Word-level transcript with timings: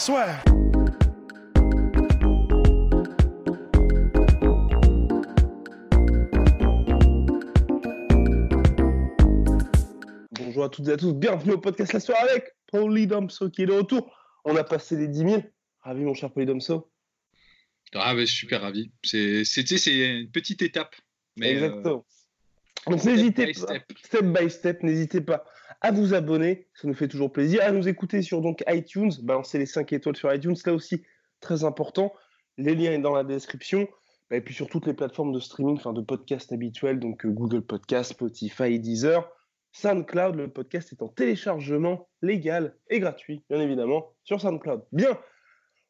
Bonjour 0.00 0.18
à 10.64 10.68
toutes 10.70 10.88
et 10.88 10.92
à 10.92 10.96
tous, 10.96 11.12
bienvenue 11.12 11.52
au 11.52 11.58
podcast 11.58 11.92
La 11.92 12.00
Soirée 12.00 12.30
avec 12.30 12.56
Polydomso 12.68 13.50
qui 13.50 13.62
est 13.62 13.66
de 13.66 13.72
retour. 13.74 14.10
On 14.46 14.56
a 14.56 14.64
passé 14.64 14.96
les 14.96 15.06
10 15.06 15.18
000. 15.18 15.42
Ravi 15.82 16.02
mon 16.02 16.14
cher 16.14 16.32
Polydomso. 16.32 16.90
Ah 17.92 18.14
ouais, 18.14 18.24
super 18.24 18.62
ravi. 18.62 18.90
C'est 19.04 19.42
une 19.42 20.30
petite 20.30 20.62
étape. 20.62 20.96
Mais 21.36 21.48
euh, 21.48 21.66
Exactement. 21.66 22.06
Donc 22.86 23.00
step 23.00 23.12
n'hésitez 23.12 23.46
by 23.46 23.52
pas, 23.52 23.60
step. 23.60 23.92
step 24.02 24.24
by 24.24 24.50
step, 24.50 24.82
n'hésitez 24.82 25.20
pas 25.20 25.44
à 25.80 25.92
vous 25.92 26.14
abonner, 26.14 26.68
ça 26.74 26.86
nous 26.86 26.94
fait 26.94 27.08
toujours 27.08 27.32
plaisir, 27.32 27.62
à 27.62 27.72
nous 27.72 27.88
écouter 27.88 28.22
sur 28.22 28.40
donc 28.40 28.62
iTunes, 28.68 29.12
balancer 29.22 29.58
les 29.58 29.66
5 29.66 29.92
étoiles 29.92 30.16
sur 30.16 30.32
iTunes, 30.32 30.56
là 30.66 30.74
aussi 30.74 31.02
très 31.40 31.64
important. 31.64 32.12
Les 32.58 32.74
liens 32.74 32.96
sont 32.96 33.00
dans 33.00 33.14
la 33.14 33.24
description. 33.24 33.88
Et 34.32 34.40
puis 34.40 34.54
sur 34.54 34.68
toutes 34.68 34.86
les 34.86 34.94
plateformes 34.94 35.32
de 35.32 35.40
streaming, 35.40 35.76
enfin 35.76 35.92
de 35.92 36.02
podcasts 36.02 36.52
habituels, 36.52 37.00
donc 37.00 37.26
euh, 37.26 37.30
Google 37.30 37.62
Podcast, 37.62 38.12
Spotify, 38.12 38.78
Deezer, 38.78 39.28
SoundCloud, 39.72 40.36
le 40.36 40.48
podcast 40.48 40.92
est 40.92 41.02
en 41.02 41.08
téléchargement 41.08 42.08
légal 42.22 42.76
et 42.90 43.00
gratuit, 43.00 43.44
bien 43.50 43.60
évidemment, 43.60 44.12
sur 44.22 44.40
SoundCloud. 44.40 44.84
Bien, 44.92 45.18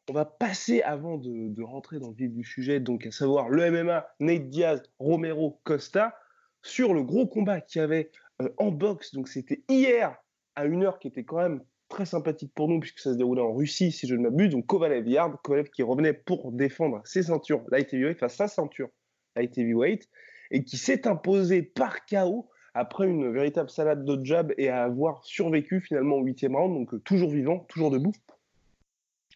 on 0.08 0.14
va 0.14 0.25
passer 0.25 0.80
avant 0.82 1.19
de, 1.19 1.48
de 1.48 1.62
rentrer 1.62 1.98
dans 1.98 2.08
le 2.08 2.14
vif 2.14 2.32
du 2.32 2.44
sujet, 2.44 2.80
donc 2.80 3.06
à 3.06 3.10
savoir 3.10 3.50
le 3.50 3.70
MMA, 3.70 4.06
Nate 4.20 4.48
Diaz, 4.48 4.82
Romero, 4.98 5.60
Costa, 5.64 6.16
sur 6.62 6.94
le 6.94 7.02
gros 7.02 7.27
combat 7.27 7.60
qu'il 7.60 7.80
y 7.80 7.84
avait 7.84 8.10
en 8.56 8.70
boxe. 8.70 9.14
Donc 9.14 9.28
c'était 9.28 9.62
hier 9.69 10.16
à 10.55 10.64
une 10.64 10.84
heure 10.84 10.98
qui 10.98 11.08
était 11.08 11.24
quand 11.24 11.38
même 11.38 11.62
très 11.88 12.06
sympathique 12.06 12.52
pour 12.55 12.69
nous 12.69 12.80
puisque 12.80 13.00
ça 13.00 13.12
se 13.12 13.19
déroulait 13.19 13.42
en 13.42 13.52
Russie 13.52 13.92
si 13.92 14.06
je 14.06 14.14
ne 14.14 14.22
m'abuse. 14.22 14.50
Donc 14.50 14.66
Kovalev 14.66 15.06
Yard, 15.08 15.36
Kovalev 15.42 15.70
qui 15.70 15.82
revenait 15.82 16.14
pour 16.14 16.52
défendre 16.52 17.00
ses 17.05 17.24
ceintures 17.24 17.62
light 17.70 17.92
heavyweight, 17.92 18.16
enfin 18.16 18.28
sa 18.28 18.48
ceinture 18.48 18.88
light 19.36 19.56
heavyweight 19.58 20.08
et 20.50 20.64
qui 20.64 20.77
s'est 20.77 21.06
imposé 21.06 21.62
par 21.62 22.05
KO 22.06 22.48
après 22.74 23.06
une 23.06 23.32
véritable 23.32 23.70
salade 23.70 24.05
de 24.05 24.24
jab 24.24 24.52
et 24.56 24.69
à 24.69 24.84
avoir 24.84 25.25
survécu 25.25 25.80
finalement 25.80 26.16
au 26.16 26.22
huitième 26.22 26.54
round, 26.54 26.75
donc 26.75 26.94
euh, 26.94 27.00
toujours 27.00 27.30
vivant, 27.30 27.66
toujours 27.69 27.91
debout. 27.91 28.12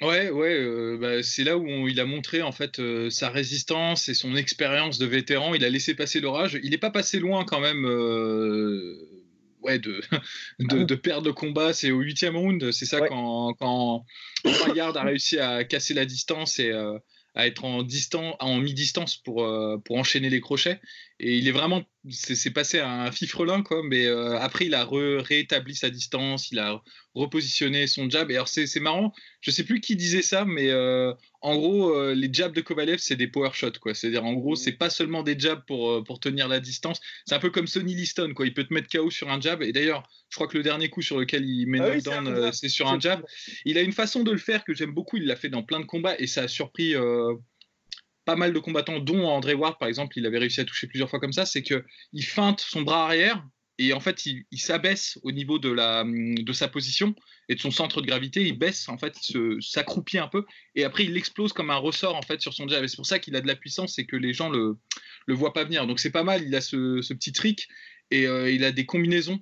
Ouais, 0.03 0.29
ouais, 0.31 0.55
euh, 0.55 0.99
bah, 1.01 1.23
c'est 1.23 1.45
là 1.45 1.57
où 1.57 1.67
on- 1.69 1.87
il 1.87 2.01
a 2.01 2.05
montré 2.05 2.43
en 2.43 2.51
fait 2.53 2.79
euh, 2.81 3.11
sa 3.11 3.31
résistance 3.31 4.09
et 4.09 4.15
son 4.15 4.35
expérience 4.37 4.99
de 4.99 5.07
vétéran. 5.07 5.55
Il 5.55 5.65
a 5.65 5.71
laissé 5.71 5.95
passer 5.95 6.21
l'orage. 6.21 6.59
Il 6.63 6.71
n'est 6.71 6.79
pas 6.79 6.91
passé 6.91 7.21
loin 7.21 7.45
quand 7.45 7.61
même. 7.61 7.85
euh, 7.87 8.97
Ouais, 9.63 9.79
de, 9.79 10.03
de, 10.59 10.85
de 10.85 10.95
perdre 10.95 11.27
le 11.29 11.33
combat, 11.33 11.73
c'est 11.73 11.91
au 11.91 12.01
huitième 12.01 12.37
round, 12.37 12.71
c'est 12.71 12.85
ça 12.85 13.01
Ouais. 13.01 13.09
quand, 13.09 13.55
quand, 13.55 14.05
Yard 14.75 14.95
a 14.99 15.05
réussi 15.05 15.39
à 15.39 15.65
casser 15.65 15.95
la 15.95 16.05
distance 16.05 16.59
et 16.59 16.71
à 17.35 17.47
être 17.47 17.65
en, 17.65 17.83
distan- 17.83 18.37
en 18.41 18.59
mi-distance 18.59 19.17
pour, 19.17 19.49
pour 19.85 19.97
enchaîner 19.97 20.29
les 20.29 20.43
crochets. 20.43 20.81
Et 21.19 21.39
il 21.39 21.49
est 21.49 21.53
vraiment, 21.53 21.83
c'est 22.11 22.51
passé 22.51 22.81
à 22.81 22.91
un 22.91 23.11
fifrelin, 23.11 23.63
quoi, 23.63 23.83
mais 23.83 24.07
euh, 24.07 24.39
après 24.39 24.67
il 24.67 24.75
a 24.75 24.87
rétabli 24.87 25.75
sa 25.75 25.89
distance, 25.89 26.51
il 26.51 26.59
a 26.59 26.83
repositionné 27.15 27.87
son 27.87 28.11
jab. 28.11 28.31
Et 28.31 28.35
alors 28.35 28.49
c'est 28.49 28.81
marrant, 28.81 29.15
je 29.41 29.51
sais 29.51 29.65
plus 29.65 29.81
qui 29.81 29.97
disait 29.97 30.23
ça, 30.23 30.45
mais 30.45 30.71
euh, 30.71 31.15
en 31.41 31.57
gros, 31.57 31.95
euh, 31.95 32.15
les 32.15 32.29
jabs 32.33 32.53
de 32.53 32.61
Kovalev, 32.61 32.99
c'est 32.99 33.17
des 33.17 33.29
power 33.29 33.51
shots, 33.55 33.79
quoi. 33.81 33.95
C'est-à-dire, 33.95 34.25
en 34.25 34.35
gros, 34.35 34.55
c'est 34.55 34.73
pas 34.73 34.91
seulement 34.91 35.23
des 35.23 35.39
jabs 35.39 35.63
pour, 35.67 36.05
pour 36.05 36.21
tenir 36.21 36.49
la 36.49 36.61
distance. 36.61 37.01
C'est 37.27 37.35
un 37.35 37.39
peu 37.39 37.51
comme 37.51 37.67
Sonny 37.67 37.95
Liston, 37.95 38.35
quoi. 38.35 38.47
Il 38.47 38.53
peut 38.53 38.65
te 38.65 38.75
mettre 38.75 38.89
KO 38.89 39.11
sur 39.11 39.31
un 39.31 39.41
jab. 39.41 39.63
Et 39.63 39.73
d'ailleurs, 39.73 40.03
je 40.29 40.37
crois 40.37 40.49
que 40.49 40.59
le 40.59 40.65
dernier 40.65 40.91
coup 40.91 41.03
sur 41.03 41.19
lequel 41.19 41.45
il 41.45 41.67
met 41.67 41.81
Ah 41.81 41.91
oui, 41.91 42.03
c'est 42.53 42.69
sur 42.69 42.89
un 42.89 43.01
jab. 43.01 43.23
Il 43.65 43.79
a 43.79 43.83
une 43.83 43.93
façon 43.93 44.25
de 44.25 44.33
le 44.33 44.39
faire 44.39 44.65
que 44.65 44.75
j'aime 44.75 44.93
beaucoup. 44.93 45.17
Il 45.17 45.27
l'a 45.27 45.37
fait 45.37 45.49
dans 45.49 45.63
plein 45.63 45.81
de 45.81 45.87
combats 45.87 46.17
et 46.19 46.27
ça 46.27 46.43
a 46.43 46.49
surpris 46.49 46.95
pas 48.25 48.37
mal 48.37 48.53
de 48.53 48.59
combattants, 48.59 49.01
dont 49.01 49.27
André 49.27 49.55
Ward, 49.55 49.79
par 49.79 49.89
exemple. 49.89 50.19
Il 50.19 50.27
avait 50.27 50.39
réussi 50.39 50.61
à 50.61 50.65
toucher 50.65 50.87
plusieurs 50.87 51.11
fois 51.11 51.21
comme 51.21 51.33
ça. 51.33 51.47
C'est 51.47 51.63
que 51.63 51.85
il 52.13 52.25
feinte 52.25 52.61
son 52.61 52.83
bras 52.83 53.05
arrière 53.05 53.45
et 53.79 53.93
en 53.93 54.01
fait, 54.01 54.25
il, 54.27 54.59
s'abaisse 54.59 55.19
au 55.25 55.33
niveau 55.33 55.59
de, 55.59 55.69
la, 55.69 56.05
de 56.05 56.53
sa 56.53 56.69
position 56.69 57.15
et 57.49 57.57
de 57.57 57.61
son 57.61 57.73
centre 57.73 58.01
de 58.01 58.07
gravité. 58.07 58.47
Il 58.47 58.57
baisse, 58.57 58.89
en 58.89 58.99
fait, 58.99 59.17
il 59.31 59.59
s'accroupit 59.61 60.19
un 60.19 60.29
peu 60.29 60.45
et 60.77 60.85
après, 60.85 61.05
il 61.05 61.17
explose 61.17 61.53
comme 61.53 61.71
un 61.71 61.77
ressort 61.77 62.15
en 62.15 62.23
fait 62.23 62.41
sur 62.41 62.55
son 62.55 62.69
jab. 62.69 62.87
C'est 62.87 62.97
pour 62.97 63.07
ça 63.07 63.19
qu'il 63.19 63.35
a 63.35 63.41
de 63.41 63.49
la 63.49 63.57
puissance 63.57 63.99
et 63.99 64.07
que 64.07 64.17
les 64.17 64.33
gens 64.33 64.49
le, 64.49 64.79
le 65.27 65.35
voient 65.35 65.53
pas 65.53 65.65
venir. 65.65 65.87
Donc 65.89 65.99
c'est 65.99 66.11
pas 66.13 66.23
mal. 66.23 66.45
Il 66.45 66.55
a 66.55 66.61
ce, 66.61 67.03
ce 67.03 67.13
petit 67.15 67.33
trick 67.33 67.69
et 68.13 68.29
euh, 68.29 68.51
il 68.51 68.65
a 68.65 68.71
des 68.71 68.87
combinaisons, 68.87 69.41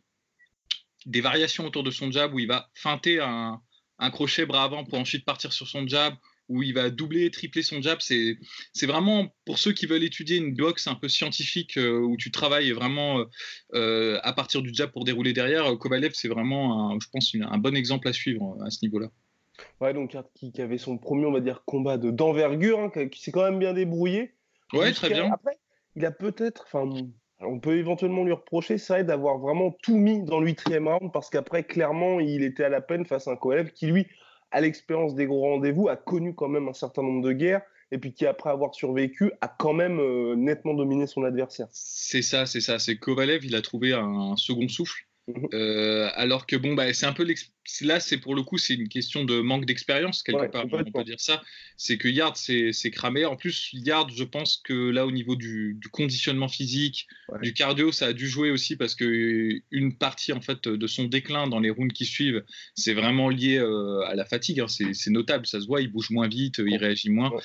des 1.04 1.20
variations 1.20 1.66
autour 1.66 1.82
de 1.82 1.90
son 1.90 2.10
jab 2.10 2.32
où 2.32 2.38
il 2.38 2.48
va 2.48 2.70
feinter 2.74 3.20
un, 3.20 3.60
un 3.98 4.10
crochet 4.10 4.46
bras 4.46 4.64
avant 4.64 4.84
pour 4.84 4.98
ensuite 4.98 5.26
partir 5.26 5.52
sur 5.52 5.68
son 5.68 5.86
jab, 5.86 6.14
où 6.52 6.62
il 6.62 6.74
va 6.74 6.90
doubler, 6.90 7.30
tripler 7.30 7.62
son 7.62 7.80
jab. 7.80 7.98
C'est 8.00 8.86
vraiment 8.86 9.34
pour 9.44 9.58
ceux 9.58 9.72
qui 9.72 9.86
veulent 9.86 10.04
étudier 10.04 10.36
une 10.36 10.54
boxe 10.54 10.86
un 10.86 10.94
peu 10.94 11.08
scientifique 11.08 11.78
euh, 11.78 11.98
où 11.98 12.16
tu 12.16 12.30
travailles 12.30 12.72
vraiment 12.72 13.20
euh, 13.20 13.24
euh, 13.74 14.20
à 14.22 14.32
partir 14.32 14.62
du 14.62 14.72
jab 14.72 14.90
pour 14.90 15.04
dérouler 15.04 15.32
derrière. 15.32 15.76
Kovalev, 15.78 16.12
c'est 16.14 16.28
vraiment, 16.28 16.90
un, 16.90 16.98
je 17.00 17.08
pense, 17.10 17.32
une- 17.32 17.44
un 17.44 17.58
bon 17.58 17.74
exemple 17.74 18.06
à 18.08 18.12
suivre 18.12 18.58
à 18.64 18.70
ce 18.70 18.78
niveau-là. 18.82 19.08
Ouais, 19.80 19.94
donc 19.94 20.16
qui, 20.34 20.52
qui 20.52 20.62
avait 20.62 20.78
son 20.78 20.98
premier, 20.98 21.26
on 21.26 21.32
va 21.32 21.40
dire, 21.40 21.62
combat 21.64 21.96
de 21.96 22.10
d'envergure, 22.10 22.80
hein, 22.80 23.08
qui, 23.08 23.20
s'est 23.22 23.32
quand 23.32 23.44
même 23.44 23.58
bien 23.58 23.72
débrouillé. 23.72 24.34
Ouais, 24.72 24.92
très 24.92 25.08
bien. 25.10 25.30
Après, 25.32 25.58
il 25.96 26.04
a 26.04 26.10
peut-être, 26.10 26.64
enfin, 26.66 26.88
on 27.40 27.60
peut 27.60 27.76
éventuellement 27.76 28.24
lui 28.24 28.32
reprocher, 28.32 28.78
c'est 28.78 29.04
d'avoir 29.04 29.38
vraiment 29.38 29.76
tout 29.82 29.96
mis 29.96 30.22
dans 30.22 30.40
le 30.40 30.46
huitième 30.46 30.88
round, 30.88 31.12
parce 31.12 31.30
qu'après, 31.30 31.64
clairement, 31.64 32.20
il 32.20 32.42
était 32.42 32.64
à 32.64 32.68
la 32.68 32.80
peine 32.80 33.04
face 33.04 33.28
à 33.28 33.32
un 33.32 33.36
Kovalev 33.36 33.72
qui, 33.72 33.86
lui, 33.86 34.06
à 34.52 34.60
l'expérience 34.60 35.14
des 35.14 35.26
gros 35.26 35.40
rendez-vous, 35.40 35.88
a 35.88 35.96
connu 35.96 36.34
quand 36.34 36.48
même 36.48 36.68
un 36.68 36.72
certain 36.72 37.02
nombre 37.02 37.22
de 37.26 37.32
guerres, 37.32 37.62
et 37.90 37.98
puis 37.98 38.12
qui, 38.12 38.26
après 38.26 38.50
avoir 38.50 38.74
survécu, 38.74 39.32
a 39.40 39.48
quand 39.48 39.74
même 39.74 39.98
euh, 40.00 40.34
nettement 40.34 40.74
dominé 40.74 41.06
son 41.06 41.24
adversaire. 41.24 41.66
C'est 41.70 42.22
ça, 42.22 42.46
c'est 42.46 42.60
ça. 42.60 42.78
C'est 42.78 42.96
Kovalev, 42.96 43.44
il 43.44 43.54
a 43.54 43.60
trouvé 43.60 43.92
un 43.92 44.34
second 44.36 44.68
souffle. 44.68 45.06
Mhm. 45.28 45.46
Euh, 45.54 46.10
alors 46.14 46.46
que 46.46 46.56
bon, 46.56 46.74
bah, 46.74 46.92
c'est 46.92 47.06
un 47.06 47.12
peu 47.12 47.24
là, 47.82 48.00
c'est 48.00 48.18
pour 48.18 48.34
le 48.34 48.42
coup, 48.42 48.58
c'est 48.58 48.74
une 48.74 48.88
question 48.88 49.24
de 49.24 49.40
manque 49.40 49.66
d'expérience 49.66 50.24
quelque 50.24 50.40
Ouais, 50.40 50.48
part. 50.50 50.66
On 50.72 50.82
peut 50.90 51.04
dire 51.04 51.20
ça. 51.20 51.40
C'est 51.76 51.96
que 51.96 52.08
Yard, 52.08 52.34
c'est 52.36 52.90
cramé. 52.90 53.24
En 53.24 53.36
plus, 53.36 53.70
Yard, 53.72 54.10
je 54.12 54.24
pense 54.24 54.60
que 54.64 54.90
là, 54.90 55.06
au 55.06 55.12
niveau 55.12 55.36
du, 55.36 55.78
du 55.80 55.88
conditionnement 55.88 56.48
physique, 56.48 57.06
Ouais. 57.28 57.38
du 57.40 57.54
cardio, 57.54 57.92
ça 57.92 58.06
a 58.06 58.12
dû 58.12 58.26
jouer 58.28 58.50
aussi 58.50 58.76
parce 58.76 58.94
que 58.96 59.60
une 59.70 59.96
partie 59.96 60.32
en 60.32 60.40
fait 60.40 60.68
de 60.68 60.86
son 60.88 61.04
déclin 61.04 61.46
dans 61.46 61.60
les 61.60 61.70
rounds 61.70 61.92
qui 61.94 62.04
suivent, 62.04 62.42
c'est 62.74 62.92
vraiment 62.92 63.28
lié 63.28 63.58
euh, 63.58 64.00
à 64.06 64.14
la 64.16 64.24
fatigue. 64.24 64.60
hein. 64.60 64.68
C'est 64.68 64.92
c'est 64.92 65.10
notable, 65.10 65.46
ça 65.46 65.60
se 65.60 65.66
voit. 65.66 65.80
Il 65.82 65.90
bouge 65.92 66.10
moins 66.10 66.28
vite, 66.28 66.58
il 66.58 66.76
réagit 66.76 67.10
moins. 67.10 67.30
Ouais. 67.30 67.40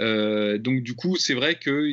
Euh, 0.00 0.58
donc 0.58 0.82
du 0.82 0.94
coup, 0.94 1.16
c'est 1.16 1.34
vrai 1.34 1.58
que, 1.58 1.90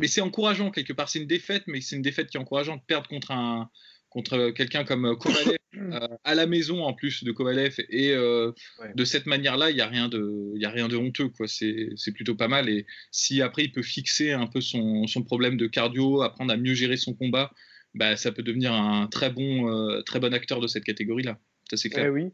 mais 0.00 0.08
c'est 0.08 0.22
encourageant 0.22 0.70
quelque 0.70 0.94
part. 0.94 1.08
C'est 1.10 1.18
une 1.20 1.26
défaite, 1.28 1.64
mais 1.66 1.80
c'est 1.82 1.94
une 1.96 2.02
défaite 2.02 2.30
qui 2.30 2.38
est 2.38 2.40
encourageante. 2.40 2.82
Perdre 2.86 3.06
contre 3.08 3.30
un 3.32 3.70
contre 4.12 4.50
quelqu'un 4.50 4.84
comme 4.84 5.06
euh, 5.06 5.14
Kovalev 5.16 5.56
euh, 5.76 6.06
à 6.24 6.34
la 6.34 6.46
maison 6.46 6.84
en 6.84 6.92
plus 6.92 7.24
de 7.24 7.32
Kovalev 7.32 7.76
et 7.88 8.12
euh, 8.12 8.52
Ouais. 8.80 8.92
de 8.94 9.04
cette 9.04 9.26
manière-là, 9.26 9.70
il 9.70 9.76
y 9.76 9.80
a 9.80 9.86
rien 9.86 10.08
de, 10.08 10.52
il 10.54 10.60
y 10.60 10.66
a 10.66 10.70
rien 10.70 10.88
de 10.88 10.96
honteux 10.96 11.28
quoi. 11.28 11.48
C'est 11.48 11.88
c'est 11.96 12.12
plutôt 12.12 12.34
pas 12.34 12.48
mal. 12.48 12.68
Et 12.68 12.86
si 13.10 13.40
après 13.42 13.64
il 13.64 13.72
peut 13.72 13.82
fixer 13.82 14.32
un 14.32 14.46
peu 14.46 14.60
son, 14.60 15.06
son 15.06 15.22
problème 15.22 15.56
de 15.56 15.66
cardio, 15.66 16.22
apprendre 16.22 16.52
à 16.52 16.56
mieux 16.56 16.74
gérer 16.74 16.96
son 16.96 17.14
combat, 17.14 17.50
bah 17.94 18.16
ça 18.16 18.32
peut 18.32 18.42
devenir 18.42 18.72
un 18.72 19.06
très 19.06 19.30
bon 19.30 19.68
euh, 19.70 20.02
très 20.02 20.20
bon 20.20 20.32
acteur 20.34 20.60
de 20.60 20.66
cette 20.66 20.84
catégorie-là. 20.84 21.38
Ça 21.70 21.76
c'est 21.76 21.88
clair. 21.90 22.06
Eh 22.06 22.10
oui. 22.10 22.30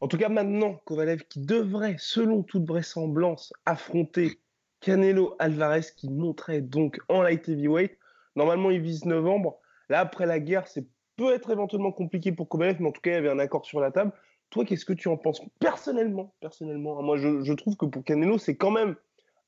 En 0.00 0.08
tout 0.08 0.18
cas, 0.18 0.28
maintenant, 0.28 0.74
Kovalev 0.84 1.22
qui 1.28 1.38
devrait, 1.40 1.94
selon 1.98 2.42
toute 2.42 2.66
vraisemblance, 2.66 3.52
affronter 3.66 4.40
Canelo 4.80 5.36
Alvarez 5.38 5.86
qui 5.96 6.10
monterait 6.10 6.60
donc 6.60 6.98
en 7.08 7.22
light 7.22 7.48
heavyweight. 7.48 7.96
Normalement, 8.34 8.70
il 8.72 8.80
vise 8.80 9.04
novembre. 9.04 9.60
Là, 9.88 10.00
après 10.00 10.26
la 10.26 10.40
guerre, 10.40 10.66
c'est 10.66 10.86
peut 11.16 11.32
être 11.32 11.50
éventuellement 11.50 11.92
compliqué 11.92 12.32
pour 12.32 12.48
Kovalev, 12.48 12.76
mais 12.80 12.88
en 12.88 12.92
tout 12.92 13.00
cas, 13.00 13.10
il 13.10 13.14
y 13.14 13.16
avait 13.16 13.30
un 13.30 13.38
accord 13.38 13.64
sur 13.64 13.80
la 13.80 13.90
table. 13.90 14.12
Toi, 14.50 14.64
qu'est-ce 14.64 14.84
que 14.84 14.92
tu 14.92 15.08
en 15.08 15.16
penses 15.16 15.40
Personnellement, 15.60 16.34
personnellement, 16.40 17.02
moi, 17.02 17.16
je, 17.16 17.42
je 17.42 17.52
trouve 17.52 17.76
que 17.76 17.86
pour 17.86 18.04
Canelo, 18.04 18.38
c'est 18.38 18.56
quand 18.56 18.70
même 18.70 18.96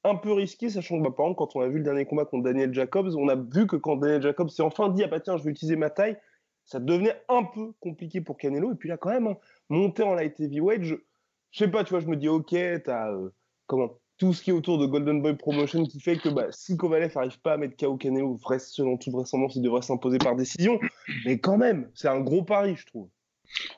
un 0.05 0.17
peu 0.17 0.33
risqué, 0.33 0.71
sachant 0.71 0.99
que, 0.99 1.05
bah, 1.05 1.11
par 1.17 1.27
exemple, 1.27 1.39
quand 1.39 1.57
on 1.57 1.61
a 1.63 1.69
vu 1.69 1.79
le 1.79 1.85
dernier 1.85 2.05
combat 2.07 2.25
contre 2.25 2.45
Daniel 2.45 2.73
Jacobs, 2.73 3.15
on 3.17 3.29
a 3.29 3.37
vu 3.37 3.67
que 3.67 3.77
quand 3.77 3.97
Daniel 3.97 4.23
Jacobs 4.23 4.49
s'est 4.49 4.63
enfin 4.63 4.91
dit, 4.91 5.03
ah 5.03 5.09
bah 5.09 5.21
tiens, 5.21 5.37
je 5.37 5.45
vais 5.45 5.51
utiliser 5.51 5.77
ma 5.77 5.91
taille, 5.91 6.19
ça 6.65 6.81
devenait 6.81 7.15
un 7.29 7.45
peu 7.45 7.73
compliqué 7.81 8.21
pour 8.21 8.37
Canelo. 8.37 8.73
Et 8.73 8.77
puis 8.77 8.89
là, 8.89 8.97
quand 8.97 9.11
même, 9.11 9.27
hein, 9.27 9.37
monter 9.69 10.03
en 10.03 10.15
light 10.15 10.39
heavyweight, 10.41 10.83
je, 10.85 10.95
je 11.51 11.59
sais 11.59 11.71
pas, 11.71 11.85
tu 11.85 11.91
vois, 11.91 12.01
je 12.01 12.07
me 12.07 12.17
dis, 12.17 12.29
ok, 12.29 12.55
t'as 12.85 13.13
euh, 13.13 13.31
comment? 13.67 13.99
Tout 14.19 14.33
ce 14.33 14.43
qui 14.43 14.51
est 14.51 14.53
autour 14.53 14.79
de 14.79 14.87
Golden 14.87 15.23
Boy 15.23 15.37
Promotion 15.37 15.85
qui 15.85 16.01
fait 16.01 16.17
que 16.17 16.29
bah, 16.29 16.47
si 16.51 16.77
Kovalev 16.77 17.13
n'arrive 17.15 17.41
pas 17.41 17.55
à 17.55 17.57
mettre 17.57 17.77
KO 17.77 17.97
Canelo, 17.97 18.39
selon 18.59 18.97
toute 18.97 19.13
vraisemblance, 19.13 19.57
il 19.57 19.63
devrait 19.63 19.83
s'imposer 19.83 20.19
par 20.19 20.37
décision. 20.37 20.79
Mais 21.25 21.39
quand 21.39 21.57
même, 21.57 21.91
c'est 21.95 22.09
un 22.09 22.21
gros 22.21 22.45
pari, 22.45 22.77
je 22.77 22.87
trouve. 22.87 23.09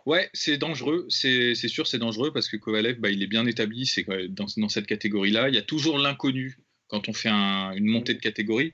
Ouais, 0.05 0.31
c'est 0.33 0.59
dangereux, 0.59 1.07
c'est 1.09 1.55
sûr, 1.55 1.87
c'est 1.87 1.99
dangereux 1.99 2.33
parce 2.33 2.49
que 2.49 2.57
Kovalev, 2.57 2.99
bah, 2.99 3.11
il 3.11 3.23
est 3.23 3.27
bien 3.27 3.47
établi 3.47 3.87
c'est 3.87 4.07
dans, 4.29 4.47
dans, 4.57 4.69
cette 4.69 4.87
catégorie-là. 4.87 5.49
Il 5.49 5.55
y 5.55 5.59
a 5.59 5.63
toujours 5.63 5.99
l'inconnu 5.99 6.59
quand 6.89 7.09
on 7.09 7.13
fait 7.13 7.29
une 7.29 7.87
montée 7.87 8.15
de 8.15 8.21
catégorie. 8.21 8.73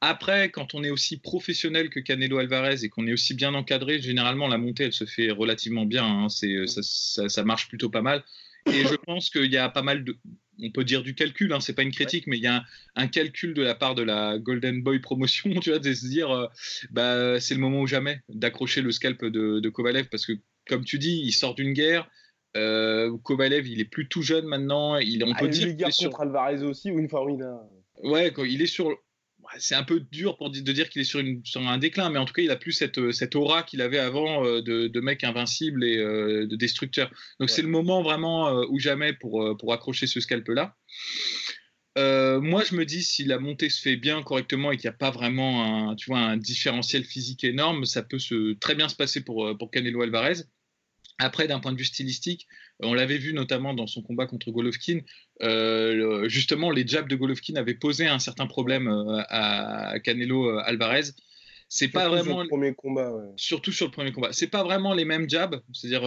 Après, 0.00 0.50
quand 0.50 0.74
on 0.74 0.82
est 0.82 0.90
aussi 0.90 1.16
professionnel 1.16 1.88
que 1.88 2.00
Canelo 2.00 2.38
Alvarez 2.38 2.82
et 2.82 2.88
qu'on 2.88 3.06
est 3.06 3.12
aussi 3.12 3.34
bien 3.34 3.54
encadré, 3.54 4.02
généralement 4.02 4.48
la 4.48 4.58
montée 4.58 4.84
elle 4.84 4.92
se 4.92 5.04
fait 5.04 5.30
relativement 5.30 5.86
bien. 5.86 6.04
Hein. 6.04 6.28
Ça, 6.28 7.28
ça, 7.28 7.44
marche 7.44 7.68
plutôt 7.68 7.88
pas 7.88 8.02
mal. 8.02 8.24
Et 8.66 8.84
je 8.84 8.96
pense 8.96 9.30
qu'il 9.30 9.50
y 9.50 9.56
a 9.56 9.68
pas 9.68 9.82
mal 9.82 10.02
de, 10.02 10.16
on 10.60 10.70
peut 10.70 10.84
dire 10.84 11.02
du 11.02 11.14
calcul, 11.14 11.52
hein, 11.52 11.60
c'est 11.60 11.72
pas 11.72 11.82
une 11.82 11.92
critique, 11.92 12.26
mais 12.26 12.36
il 12.36 12.42
y 12.42 12.46
a 12.46 12.64
un, 12.94 13.06
calcul 13.08 13.54
de 13.54 13.62
la 13.62 13.74
part 13.74 13.94
de 13.94 14.02
la 14.02 14.38
Golden 14.38 14.82
Boy 14.82 14.98
promotion, 14.98 15.50
tu 15.60 15.70
vois, 15.70 15.78
de 15.78 15.92
se 15.92 16.06
dire, 16.06 16.30
euh, 16.30 16.46
bah, 16.90 17.40
c'est 17.40 17.54
le 17.54 17.60
moment 17.60 17.80
ou 17.80 17.86
jamais 17.86 18.20
d'accrocher 18.28 18.82
le 18.82 18.92
scalp 18.92 19.24
de, 19.24 19.68
Kovalev, 19.68 20.08
parce 20.08 20.26
que, 20.26 20.32
comme 20.68 20.84
tu 20.84 20.98
dis, 20.98 21.20
il 21.24 21.32
sort 21.32 21.54
d'une 21.54 21.72
guerre. 21.72 22.08
Euh, 22.56 23.16
Kovalev, 23.22 23.66
il 23.66 23.80
est 23.80 23.86
plus 23.86 24.08
tout 24.08 24.22
jeune 24.22 24.46
maintenant. 24.46 24.98
Il, 24.98 25.24
on 25.24 25.32
ah, 25.32 25.38
peut 25.38 25.48
dire. 25.48 25.68
Il 25.68 25.82
est 25.82 25.90
sur... 25.90 26.20
Alvarez 26.20 26.62
aussi, 26.62 26.90
ou 26.90 26.98
une 26.98 27.08
fois, 27.08 27.24
oui, 27.24 27.38
Ouais, 28.02 28.32
il 28.46 28.60
est 28.60 28.66
sur 28.66 28.96
c'est 29.58 29.74
un 29.74 29.82
peu 29.82 30.00
dur 30.00 30.36
pour 30.36 30.50
de 30.50 30.60
dire 30.60 30.88
qu'il 30.88 31.02
est 31.02 31.04
sur, 31.04 31.20
un 31.68 31.78
déclin, 31.78 32.10
mais 32.10 32.18
en 32.18 32.24
tout 32.24 32.32
cas, 32.32 32.42
il 32.42 32.50
a 32.50 32.56
plus 32.56 32.72
cette, 32.72 33.34
aura 33.36 33.62
qu'il 33.62 33.80
avait 33.80 33.98
avant 33.98 34.44
euh, 34.44 34.62
de, 34.62 35.00
mec 35.00 35.24
invincible 35.24 35.84
et 35.84 35.98
euh, 35.98 36.46
de 36.46 36.56
destructeur. 36.56 37.10
Donc, 37.40 37.50
c'est 37.50 37.62
le 37.62 37.68
moment 37.68 38.02
vraiment 38.02 38.48
euh, 38.48 38.66
ou 38.68 38.78
jamais 38.78 39.12
pour, 39.12 39.72
accrocher 39.72 40.06
ce 40.06 40.20
scalp-là. 40.20 40.76
moi, 41.96 42.62
je 42.64 42.74
me 42.74 42.84
dis, 42.84 43.02
si 43.02 43.24
la 43.24 43.38
montée 43.38 43.68
se 43.68 43.80
fait 43.80 43.96
bien, 43.96 44.22
correctement, 44.22 44.72
et 44.72 44.76
qu'il 44.76 44.88
n'y 44.88 44.94
a 44.94 44.98
pas 44.98 45.10
vraiment 45.10 45.90
un, 45.90 45.96
tu 45.96 46.10
vois, 46.10 46.20
un 46.20 46.36
différentiel 46.36 47.04
physique 47.04 47.44
énorme, 47.44 47.84
ça 47.84 48.02
peut 48.02 48.18
se, 48.18 48.54
très 48.54 48.74
bien 48.74 48.88
se 48.88 48.96
passer 48.96 49.22
pour, 49.22 49.56
pour 49.58 49.70
Canelo 49.70 50.02
Alvarez. 50.02 50.44
Après, 51.18 51.46
d'un 51.46 51.60
point 51.60 51.72
de 51.72 51.78
vue 51.78 51.84
stylistique, 51.84 52.48
on 52.80 52.94
l'avait 52.94 53.18
vu 53.18 53.32
notamment 53.32 53.74
dans 53.74 53.86
son 53.86 54.02
combat 54.02 54.26
contre 54.26 54.50
Golovkin. 54.50 55.00
Euh, 55.42 56.28
justement, 56.28 56.70
les 56.70 56.86
jabs 56.86 57.08
de 57.08 57.16
Golovkin 57.16 57.54
avaient 57.56 57.74
posé 57.74 58.06
un 58.06 58.18
certain 58.18 58.46
problème 58.46 58.88
euh, 58.88 59.22
à 59.28 59.98
Canelo 60.00 60.48
euh, 60.48 60.62
Alvarez. 60.64 61.10
C'est 61.68 61.88
pas 61.88 62.08
vraiment 62.08 62.34
sur 62.34 62.42
le 62.42 62.48
premier 62.48 62.74
combat. 62.74 63.12
Surtout 63.36 63.72
sur 63.72 63.86
le 63.86 63.92
premier 63.92 64.12
combat. 64.12 64.32
C'est 64.32 64.48
pas 64.48 64.62
vraiment 64.62 64.92
les 64.92 65.06
mêmes 65.06 65.28
jabs. 65.28 65.58
C'est-à-dire 65.72 66.02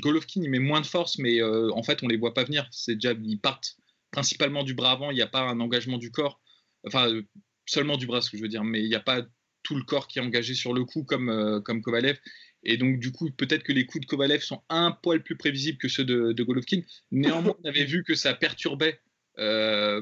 Golovkin 0.00 0.40
il 0.42 0.48
met 0.48 0.58
moins 0.58 0.80
de 0.80 0.86
force, 0.86 1.18
mais 1.18 1.42
en 1.42 1.82
fait 1.82 2.02
on 2.02 2.08
les 2.08 2.16
voit 2.16 2.32
pas 2.32 2.44
venir. 2.44 2.66
Ces 2.70 2.98
jabs 2.98 3.20
ils 3.22 3.38
partent 3.38 3.76
principalement 4.10 4.62
du 4.62 4.72
bras 4.72 4.92
avant. 4.92 5.10
Il 5.10 5.16
n'y 5.16 5.22
a 5.22 5.26
pas 5.26 5.42
un 5.42 5.60
engagement 5.60 5.98
du 5.98 6.10
corps. 6.10 6.40
Enfin 6.86 7.12
seulement 7.66 7.98
du 7.98 8.06
bras, 8.06 8.22
ce 8.22 8.30
que 8.30 8.38
je 8.38 8.42
veux 8.42 8.48
dire. 8.48 8.64
Mais 8.64 8.80
il 8.82 8.88
n'y 8.88 8.94
a 8.94 9.00
pas 9.00 9.20
tout 9.64 9.76
le 9.76 9.82
corps 9.82 10.08
qui 10.08 10.18
est 10.18 10.22
engagé 10.22 10.54
sur 10.54 10.72
le 10.72 10.86
coup 10.86 11.04
comme 11.04 11.60
comme 11.62 11.82
Kovalev. 11.82 12.18
Et 12.64 12.76
donc, 12.76 12.98
du 12.98 13.12
coup, 13.12 13.30
peut-être 13.30 13.62
que 13.62 13.72
les 13.72 13.86
coups 13.86 14.04
de 14.04 14.08
Kovalev 14.08 14.40
sont 14.40 14.62
un 14.68 14.90
poil 14.90 15.22
plus 15.22 15.36
prévisibles 15.36 15.78
que 15.78 15.88
ceux 15.88 16.04
de, 16.04 16.42
Golovkin. 16.42 16.80
Néanmoins, 17.12 17.54
on 17.62 17.68
avait 17.68 17.84
vu 17.84 18.04
que 18.04 18.14
ça 18.14 18.34
perturbait 18.34 18.98
euh, 19.38 20.00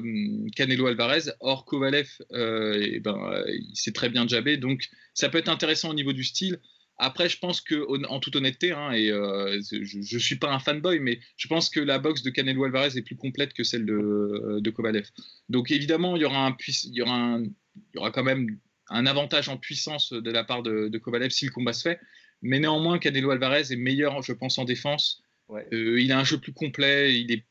Canelo 0.55 0.87
Alvarez. 0.87 1.31
Or, 1.39 1.65
Kovalev, 1.65 2.09
euh, 2.31 2.79
eh 2.81 2.99
ben, 2.99 3.43
il 3.47 3.75
s'est 3.75 3.91
très 3.91 4.09
bien 4.09 4.27
jabé. 4.27 4.57
Donc, 4.57 4.87
ça 5.13 5.29
peut 5.29 5.37
être 5.37 5.49
intéressant 5.49 5.89
au 5.89 5.93
niveau 5.93 6.13
du 6.13 6.23
style. 6.23 6.59
Après, 6.97 7.27
je 7.27 7.39
pense 7.39 7.59
que, 7.59 8.05
en 8.07 8.19
toute 8.19 8.35
honnêteté, 8.35 8.71
hein, 8.71 8.91
et 8.91 9.11
euh, 9.11 9.59
je 9.71 10.15
ne 10.15 10.19
suis 10.19 10.37
pas 10.37 10.53
un 10.53 10.59
fanboy, 10.59 10.99
mais 10.99 11.19
je 11.37 11.47
pense 11.47 11.69
que 11.69 11.79
la 11.79 11.97
boxe 11.97 12.21
de 12.21 12.29
Canelo 12.29 12.63
Alvarez 12.63 12.95
est 12.95 13.01
plus 13.01 13.17
complète 13.17 13.53
que 13.53 13.63
celle 13.63 13.85
de, 13.85 14.69
Kovalev. 14.69 15.09
Donc, 15.49 15.71
évidemment, 15.71 16.15
il 16.15 16.21
y 16.21 16.25
aura, 16.25 16.47
un, 16.47 16.55
il 16.67 16.93
y 16.93 17.01
aura, 17.01 18.11
quand 18.11 18.23
même 18.23 18.59
un 18.89 19.05
avantage 19.07 19.49
en 19.49 19.57
puissance 19.57 20.13
de 20.13 20.31
la 20.31 20.43
part 20.43 20.61
de 20.61 20.97
Kovalev 20.99 21.31
si 21.31 21.45
le 21.45 21.51
combat 21.51 21.73
se 21.73 21.81
fait. 21.81 21.99
Mais 22.43 22.59
néanmoins, 22.59 22.99
Canelo 22.99 23.31
Alvarez 23.31 23.71
est 23.71 23.77
meilleur, 23.77 24.21
je 24.21 24.33
pense, 24.33 24.57
en 24.57 24.65
défense. 24.65 25.23
Euh, 25.49 26.01
il 26.01 26.11
a 26.11 26.19
un 26.19 26.23
jeu 26.23 26.37
plus 26.37 26.53
complet. 26.53 27.19
Il 27.19 27.31
est, 27.31 27.45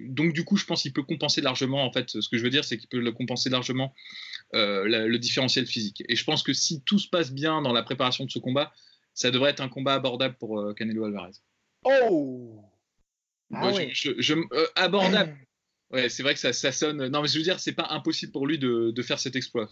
donc, 0.00 0.32
du 0.32 0.44
coup, 0.44 0.56
je 0.56 0.64
pense 0.64 0.82
qu'il 0.82 0.92
peut 0.92 1.02
compenser 1.02 1.40
largement. 1.40 1.84
En 1.84 1.92
fait, 1.92 2.08
ce 2.08 2.28
que 2.28 2.38
je 2.38 2.42
veux 2.42 2.50
dire, 2.50 2.64
c'est 2.64 2.78
qu'il 2.78 2.88
peut 2.88 3.00
le 3.00 3.12
compenser 3.12 3.50
largement 3.50 3.94
euh, 4.54 4.84
le 4.84 5.18
différentiel 5.18 5.66
physique. 5.66 6.02
Et 6.08 6.16
je 6.16 6.24
pense 6.24 6.42
que 6.42 6.52
si 6.52 6.82
tout 6.82 6.98
se 6.98 7.08
passe 7.08 7.32
bien 7.32 7.62
dans 7.62 7.72
la 7.72 7.82
préparation 7.82 8.24
de 8.24 8.30
ce 8.30 8.38
combat, 8.38 8.72
ça 9.14 9.30
devrait 9.30 9.50
être 9.50 9.60
un 9.60 9.68
combat 9.68 9.94
abordable 9.94 10.36
pour 10.38 10.58
euh, 10.58 10.72
Canelo 10.72 11.04
Alvarez. 11.04 11.32
Oh 11.84 12.64
ah 13.54 13.70
je, 13.92 14.34
Abordable 14.76 15.36
Ouais, 15.90 16.08
c'est 16.08 16.22
vrai 16.22 16.32
que 16.32 16.40
ça, 16.40 16.54
ça, 16.54 16.72
sonne. 16.72 17.06
Non, 17.08 17.20
mais 17.20 17.28
je 17.28 17.36
veux 17.36 17.44
dire, 17.44 17.60
c'est 17.60 17.74
pas 17.74 17.88
impossible 17.90 18.32
pour 18.32 18.46
lui 18.46 18.58
de, 18.58 18.92
de 18.92 19.02
faire 19.02 19.18
cet 19.18 19.36
exploit. 19.36 19.68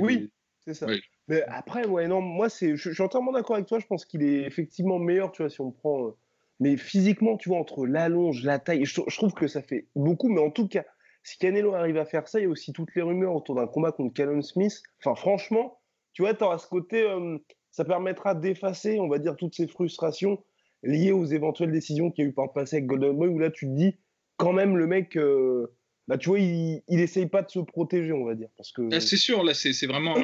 oui, 0.00 0.30
c'est 0.66 0.74
ça. 0.74 0.86
Mais 1.28 1.42
après, 1.42 1.86
ouais, 1.86 2.08
non, 2.08 2.20
moi, 2.20 2.48
c'est, 2.48 2.76
je, 2.76 2.90
suis 2.90 3.02
entièrement 3.02 3.32
d'accord 3.32 3.56
avec 3.56 3.66
toi. 3.66 3.78
Je 3.78 3.86
pense 3.86 4.04
qu'il 4.04 4.22
est 4.22 4.42
effectivement 4.42 4.98
meilleur, 4.98 5.32
tu 5.32 5.42
vois, 5.42 5.50
si 5.50 5.60
on 5.60 5.70
prend. 5.70 6.08
Euh, 6.08 6.10
mais 6.58 6.76
physiquement, 6.76 7.36
tu 7.36 7.50
vois, 7.50 7.58
entre 7.58 7.86
l'allonge, 7.86 8.42
la 8.42 8.58
taille, 8.58 8.84
je, 8.84 8.94
trouve 9.16 9.32
que 9.32 9.46
ça 9.46 9.62
fait 9.62 9.86
beaucoup. 9.94 10.28
Mais 10.28 10.40
en 10.40 10.50
tout 10.50 10.68
cas, 10.68 10.84
si 11.22 11.38
Canelo 11.38 11.74
arrive 11.74 11.98
à 11.98 12.04
faire 12.04 12.28
ça, 12.28 12.40
il 12.40 12.44
y 12.44 12.46
a 12.46 12.48
aussi 12.48 12.72
toutes 12.72 12.94
les 12.94 13.02
rumeurs 13.02 13.34
autour 13.34 13.54
d'un 13.56 13.66
combat 13.66 13.92
contre 13.92 14.14
Callum 14.14 14.42
Smith. 14.42 14.82
Enfin, 15.00 15.14
franchement, 15.14 15.78
tu 16.14 16.22
vois, 16.22 16.30
à 16.52 16.58
ce 16.58 16.66
côté, 16.66 17.02
euh, 17.02 17.38
ça 17.70 17.84
permettra 17.84 18.34
d'effacer, 18.34 18.98
on 18.98 19.08
va 19.08 19.18
dire, 19.18 19.36
toutes 19.36 19.54
ces 19.54 19.68
frustrations 19.68 20.42
liées 20.82 21.12
aux 21.12 21.26
éventuelles 21.26 21.72
décisions 21.72 22.10
qu'il 22.10 22.24
y 22.24 22.26
a 22.26 22.30
eu 22.30 22.32
par 22.32 22.46
le 22.46 22.52
passé 22.52 22.76
avec 22.76 22.86
Golden 22.86 23.16
Boy, 23.16 23.28
où 23.28 23.38
là, 23.38 23.50
tu 23.50 23.66
te 23.66 23.72
dis, 23.72 23.96
quand 24.36 24.52
même, 24.52 24.76
le 24.76 24.86
mek 24.86 25.16
euh, 25.16 25.76
bah, 26.08 26.18
tu 26.18 26.28
vois, 26.28 26.38
il, 26.38 26.82
il 26.88 27.00
essaye 27.00 27.26
pas 27.26 27.42
de 27.42 27.50
se 27.50 27.58
protéger, 27.58 28.12
on 28.12 28.24
va 28.24 28.34
dire. 28.34 28.48
Parce 28.56 28.70
que... 28.72 28.82
Ah, 28.92 29.00
c'est 29.00 29.16
sûr, 29.16 29.42
là, 29.42 29.54
c'est 29.54 29.86
vraiment 29.86 30.14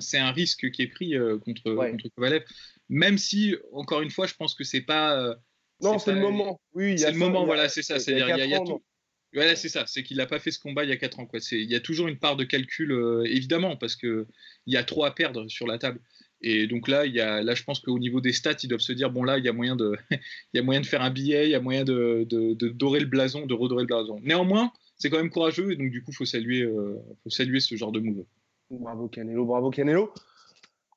c'est 0.00 0.18
un, 0.18 0.26
un, 0.26 0.32
risque 0.32 0.70
qui 0.70 0.82
est 0.82 0.88
pris 0.88 1.16
euh, 1.16 1.38
contre, 1.38 1.62
contre 1.62 2.08
Kovalev. 2.16 2.44
Même 2.88 3.18
si, 3.18 3.54
encore 3.72 4.02
une 4.02 4.10
fois, 4.10 4.26
je 4.26 4.34
pense 4.34 4.54
que 4.54 4.64
c'est 4.64 4.80
pas. 4.80 5.20
Euh, 5.20 5.34
non, 5.80 5.98
c'est 5.98 6.12
le 6.12 6.20
moment. 6.20 6.60
Oui, 6.74 6.98
c'est 6.98 7.12
le 7.12 7.18
moment, 7.18 7.46
voilà, 7.46 7.68
c'est 7.68 7.82
ça. 7.82 7.98
C'est-à-dire, 7.98 8.36
il 8.36 8.50
y 8.50 8.54
a, 8.54 8.58
tout. 8.58 8.82
Voilà, 9.32 9.54
c'est 9.54 9.68
ça. 9.68 9.84
C'est 9.86 10.02
qu'il 10.02 10.16
n'a 10.16 10.26
pas 10.26 10.40
fait 10.40 10.50
ce 10.50 10.58
combat 10.58 10.82
il 10.82 10.90
y 10.90 10.92
a 10.92 10.96
4 10.96 11.20
ans. 11.20 11.26
Quoi. 11.26 11.38
Il 11.52 11.70
y 11.70 11.76
a 11.76 11.80
toujours 11.80 12.08
une 12.08 12.18
part 12.18 12.36
de 12.36 12.42
calcul, 12.42 12.90
euh, 12.90 13.24
évidemment, 13.24 13.76
parce 13.76 13.94
qu'il 13.94 14.26
y 14.66 14.76
a 14.76 14.82
trop 14.82 15.04
à 15.04 15.14
perdre 15.14 15.48
sur 15.48 15.68
la 15.68 15.78
table. 15.78 16.00
Et 16.42 16.66
donc 16.66 16.88
là, 16.88 17.06
il 17.06 17.14
y 17.14 17.20
a, 17.20 17.42
là 17.42 17.54
je 17.54 17.62
pense 17.62 17.80
qu'au 17.80 17.98
niveau 17.98 18.20
des 18.20 18.32
stats, 18.32 18.56
ils 18.62 18.68
doivent 18.68 18.80
se 18.80 18.92
dire 18.92 19.10
bon, 19.10 19.22
là, 19.22 19.38
il 19.38 19.44
y 19.44 19.48
a 19.48 19.52
moyen 19.52 19.76
de, 19.76 19.96
il 20.10 20.18
y 20.54 20.58
a 20.58 20.62
moyen 20.62 20.80
de 20.80 20.86
faire 20.86 21.02
un 21.02 21.10
billet, 21.10 21.46
il 21.46 21.50
y 21.50 21.54
a 21.54 21.60
moyen 21.60 21.84
de, 21.84 22.26
de, 22.28 22.54
de, 22.54 22.68
dorer 22.68 22.98
le 22.98 23.06
blason, 23.06 23.46
de 23.46 23.54
redorer 23.54 23.82
le 23.82 23.86
blason. 23.86 24.18
Néanmoins, 24.22 24.72
c'est 25.00 25.08
quand 25.08 25.16
même 25.16 25.30
courageux 25.30 25.72
et 25.72 25.76
donc 25.76 25.90
du 25.90 26.04
coup, 26.04 26.12
faut 26.12 26.26
saluer, 26.26 26.62
euh, 26.62 27.02
faut 27.24 27.30
saluer 27.30 27.58
ce 27.58 27.74
genre 27.74 27.90
de 27.90 28.00
move. 28.00 28.24
Bravo 28.70 29.08
Canelo, 29.08 29.44
bravo 29.46 29.70
Canelo. 29.70 30.12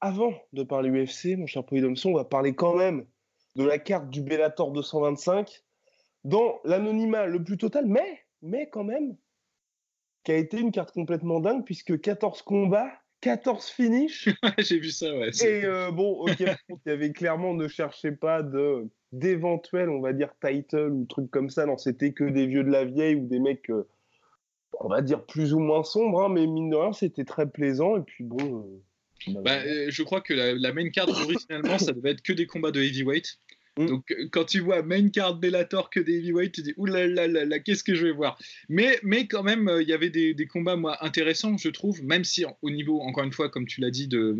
Avant 0.01 0.33
de 0.51 0.63
parler 0.63 0.89
UFC, 0.89 1.37
mon 1.37 1.47
cher 1.47 1.65
Polydomson, 1.65 2.09
on 2.11 2.15
va 2.15 2.25
parler 2.25 2.53
quand 2.53 2.75
même 2.75 3.05
de 3.55 3.63
la 3.63 3.79
carte 3.79 4.09
du 4.09 4.21
Bellator 4.21 4.71
225 4.71 5.63
dans 6.25 6.59
l'anonymat 6.65 7.25
le 7.27 7.41
plus 7.41 7.57
total, 7.57 7.85
mais, 7.85 8.25
mais 8.41 8.69
quand 8.69 8.83
même, 8.83 9.15
qui 10.25 10.33
a 10.33 10.37
été 10.37 10.59
une 10.59 10.71
carte 10.71 10.91
complètement 10.91 11.39
dingue 11.39 11.63
puisque 11.63 11.99
14 11.99 12.41
combats, 12.41 12.91
14 13.23 13.69
finishes. 13.69 14.27
J'ai 14.57 14.79
vu 14.79 14.91
ça, 14.91 15.15
ouais. 15.15 15.29
Et 15.45 15.63
euh, 15.63 15.91
bon, 15.91 16.27
ok, 16.27 16.39
il 16.69 16.77
y 16.85 16.89
avait 16.89 17.13
clairement, 17.13 17.53
ne 17.53 17.67
cherchez 17.69 18.11
pas 18.11 18.43
de 18.43 18.87
d'éventuels, 19.13 19.89
on 19.89 20.01
va 20.01 20.11
dire, 20.11 20.33
title 20.41 20.89
ou 20.91 21.05
trucs 21.05 21.31
comme 21.31 21.49
ça. 21.49 21.65
Non, 21.65 21.77
c'était 21.77 22.11
que 22.11 22.23
des 22.23 22.47
vieux 22.47 22.63
de 22.63 22.71
la 22.71 22.83
vieille 22.83 23.15
ou 23.15 23.27
des 23.27 23.39
mecs 23.39 23.69
euh, 23.69 23.87
on 24.79 24.89
va 24.89 25.01
dire 25.01 25.23
plus 25.25 25.53
ou 25.53 25.59
moins 25.59 25.83
sombre, 25.83 26.23
hein, 26.23 26.29
mais 26.29 26.47
mine 26.47 26.69
de 26.69 26.75
rien, 26.75 26.91
c'était 26.91 27.23
très 27.23 27.49
plaisant. 27.49 27.97
Et 27.97 28.01
puis 28.01 28.25
bon. 28.25 28.65
Euh, 29.27 29.41
bah, 29.41 29.59
je 29.87 30.03
crois 30.03 30.19
que 30.19 30.33
la, 30.33 30.73
main 30.73 30.89
card 30.89 31.07
originellement, 31.07 31.79
ça 31.79 31.93
devait 31.93 32.11
être 32.11 32.23
que 32.23 32.33
des 32.33 32.45
combats 32.45 32.71
de 32.71 32.81
heavyweight. 32.81 33.39
Mm. 33.77 33.87
Donc 33.87 34.11
euh, 34.11 34.27
quand 34.31 34.45
tu 34.45 34.59
vois 34.59 34.83
main 34.83 35.09
card 35.09 35.35
Bellator 35.35 35.89
que 35.89 35.99
des 35.99 36.17
heavyweight, 36.17 36.53
tu 36.53 36.61
dis 36.61 36.73
oulala, 36.77 37.27
là, 37.27 37.45
là, 37.45 37.59
qu'est-ce 37.59 37.83
que 37.83 37.95
je 37.95 38.05
vais 38.07 38.11
voir? 38.11 38.37
Mais, 38.69 38.99
mais 39.03 39.27
quand 39.27 39.43
même, 39.43 39.69
il 39.81 39.87
y 39.87 39.93
avait 39.93 40.09
des, 40.09 40.35
combats 40.47 40.75
moi 40.75 41.03
intéressants, 41.03 41.57
je 41.57 41.69
trouve, 41.69 42.03
même 42.03 42.23
si 42.23 42.45
au 42.61 42.69
niveau, 42.69 43.01
encore 43.01 43.23
une 43.23 43.31
fois, 43.31 43.49
comme 43.49 43.65
tu 43.65 43.81
l'as 43.81 43.91
dit, 43.91 44.07
de, 44.07 44.37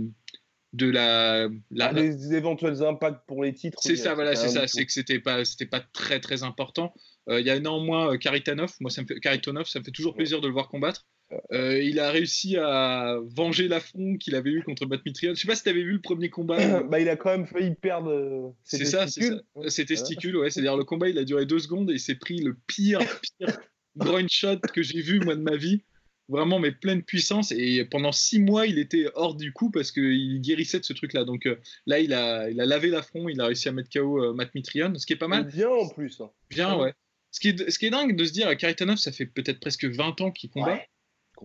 de 0.74 0.90
la, 0.90 1.48
la... 1.72 1.92
les 1.92 2.34
éventuels 2.34 2.84
impacts 2.84 3.26
pour 3.28 3.44
les 3.44 3.54
titres. 3.54 3.80
C'est 3.82 3.96
ça, 3.96 4.16
voilà, 4.16 4.36
c'est 4.36 4.50
ça. 4.50 4.68
C'est 4.68 4.86
que 4.86 4.92
c'était 4.92 5.20
pas, 5.20 5.46
c'était 5.46 5.66
pas 5.66 5.80
très 5.80 6.20
très 6.20 6.44
important. 6.44 6.94
Euh, 7.30 7.40
il 7.40 7.48
y 7.48 7.50
a 7.50 7.60
néanmoins 7.60 8.14
euh, 8.14 8.18
Karitanov. 8.18 8.74
Moi, 8.80 8.92
ça 8.92 9.02
me 9.02 9.08
fait, 9.08 9.20
Karitanov, 9.20 9.66
ça 9.66 9.80
me 9.80 9.84
fait 9.84 9.92
toujours 9.92 10.16
plaisir 10.16 10.42
de 10.42 10.48
le 10.48 10.54
voir 10.54 10.68
combattre. 10.68 11.06
Euh, 11.52 11.82
il 11.82 12.00
a 12.00 12.12
réussi 12.12 12.58
à 12.58 13.18
venger 13.36 13.68
l'affront 13.68 14.18
qu'il 14.18 14.36
avait 14.36 14.52
eu 14.52 14.64
contre 14.64 14.86
Batmitrion. 14.86 15.34
Je 15.36 15.42
sais 15.42 15.48
pas 15.48 15.56
si 15.56 15.64
tu 15.64 15.70
avais 15.70 15.84
vu 15.84 15.94
le 15.94 16.02
premier 16.02 16.30
combat. 16.30 16.84
bah, 16.84 17.00
il 17.00 17.10
a 17.10 17.16
quand 17.16 17.32
même 17.32 17.46
failli 17.46 17.76
perdre 17.76 18.56
C'est 18.64 18.86
ça, 18.86 19.08
c'est 19.08 19.30
ça. 19.30 19.42
Ses 19.70 19.86
testicules, 19.86 20.38
ouais. 20.38 20.50
C'est-à-dire 20.50 20.78
le 20.78 20.84
combat, 20.84 21.10
il 21.10 21.18
a 21.18 21.24
duré 21.24 21.46
deux 21.46 21.60
secondes 21.60 21.90
et 21.92 21.94
il 21.94 22.00
s'est 22.00 22.16
pris 22.16 22.38
le 22.40 22.56
pire, 22.68 23.00
pire 23.40 23.58
groin 23.96 24.26
shot 24.28 24.60
que 24.74 24.82
j'ai 24.82 25.02
vu 25.02 25.20
moi 25.20 25.36
de 25.36 25.42
ma 25.42 25.56
vie. 25.56 25.84
vraiment 26.30 26.60
mais 26.60 26.72
pleine 26.72 27.04
puissance 27.04 27.52
et 27.52 27.86
pendant 27.86 28.12
six 28.12 28.40
mois 28.40 28.66
il 28.66 28.80
était 28.80 29.08
hors 29.14 29.36
du 29.36 29.52
coup 29.52 29.70
parce 29.70 29.92
qu'il 29.92 30.42
guérissait 30.42 30.80
de 30.80 30.86
ce 30.86 30.94
truc 30.94 31.14
là 31.14 31.26
donc 31.26 31.46
euh, 31.46 31.60
là 31.86 32.00
il 32.00 32.14
a, 32.14 32.50
il 32.50 32.60
a 32.62 32.66
lavé 32.66 32.90
l'affront 32.90 33.28
il 33.28 33.40
a 33.42 33.46
réussi 33.48 33.68
à 33.68 33.72
mettre 33.72 33.90
KO 33.90 34.24
euh, 34.24 34.34
Matt 34.34 34.52
ce 34.54 35.06
qui 35.06 35.14
est 35.14 35.18
pas 35.18 35.28
mal 35.28 35.46
bien 35.48 35.70
en 35.70 35.90
plus 35.90 36.22
hein. 36.22 36.32
bien 36.50 36.78
ouais 36.78 36.94
ce 37.32 37.40
qui, 37.40 37.50
est, 37.50 37.70
ce 37.70 37.78
qui 37.78 37.88
est 37.88 37.90
dingue 37.90 38.16
de 38.16 38.24
se 38.24 38.32
dire 38.32 38.56
Karitanov 38.56 38.98
ça 38.98 39.12
fait 39.12 39.26
peut-être 39.26 39.60
presque 39.60 39.86
20 39.86 40.22
ans 40.22 40.32
qu'il 40.32 40.50
combat 40.50 40.80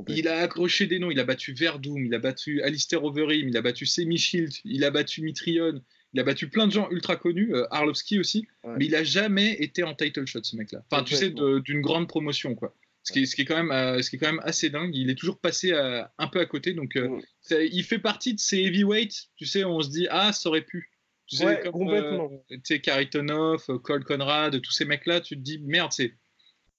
il 0.09 0.29
a 0.29 0.41
accroché 0.41 0.87
des 0.87 0.99
noms 0.99 1.11
il 1.11 1.19
a 1.19 1.25
battu 1.25 1.53
Verdum 1.53 2.05
il 2.05 2.15
a 2.15 2.19
battu 2.19 2.63
Alistair 2.63 3.03
Overeem 3.03 3.49
il 3.49 3.57
a 3.57 3.63
battu 3.63 3.87
Semi 3.87 4.19
Shield 4.19 4.53
il 4.65 4.85
a 4.85 4.91
battu 4.91 5.23
Mitrion 5.23 5.83
il 6.15 6.21
a 6.21 6.23
battu 6.25 6.49
plein 6.49 6.67
de 6.67 6.73
gens 6.73 6.89
ultra 6.91 7.17
connus, 7.17 7.55
euh, 7.55 7.67
Arlovski 7.71 8.19
aussi, 8.19 8.47
mais 8.65 8.87
il 8.87 8.95
a 8.95 9.05
jamais 9.05 9.53
été 9.55 9.83
en 9.83 9.95
title 9.95 10.27
shot 10.27 10.43
ce 10.43 10.57
mec-là. 10.57 10.83
Enfin, 10.91 11.05
tu 11.05 11.15
sais, 11.15 11.31
d'une 11.31 11.81
grande 11.81 12.09
promotion, 12.09 12.55
quoi. 12.55 12.75
Ce 13.03 13.13
qui, 13.13 13.23
est, 13.23 13.27
ce, 13.27 13.37
qui 13.37 13.43
est 13.43 13.45
quand 13.47 13.57
même, 13.57 13.71
euh, 13.71 14.03
ce 14.03 14.11
qui 14.11 14.17
est 14.17 14.19
quand 14.19 14.31
même 14.31 14.43
assez 14.45 14.69
dingue. 14.69 14.95
Il 14.95 15.09
est 15.09 15.15
toujours 15.15 15.39
passé 15.39 15.73
un 15.73 16.29
peu 16.29 16.41
à 16.41 16.47
côté. 16.47 16.75
Donc, 16.75 16.97
euh, 16.97 17.21
il 17.51 17.83
fait 17.85 17.99
partie 17.99 18.35
de 18.35 18.41
ces 18.41 18.59
heavyweights. 18.59 19.29
Tu 19.37 19.47
sais, 19.47 19.65
on 19.65 19.81
se 19.81 19.89
dit, 19.89 20.07
ah, 20.11 20.33
ça 20.33 20.49
aurait 20.49 20.63
pu. 20.63 20.91
Tu 21.27 21.37
sais, 21.37 21.61
comme, 21.63 21.73
complètement. 21.73 22.31
tu 22.49 22.61
sais, 22.65 22.81
Karitonov, 22.81 23.65
Cole 23.83 24.05
Conrad, 24.05 24.61
tous 24.61 24.73
ces 24.73 24.85
mecs-là, 24.85 25.21
tu 25.21 25.37
te 25.37 25.41
dis, 25.41 25.59
merde, 25.59 25.93
c'est, 25.93 26.15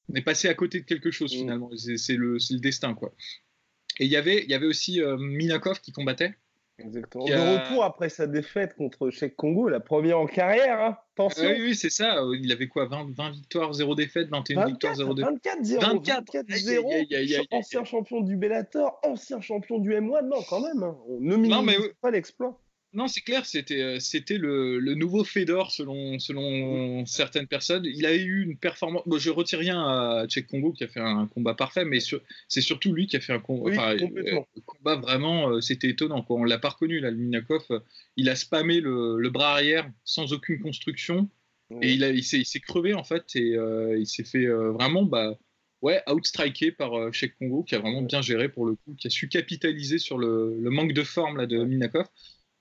on 0.10 0.16
est 0.16 0.22
passé 0.22 0.48
à 0.48 0.54
côté 0.54 0.80
de 0.80 0.86
quelque 0.86 1.12
chose 1.12 1.34
mm. 1.34 1.38
finalement. 1.38 1.70
C'est, 1.98 2.16
le, 2.16 2.38
le, 2.38 2.60
destin, 2.60 2.94
quoi. 2.94 3.14
Et 4.00 4.06
il 4.06 4.12
y 4.12 4.16
avait, 4.16 4.44
il 4.44 4.50
y 4.50 4.54
avait 4.54 4.68
aussi 4.68 5.02
Minakov 5.18 5.82
qui 5.82 5.92
combattait. 5.92 6.34
Exactement. 6.80 7.26
De 7.26 7.34
retour 7.34 7.84
après 7.84 8.10
sa 8.10 8.28
défaite 8.28 8.76
contre 8.76 9.10
Cheikh 9.10 9.36
Congo, 9.36 9.68
la 9.68 9.80
première 9.80 10.20
en 10.20 10.26
carrière, 10.26 10.82
hein 10.82 10.98
Attention. 11.18 11.50
oui, 11.50 11.62
oui, 11.62 11.76
c'est 11.76 11.90
ça. 11.90 12.22
Il 12.42 12.52
avait 12.52 12.68
quoi 12.68 12.86
20, 12.86 13.12
20 13.12 13.32
victoires, 13.32 13.74
0 13.74 13.96
défaite, 13.96 14.30
21 14.30 14.68
victoires, 14.68 14.96
0 14.96 15.14
défaite 15.14 15.36
24-0. 15.44 15.90
24-0. 16.48 17.48
Ancien 17.52 17.84
champion 17.84 18.22
du 18.22 18.38
Bellator, 18.38 19.00
ancien 19.04 19.42
champion 19.42 19.80
du 19.80 19.92
M1. 19.92 20.26
Non, 20.28 20.42
quand 20.50 20.62
même. 20.62 20.84
Hein. 20.84 20.98
On 21.08 21.20
ne 21.20 21.36
minimise 21.36 21.92
pas 22.02 22.12
l'exploit. 22.12 22.62
Non, 22.92 23.08
c'est 23.08 23.22
clair, 23.22 23.46
c'était 23.46 23.82
euh, 23.82 24.00
c'était 24.00 24.40
le, 24.40 24.80
le, 24.80 24.96
nouveau 24.96 25.24
Fedor 25.24 25.72
selon 25.72 26.18
selon 26.18 27.06
certaines 27.06 27.46
personnes. 27.46 27.86
Il 27.86 28.04
a 28.08 28.16
eu 28.16 28.42
une 28.42 28.58
performance. 28.58 29.04
Bon, 29.06 29.20
je 29.20 29.30
retire 29.30 29.60
rien 29.60 29.80
à 29.80 30.26
Tchèque 30.28 30.48
Congo 30.48 30.74
qui 30.74 30.84
a 30.84 30.88
fait 30.88 31.00
un 31.00 31.28
combat 31.28 31.54
parfait, 31.54 31.86
mais 31.86 32.00
c'est 32.00 32.62
surtout 32.62 32.92
lui 32.92 33.06
qui 33.06 33.16
a 33.16 33.20
fait 33.20 33.34
un 33.34 33.40
combat. 33.40 33.92
Euh, 33.92 34.42
combat 34.66 34.96
vraiment, 34.96 35.52
euh, 35.52 35.62
c'était 35.62 35.90
étonnant. 35.90 36.24
Quoi. 36.24 36.38
On 36.38 36.44
l'a 36.44 36.58
pas 36.58 36.70
reconnu 36.70 37.00
là, 37.00 37.12
le 37.12 37.18
Minakov. 37.18 37.68
il 38.18 38.28
a 38.28 38.36
spammé 38.36 38.82
le, 38.82 39.20
le, 39.20 39.30
bras 39.30 39.52
arrière 39.52 39.88
sans 40.04 40.34
aucune 40.34 40.60
construction 40.60 41.30
et 41.84 41.94
il 41.94 42.04
a 42.04 42.10
il 42.10 42.24
s'est 42.24 42.60
crevé 42.60 42.96
en 42.96 43.04
fait 43.04 43.36
et 43.36 43.56
il 44.00 44.08
s'est 44.08 44.24
fait 44.24 44.48
vraiment 44.48 45.04
bah 45.04 45.38
ouais 45.84 46.02
outstriké 46.12 46.72
par 46.72 47.12
Tchèque 47.12 47.38
Congo 47.38 47.62
qui 47.62 47.76
a 47.76 47.80
vraiment 47.80 48.02
bien 48.02 48.24
géré 48.24 48.50
pour 48.50 48.66
le 48.66 48.74
coup, 48.74 48.96
qui 48.98 49.06
a 49.06 49.12
su 49.12 49.30
capitaliser 49.30 50.00
sur 50.00 50.18
le, 50.18 50.58
le 50.60 50.70
manque 50.72 50.94
de 50.94 51.04
forme 51.04 51.38
là 51.38 51.46
de 51.46 51.64
Minakov. 51.64 52.08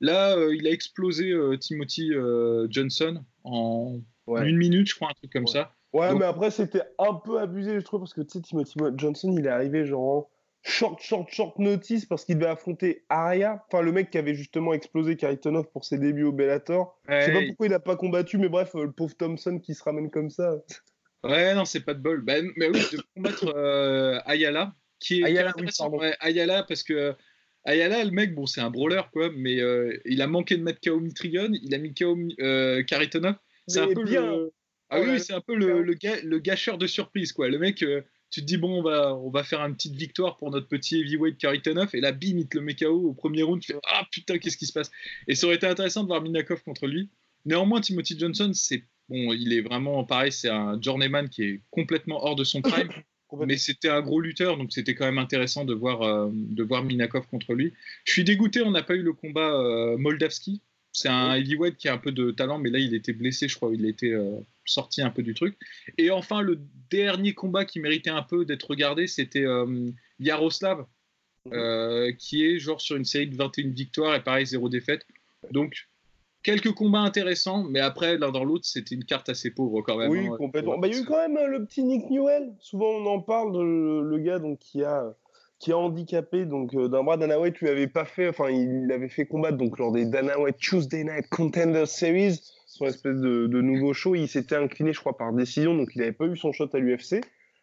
Là, 0.00 0.36
euh, 0.36 0.54
il 0.54 0.66
a 0.66 0.70
explosé 0.70 1.30
euh, 1.30 1.56
Timothy 1.56 2.12
euh, 2.12 2.66
Johnson 2.70 3.24
en 3.44 4.00
une 4.28 4.56
minute, 4.56 4.88
je 4.88 4.94
crois, 4.94 5.08
un 5.10 5.14
truc 5.14 5.32
comme 5.32 5.46
ça. 5.46 5.74
Ouais, 5.92 6.14
mais 6.14 6.26
après, 6.26 6.50
c'était 6.50 6.82
un 6.98 7.14
peu 7.14 7.40
abusé, 7.40 7.80
je 7.80 7.84
trouve, 7.84 8.00
parce 8.00 8.12
que 8.12 8.20
tu 8.20 8.38
sais, 8.38 8.42
Timothy 8.42 8.78
Johnson, 8.96 9.34
il 9.36 9.46
est 9.46 9.50
arrivé 9.50 9.86
genre 9.86 10.30
short, 10.62 11.00
short, 11.00 11.30
short 11.30 11.58
notice 11.58 12.04
parce 12.04 12.24
qu'il 12.24 12.36
devait 12.36 12.50
affronter 12.50 13.04
Araya, 13.08 13.64
enfin 13.66 13.80
le 13.80 13.90
mec 13.90 14.10
qui 14.10 14.18
avait 14.18 14.34
justement 14.34 14.74
explosé 14.74 15.16
Karitonov 15.16 15.70
pour 15.72 15.84
ses 15.84 15.98
débuts 15.98 16.24
au 16.24 16.32
Bellator. 16.32 17.00
Je 17.08 17.24
sais 17.24 17.32
pas 17.32 17.40
pourquoi 17.46 17.66
il 17.66 17.74
a 17.74 17.80
pas 17.80 17.96
combattu, 17.96 18.36
mais 18.36 18.50
bref, 18.50 18.72
le 18.74 18.92
pauvre 18.92 19.16
Thompson 19.16 19.60
qui 19.60 19.74
se 19.74 19.82
ramène 19.82 20.10
comme 20.10 20.28
ça. 20.28 20.56
Ouais, 21.24 21.54
non, 21.54 21.64
c'est 21.64 21.80
pas 21.80 21.94
de 21.94 22.00
bol. 22.00 22.20
Ben, 22.20 22.50
mais 22.56 22.68
oui, 22.68 22.80
de 22.92 23.02
combattre 23.16 24.22
Ayala, 24.26 24.74
qui 25.00 25.22
est 25.22 25.24
Ayala, 25.24 25.54
Ayala 26.20 26.62
parce 26.64 26.82
que 26.82 27.16
Ayala, 27.68 28.02
le 28.02 28.10
mec, 28.10 28.34
bon, 28.34 28.46
c'est 28.46 28.62
un 28.62 28.70
brawler, 28.70 29.02
quoi, 29.12 29.30
mais 29.36 29.60
euh, 29.60 29.94
il 30.06 30.22
a 30.22 30.26
manqué 30.26 30.56
de 30.56 30.62
mettre 30.62 30.80
KO 30.80 31.00
Mitrigon, 31.00 31.50
il 31.52 31.74
a 31.74 31.78
mis 31.78 31.92
KO 31.92 32.16
euh. 32.40 32.82
C'est 33.66 33.80
un 33.80 33.92
peu 33.92 34.04
le. 34.04 34.50
Ah 34.88 35.02
oui, 35.02 35.20
c'est 35.20 35.34
un 35.34 35.42
peu 35.42 35.54
le, 35.54 35.82
le, 35.82 36.38
gâcheur 36.38 36.78
de 36.78 36.86
surprise, 36.86 37.34
quoi. 37.34 37.50
Le 37.50 37.58
mec, 37.58 37.82
euh, 37.82 38.00
tu 38.30 38.40
te 38.40 38.46
dis, 38.46 38.56
bon, 38.56 38.78
on 38.78 38.82
va, 38.82 39.14
on 39.14 39.28
va 39.28 39.44
faire 39.44 39.60
une 39.60 39.74
petite 39.74 39.96
victoire 39.96 40.38
pour 40.38 40.50
notre 40.50 40.66
petit 40.66 40.98
heavyweight 40.98 41.36
Karitonov, 41.36 41.90
et 41.92 42.00
là, 42.00 42.12
bim, 42.12 42.38
il 42.38 42.48
te 42.48 42.56
le 42.56 42.64
met 42.64 42.74
KO 42.74 43.10
au 43.10 43.12
premier 43.12 43.42
round, 43.42 43.60
tu 43.60 43.74
fais, 43.74 43.78
ah 43.86 44.06
putain, 44.10 44.38
qu'est-ce 44.38 44.56
qui 44.56 44.64
se 44.64 44.72
passe? 44.72 44.90
Et 45.26 45.34
ça 45.34 45.46
aurait 45.46 45.56
été 45.56 45.66
intéressant 45.66 46.04
de 46.04 46.06
voir 46.06 46.22
Minakov 46.22 46.62
contre 46.62 46.86
lui. 46.86 47.10
Néanmoins, 47.44 47.82
Timothy 47.82 48.18
Johnson, 48.18 48.50
c'est. 48.54 48.82
Bon, 49.10 49.34
il 49.34 49.52
est 49.52 49.60
vraiment 49.60 50.04
pareil, 50.04 50.32
c'est 50.32 50.48
un 50.48 50.80
journeyman 50.80 51.28
qui 51.28 51.42
est 51.42 51.60
complètement 51.70 52.24
hors 52.24 52.36
de 52.36 52.44
son 52.44 52.62
prime. 52.62 52.88
mais 53.36 53.56
c'était 53.56 53.88
un 53.88 54.00
gros 54.00 54.20
lutteur, 54.20 54.56
donc 54.56 54.72
c'était 54.72 54.94
quand 54.94 55.04
même 55.04 55.18
intéressant 55.18 55.64
de 55.64 55.74
voir, 55.74 56.02
euh, 56.02 56.30
de 56.32 56.62
voir 56.62 56.84
Minakov 56.84 57.26
contre 57.26 57.54
lui. 57.54 57.74
Je 58.04 58.12
suis 58.12 58.24
dégoûté, 58.24 58.62
on 58.62 58.70
n'a 58.70 58.82
pas 58.82 58.94
eu 58.94 59.02
le 59.02 59.12
combat 59.12 59.52
euh, 59.52 59.96
Moldavski. 59.98 60.62
C'est 60.92 61.08
un 61.08 61.34
heavyweight 61.34 61.76
qui 61.76 61.88
a 61.88 61.94
un 61.94 61.98
peu 61.98 62.12
de 62.12 62.30
talent, 62.30 62.58
mais 62.58 62.70
là 62.70 62.78
il 62.78 62.94
était 62.94 63.12
blessé, 63.12 63.46
je 63.46 63.56
crois, 63.56 63.70
il 63.72 63.86
était 63.86 64.12
euh, 64.12 64.38
sorti 64.64 65.02
un 65.02 65.10
peu 65.10 65.22
du 65.22 65.34
truc. 65.34 65.56
Et 65.98 66.10
enfin, 66.10 66.40
le 66.40 66.58
dernier 66.90 67.34
combat 67.34 67.64
qui 67.64 67.78
méritait 67.78 68.10
un 68.10 68.22
peu 68.22 68.44
d'être 68.44 68.68
regardé, 68.70 69.06
c'était 69.06 69.44
Yaroslav, 70.18 70.86
mhm. 71.44 72.16
qui 72.16 72.44
est 72.44 72.58
genre 72.58 72.80
sur 72.80 72.96
une 72.96 73.04
série 73.04 73.28
de 73.28 73.36
21 73.36 73.70
victoires 73.70 74.14
et 74.14 74.24
pareil, 74.24 74.46
zéro 74.46 74.68
défaite. 74.68 75.06
Donc 75.52 75.88
quelques 76.48 76.72
combats 76.72 77.00
intéressants, 77.00 77.64
mais 77.64 77.80
après, 77.80 78.16
l'un 78.16 78.30
dans 78.30 78.44
l'autre, 78.44 78.64
c'était 78.64 78.94
une 78.94 79.04
carte 79.04 79.28
assez 79.28 79.50
pauvre 79.50 79.82
quand 79.82 79.98
même. 79.98 80.10
Oui, 80.10 80.28
hein. 80.28 80.36
complètement. 80.38 80.78
Bah, 80.78 80.88
il 80.88 80.94
y 80.94 80.96
a 80.96 81.02
eu 81.02 81.04
quand 81.04 81.18
même 81.18 81.36
euh, 81.36 81.46
le 81.46 81.64
petit 81.66 81.84
Nick 81.84 82.08
Newell. 82.08 82.54
Souvent, 82.58 82.86
on 82.86 83.06
en 83.06 83.20
parle, 83.20 83.52
de, 83.52 84.00
le 84.00 84.18
gars 84.18 84.38
donc, 84.38 84.58
qui 84.58 84.82
a 84.82 85.14
qui 85.58 85.72
a 85.72 85.76
handicapé 85.76 86.44
donc 86.44 86.72
euh, 86.76 86.86
d'un 86.86 87.02
bras 87.02 87.16
Dana 87.16 87.40
White 87.40 87.58
lui 87.58 87.68
avait 87.68 87.88
pas 87.88 88.04
fait 88.04 88.28
enfin 88.28 88.48
il 88.48 88.92
avait 88.92 89.08
fait 89.08 89.26
combattre 89.26 89.56
donc 89.56 89.76
lors 89.80 89.90
des 89.90 90.06
Dana 90.06 90.38
White 90.38 90.58
Tuesday 90.58 91.02
Night 91.02 91.28
Contender 91.30 91.84
Series 91.84 92.38
son 92.68 92.86
espèce 92.86 93.16
de, 93.16 93.48
de 93.48 93.60
nouveau 93.60 93.92
show 93.92 94.14
il 94.14 94.28
s'était 94.28 94.54
incliné 94.54 94.92
je 94.92 95.00
crois 95.00 95.16
par 95.16 95.32
décision 95.32 95.74
donc 95.74 95.88
il 95.96 95.98
n'avait 95.98 96.12
pas 96.12 96.26
eu 96.26 96.36
son 96.36 96.52
shot 96.52 96.68
à 96.74 96.78
l'UFC 96.78 97.22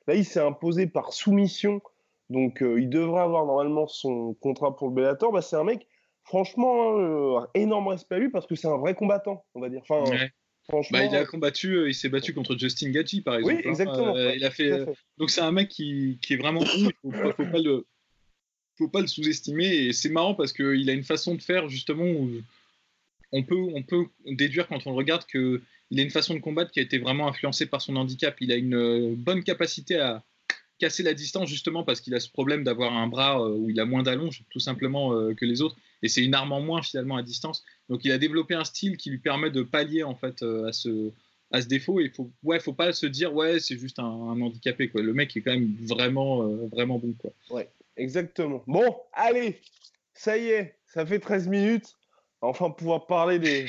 là 0.09 0.15
il 0.15 0.25
s'est 0.25 0.41
imposé 0.41 0.87
par 0.87 1.13
soumission 1.13 1.79
donc 2.29 2.61
euh, 2.61 2.81
il 2.81 2.89
devrait 2.89 3.21
avoir 3.21 3.45
normalement 3.45 3.87
son 3.87 4.33
contrat 4.41 4.75
pour 4.75 4.89
le 4.89 4.95
Bellator 4.95 5.31
bah, 5.31 5.41
c'est 5.41 5.55
un 5.55 5.63
mec 5.63 5.87
franchement, 6.25 6.97
euh, 6.97 7.45
énorme 7.53 7.87
respect 7.87 8.15
à 8.15 8.19
lui 8.19 8.29
parce 8.29 8.45
que 8.45 8.55
c'est 8.55 8.67
un 8.67 8.77
vrai 8.77 8.95
combattant, 8.95 9.45
on 9.53 9.61
va 9.61 9.69
dire. 9.69 9.81
Enfin, 9.87 10.03
franchement, 10.67 10.97
bah, 10.97 11.05
il 11.05 11.15
a 11.15 11.25
combattu, 11.25 11.77
euh, 11.77 11.89
il 11.89 11.93
s'est 11.93 12.09
battu 12.09 12.33
contre 12.33 12.57
Justin 12.57 12.89
Gaethje 12.89 13.23
par 13.23 13.35
exemple. 13.35 13.55
Oui, 13.55 13.61
hein. 13.65 13.69
exactement. 13.69 14.15
Euh, 14.15 14.35
il 14.35 14.43
a 14.43 14.51
fait, 14.51 14.85
donc 15.17 15.29
c'est 15.29 15.41
un 15.41 15.51
mec 15.51 15.69
qui, 15.69 16.19
qui 16.21 16.33
est 16.33 16.37
vraiment 16.37 16.61
Il 16.61 16.91
faut, 17.01 17.31
faut 17.31 17.45
pas 17.45 17.59
le, 17.59 17.87
faut 18.77 18.89
pas 18.89 19.01
le 19.01 19.07
sous-estimer. 19.07 19.67
Et 19.67 19.93
c'est 19.93 20.09
marrant 20.09 20.35
parce 20.35 20.51
qu'il 20.51 20.89
a 20.89 20.93
une 20.93 21.03
façon 21.03 21.35
de 21.35 21.41
faire 21.41 21.69
justement 21.69 22.05
où 22.05 22.29
on 23.31 23.43
peut, 23.43 23.55
on 23.73 23.83
peut 23.83 24.05
déduire 24.25 24.67
quand 24.67 24.85
on 24.87 24.91
le 24.91 24.97
regarde 24.97 25.25
que 25.25 25.61
il 25.91 25.99
a 25.99 26.03
une 26.03 26.09
façon 26.09 26.33
de 26.33 26.39
combattre 26.39 26.71
qui 26.71 26.79
a 26.79 26.83
été 26.83 26.97
vraiment 26.97 27.27
influencée 27.27 27.67
par 27.67 27.79
son 27.79 27.95
handicap. 27.95 28.35
Il 28.41 28.51
a 28.51 28.55
une 28.55 29.13
bonne 29.15 29.43
capacité 29.43 29.99
à 29.99 30.23
casser 30.79 31.03
la 31.03 31.13
distance 31.13 31.49
justement 31.49 31.83
parce 31.83 32.01
qu'il 32.01 32.13
a 32.15 32.19
ce 32.19 32.29
problème 32.29 32.63
d'avoir 32.63 32.93
un 32.93 33.07
bras 33.07 33.49
où 33.49 33.69
il 33.69 33.79
a 33.79 33.85
moins 33.85 34.03
d'allonge 34.03 34.43
tout 34.49 34.59
simplement 34.59 35.11
que 35.33 35.45
les 35.45 35.61
autres 35.61 35.77
et 36.05 36.07
c'est 36.07 36.23
une 36.23 36.35
arme 36.35 36.51
en 36.51 36.61
moins 36.61 36.83
finalement 36.83 37.17
à 37.17 37.23
distance. 37.23 37.63
Donc 37.89 38.05
il 38.05 38.11
a 38.11 38.19
développé 38.19 38.53
un 38.53 38.63
style 38.63 38.95
qui 38.95 39.09
lui 39.09 39.17
permet 39.17 39.49
de 39.49 39.63
pallier 39.63 40.03
en 40.03 40.15
fait 40.15 40.43
euh, 40.43 40.67
à 40.67 40.71
ce 40.71 41.11
à 41.51 41.61
ce 41.61 41.67
défaut. 41.67 41.99
Et 41.99 42.09
faut 42.09 42.31
ouais, 42.43 42.59
faut 42.59 42.73
pas 42.73 42.93
se 42.93 43.07
dire 43.07 43.33
ouais 43.33 43.59
c'est 43.59 43.77
juste 43.77 43.97
un, 43.97 44.03
handicapé 44.03 44.89
quoi. 44.89 45.01
Le 45.01 45.13
mec 45.13 45.35
est 45.35 45.41
quand 45.41 45.53
même 45.53 45.75
vraiment 45.81 46.43
euh, 46.43 46.67
vraiment 46.71 46.99
bon 46.99 47.13
quoi. 47.13 47.31
Ouais, 47.49 47.69
exactement. 47.97 48.63
Bon, 48.67 48.95
allez, 49.13 49.61
ça 50.13 50.37
y 50.37 50.49
est, 50.49 50.75
ça 50.85 51.05
fait 51.05 51.19
13 51.19 51.47
minutes. 51.47 51.95
Enfin 52.41 52.69
pouvoir 52.69 53.07
parler 53.07 53.39
des, 53.39 53.65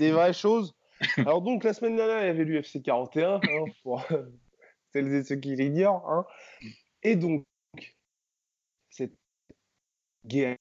des, 0.00 0.10
vraies 0.10 0.32
choses. 0.32 0.74
Alors 1.18 1.42
donc 1.42 1.62
la 1.62 1.74
semaine 1.74 1.94
dernière 1.94 2.22
il 2.22 2.26
y 2.26 2.30
avait 2.30 2.44
l'UFC 2.44 2.82
41 2.82 3.36
hein, 3.36 3.64
pour 3.84 4.04
celles 4.92 5.12
et 5.12 5.24
ceux 5.24 5.36
qui 5.36 5.56
l'ignorent. 5.56 6.08
Hein. 6.10 6.26
Et 7.02 7.16
donc 7.16 7.44
cette 8.90 9.14
guerre 10.24 10.56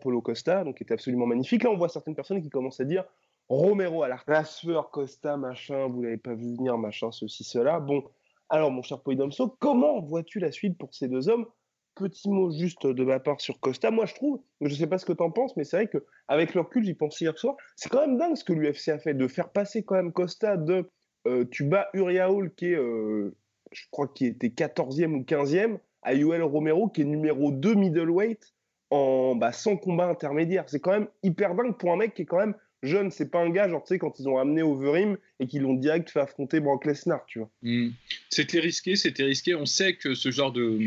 Polo 0.00 0.20
Costa, 0.20 0.64
donc 0.64 0.80
était 0.82 0.94
absolument 0.94 1.26
magnifique. 1.26 1.62
Là, 1.62 1.70
on 1.70 1.76
voit 1.76 1.88
certaines 1.88 2.14
personnes 2.14 2.42
qui 2.42 2.50
commencent 2.50 2.80
à 2.80 2.84
dire 2.84 3.04
Romero 3.48 4.02
à 4.02 4.08
la 4.08 4.44
sueur 4.44 4.90
Costa, 4.90 5.36
machin, 5.36 5.86
vous 5.86 6.02
l'avez 6.02 6.18
pas 6.18 6.34
vu 6.34 6.54
venir, 6.54 6.76
machin, 6.76 7.10
ceci, 7.10 7.44
cela. 7.44 7.80
Bon, 7.80 8.04
alors, 8.50 8.70
mon 8.70 8.82
cher 8.82 9.00
Poidomso, 9.00 9.56
comment 9.58 10.00
vois-tu 10.00 10.38
la 10.38 10.52
suite 10.52 10.76
pour 10.76 10.94
ces 10.94 11.08
deux 11.08 11.28
hommes? 11.28 11.46
Petit 11.94 12.28
mot 12.28 12.50
juste 12.50 12.86
de 12.86 13.04
ma 13.04 13.20
part 13.20 13.40
sur 13.40 13.58
Costa. 13.58 13.90
Moi, 13.90 14.06
je 14.06 14.14
trouve, 14.14 14.40
je 14.60 14.74
sais 14.74 14.86
pas 14.86 14.98
ce 14.98 15.06
que 15.06 15.12
tu 15.12 15.22
en 15.22 15.30
penses, 15.30 15.56
mais 15.56 15.64
c'est 15.64 15.76
vrai 15.76 15.88
qu'avec 15.88 16.54
le 16.54 16.60
recul, 16.60 16.84
j'y 16.84 16.94
pensais 16.94 17.24
hier 17.24 17.36
soir, 17.38 17.56
c'est 17.76 17.88
quand 17.88 18.00
même 18.00 18.18
dingue 18.18 18.36
ce 18.36 18.44
que 18.44 18.52
l'UFC 18.52 18.88
a 18.88 18.98
fait, 18.98 19.14
de 19.14 19.26
faire 19.26 19.50
passer 19.50 19.82
quand 19.82 19.96
même 19.96 20.12
Costa 20.12 20.56
de 20.56 20.90
euh, 21.28 21.44
tu 21.50 21.64
bats 21.64 21.88
Uriaoul, 21.94 22.52
qui 22.54 22.66
est, 22.66 22.76
euh, 22.76 23.34
je 23.72 23.82
crois, 23.90 24.08
qui 24.08 24.26
était 24.26 24.48
14e 24.48 25.14
ou 25.14 25.22
15e, 25.22 25.78
à 26.02 26.14
Yoel 26.14 26.42
Romero, 26.42 26.88
qui 26.88 27.02
est 27.02 27.04
numéro 27.04 27.50
2 27.50 27.74
middleweight, 27.74 28.54
en 28.90 29.34
bah, 29.34 29.52
sans 29.52 29.76
combat 29.76 30.06
intermédiaire. 30.06 30.64
C'est 30.68 30.80
quand 30.80 30.92
même 30.92 31.08
hyper 31.22 31.54
dingue 31.54 31.76
pour 31.76 31.92
un 31.92 31.96
mec 31.96 32.14
qui 32.14 32.22
est 32.22 32.26
quand 32.26 32.38
même 32.38 32.54
jeune, 32.82 33.10
c'est 33.10 33.30
pas 33.30 33.40
un 33.40 33.50
gars, 33.50 33.68
genre, 33.68 33.82
tu 33.82 33.88
sais, 33.88 33.98
quand 33.98 34.18
ils 34.20 34.28
ont 34.28 34.38
amené 34.38 34.62
Overeem 34.62 35.16
et 35.40 35.46
qu'ils 35.46 35.62
l'ont 35.62 35.74
direct 35.74 36.10
fait 36.10 36.20
affronter 36.20 36.60
Brock 36.60 36.84
Lesnar, 36.84 37.24
tu 37.26 37.40
vois. 37.40 37.50
Hmm. 37.62 37.90
C'était 38.30 38.60
risqué, 38.60 38.96
c'était 38.96 39.24
risqué. 39.24 39.54
On 39.54 39.66
sait 39.66 39.96
que 39.96 40.14
ce 40.14 40.30
genre 40.30 40.52
de, 40.52 40.78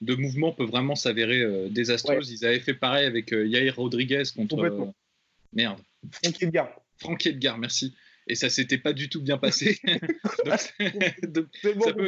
de 0.00 0.14
mouvement 0.14 0.52
peut 0.52 0.64
vraiment 0.64 0.94
s'avérer 0.94 1.40
euh, 1.40 1.68
désastreux. 1.68 2.20
Ils 2.28 2.44
avaient 2.44 2.60
fait 2.60 2.74
pareil 2.74 3.06
avec 3.06 3.32
euh, 3.32 3.46
Yair 3.46 3.76
Rodriguez 3.76 4.22
contre. 4.34 4.58
Euh, 4.58 4.86
merde. 5.52 5.80
Frank 6.10 6.42
Edgar. 6.42 6.80
Frank 6.98 7.26
Edgar, 7.26 7.58
merci 7.58 7.94
et 8.26 8.34
ça 8.34 8.48
s'était 8.48 8.78
pas 8.78 8.92
du 8.92 9.08
tout 9.08 9.20
bien 9.20 9.38
passé. 9.38 9.80
donc, 11.28 11.46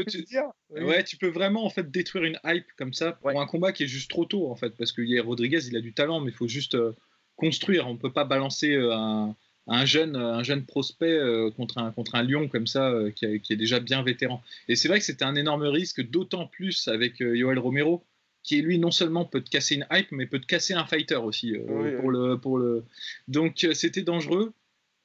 tu, 0.08 0.23
dire, 0.23 0.44
ouais, 0.70 1.04
tu 1.04 1.16
peux 1.16 1.28
vraiment 1.28 1.64
en 1.64 1.70
fait 1.70 1.90
détruire 1.90 2.25
une 2.25 2.38
hype 2.44 2.66
comme 2.78 2.92
ça 2.92 3.12
pour 3.12 3.38
un 3.40 3.46
combat 3.46 3.73
qui 3.73 3.85
est 3.85 3.88
juste 3.88 4.11
trop 4.11 4.25
tôt 4.25 4.50
en 4.50 4.56
fait, 4.56 4.70
parce 4.70 4.92
que 4.92 5.20
Rodriguez, 5.20 5.66
il 5.66 5.76
a 5.76 5.80
du 5.80 5.92
talent, 5.92 6.20
mais 6.20 6.30
il 6.30 6.37
faut 6.37 6.49
juste 6.49 6.75
euh, 6.75 6.92
construire. 7.37 7.87
On 7.87 7.96
peut 7.96 8.12
pas 8.12 8.25
balancer 8.25 8.75
euh, 8.75 9.26
un, 9.66 9.85
jeune, 9.85 10.16
un 10.16 10.42
jeune 10.42 10.64
prospect 10.64 11.12
euh, 11.12 11.50
contre 11.50 11.78
un 11.78 11.92
contre 11.92 12.14
un 12.14 12.23
lion 12.23 12.49
comme 12.49 12.66
ça 12.66 12.94
qui, 13.14 13.26
est 13.26 13.56
déjà 13.56 13.80
bien 13.80 14.02
vétéran. 14.02 14.42
Et 14.68 14.76
c'est 14.76 14.88
vrai 14.88 14.99
que 14.99 15.04
c'était 15.04 15.25
un 15.25 15.35
énorme 15.35 15.64
risque, 15.64 16.02
d'autant 16.08 16.46
plus 16.46 16.88
avec 16.88 17.20
Yoel 17.20 17.58
Romero 17.58 18.04
qui 18.42 18.62
lui 18.62 18.78
non 18.78 18.92
seulement 18.92 19.25
peut 19.25 19.40
te 19.40 19.50
casser 19.50 19.75
une 19.75 19.87
hype, 19.90 20.12
mais 20.12 20.25
peut 20.25 20.38
te 20.38 20.46
casser 20.46 20.73
un 20.73 20.87
fighter 20.87 21.16
aussi 21.16 21.54
pour 21.99 22.11
le 22.11 22.38
pour 22.38 22.58
le. 22.58 22.85
Donc 23.28 23.66
c'était 23.75 24.02
dangereux. 24.02 24.54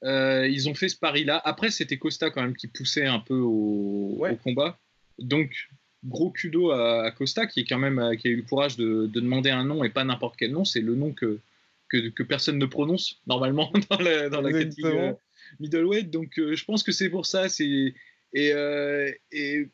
Euh, 0.04 0.48
ils 0.48 0.68
ont 0.68 0.74
fait 0.74 0.88
ce 0.88 0.96
pari-là. 0.96 1.40
Après, 1.44 1.70
c'était 1.70 1.98
Costa 1.98 2.30
quand 2.30 2.42
même 2.42 2.56
qui 2.56 2.66
poussait 2.66 3.06
un 3.06 3.20
peu 3.20 3.38
au, 3.38 4.18
combat. 4.42 4.78
Donc, 5.18 5.68
gros 6.04 6.30
kudo 6.30 6.72
à, 6.72 7.10
Costa 7.12 7.46
qui, 7.46 7.60
est 7.60 7.64
quand 7.64 7.78
même, 7.78 8.16
qui 8.16 8.28
a 8.28 8.30
eu 8.30 8.36
le 8.36 8.42
courage 8.42 8.76
de, 8.76 9.06
demander 9.06 9.50
un 9.50 9.64
nom 9.64 9.84
et 9.84 9.90
pas 9.90 10.04
n'importe 10.04 10.36
quel 10.36 10.52
nom. 10.52 10.64
C'est 10.64 10.80
le 10.80 10.94
nom 10.94 11.12
que, 11.12 11.38
que, 11.88 12.22
personne 12.22 12.58
ne 12.58 12.66
prononce 12.66 13.20
normalement 13.26 13.70
dans 13.90 13.98
la, 13.98 14.28
dans 14.28 14.40
la 14.40 14.52
catégorie 14.52 15.14
middleweight. 15.60 16.10
Donc, 16.10 16.38
euh, 16.38 16.54
je 16.54 16.64
pense 16.64 16.82
que 16.82 16.92
c'est 16.92 17.10
pour 17.10 17.26
ça. 17.26 17.46
Et, 17.60 17.94
euh, 18.52 19.10
et 19.30 19.68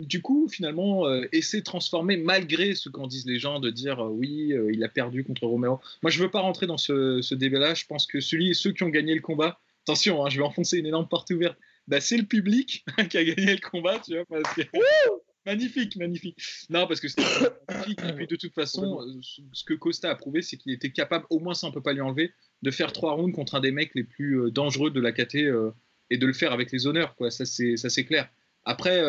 du 0.00 0.20
coup, 0.20 0.48
finalement, 0.48 1.06
euh, 1.06 1.26
essaie 1.32 1.60
de 1.60 1.64
transformer 1.64 2.16
malgré 2.16 2.74
ce 2.74 2.88
qu'en 2.88 3.06
disent 3.06 3.26
les 3.26 3.38
gens, 3.38 3.60
de 3.60 3.70
dire 3.70 4.00
oui, 4.00 4.54
il 4.72 4.82
a 4.84 4.88
perdu 4.88 5.24
contre 5.24 5.46
Romero. 5.46 5.80
Moi, 6.02 6.10
je 6.10 6.22
veux 6.22 6.30
pas 6.30 6.40
rentrer 6.40 6.66
dans 6.66 6.78
ce, 6.78 7.20
ce 7.22 7.34
débat-là. 7.34 7.74
Je 7.74 7.86
pense 7.86 8.06
que 8.06 8.20
celui, 8.20 8.54
ceux 8.54 8.72
qui 8.72 8.82
ont 8.82 8.88
gagné 8.88 9.14
le 9.14 9.20
combat, 9.20 9.58
attention, 9.84 10.24
hein, 10.24 10.30
je 10.30 10.38
vais 10.38 10.44
enfoncer 10.44 10.78
une 10.78 10.86
énorme 10.86 11.08
porte 11.08 11.30
ouverte. 11.30 11.56
Bah, 11.86 12.00
c'est 12.00 12.16
le 12.16 12.24
public 12.24 12.84
qui 13.10 13.18
a 13.18 13.24
gagné 13.24 13.54
le 13.54 13.60
combat, 13.60 13.98
tu 13.98 14.16
vois, 14.28 14.42
magnifique, 15.46 15.96
magnifique. 15.96 16.38
Non, 16.70 16.86
parce 16.86 17.00
que 17.00 17.08
c'était 17.08 17.22
magnifique. 17.68 18.00
Et 18.02 18.12
puis 18.14 18.26
de 18.26 18.36
toute 18.36 18.54
façon, 18.54 19.00
euh, 19.02 19.20
ce 19.52 19.64
que 19.64 19.74
Costa 19.74 20.10
a 20.10 20.14
prouvé, 20.14 20.40
c'est 20.40 20.56
qu'il 20.56 20.72
était 20.72 20.90
capable, 20.90 21.26
au 21.30 21.38
moins 21.38 21.54
ça 21.54 21.66
on 21.66 21.72
peut 21.72 21.82
pas 21.82 21.92
lui 21.92 22.00
enlever, 22.00 22.32
de 22.62 22.70
faire 22.70 22.92
trois 22.92 23.12
rounds 23.12 23.34
contre 23.34 23.54
un 23.54 23.60
des 23.60 23.72
mecs 23.72 23.94
les 23.94 24.04
plus 24.04 24.40
euh, 24.40 24.50
dangereux 24.50 24.90
de 24.90 25.00
la 25.00 25.12
KT 25.12 25.36
euh, 25.36 25.72
et 26.08 26.16
de 26.16 26.26
le 26.26 26.32
faire 26.32 26.52
avec 26.52 26.72
les 26.72 26.86
honneurs, 26.86 27.14
quoi. 27.16 27.30
Ça 27.30 27.44
c'est 27.44 27.76
ça 27.76 27.90
c'est 27.90 28.04
clair. 28.06 28.30
Après 28.64 29.02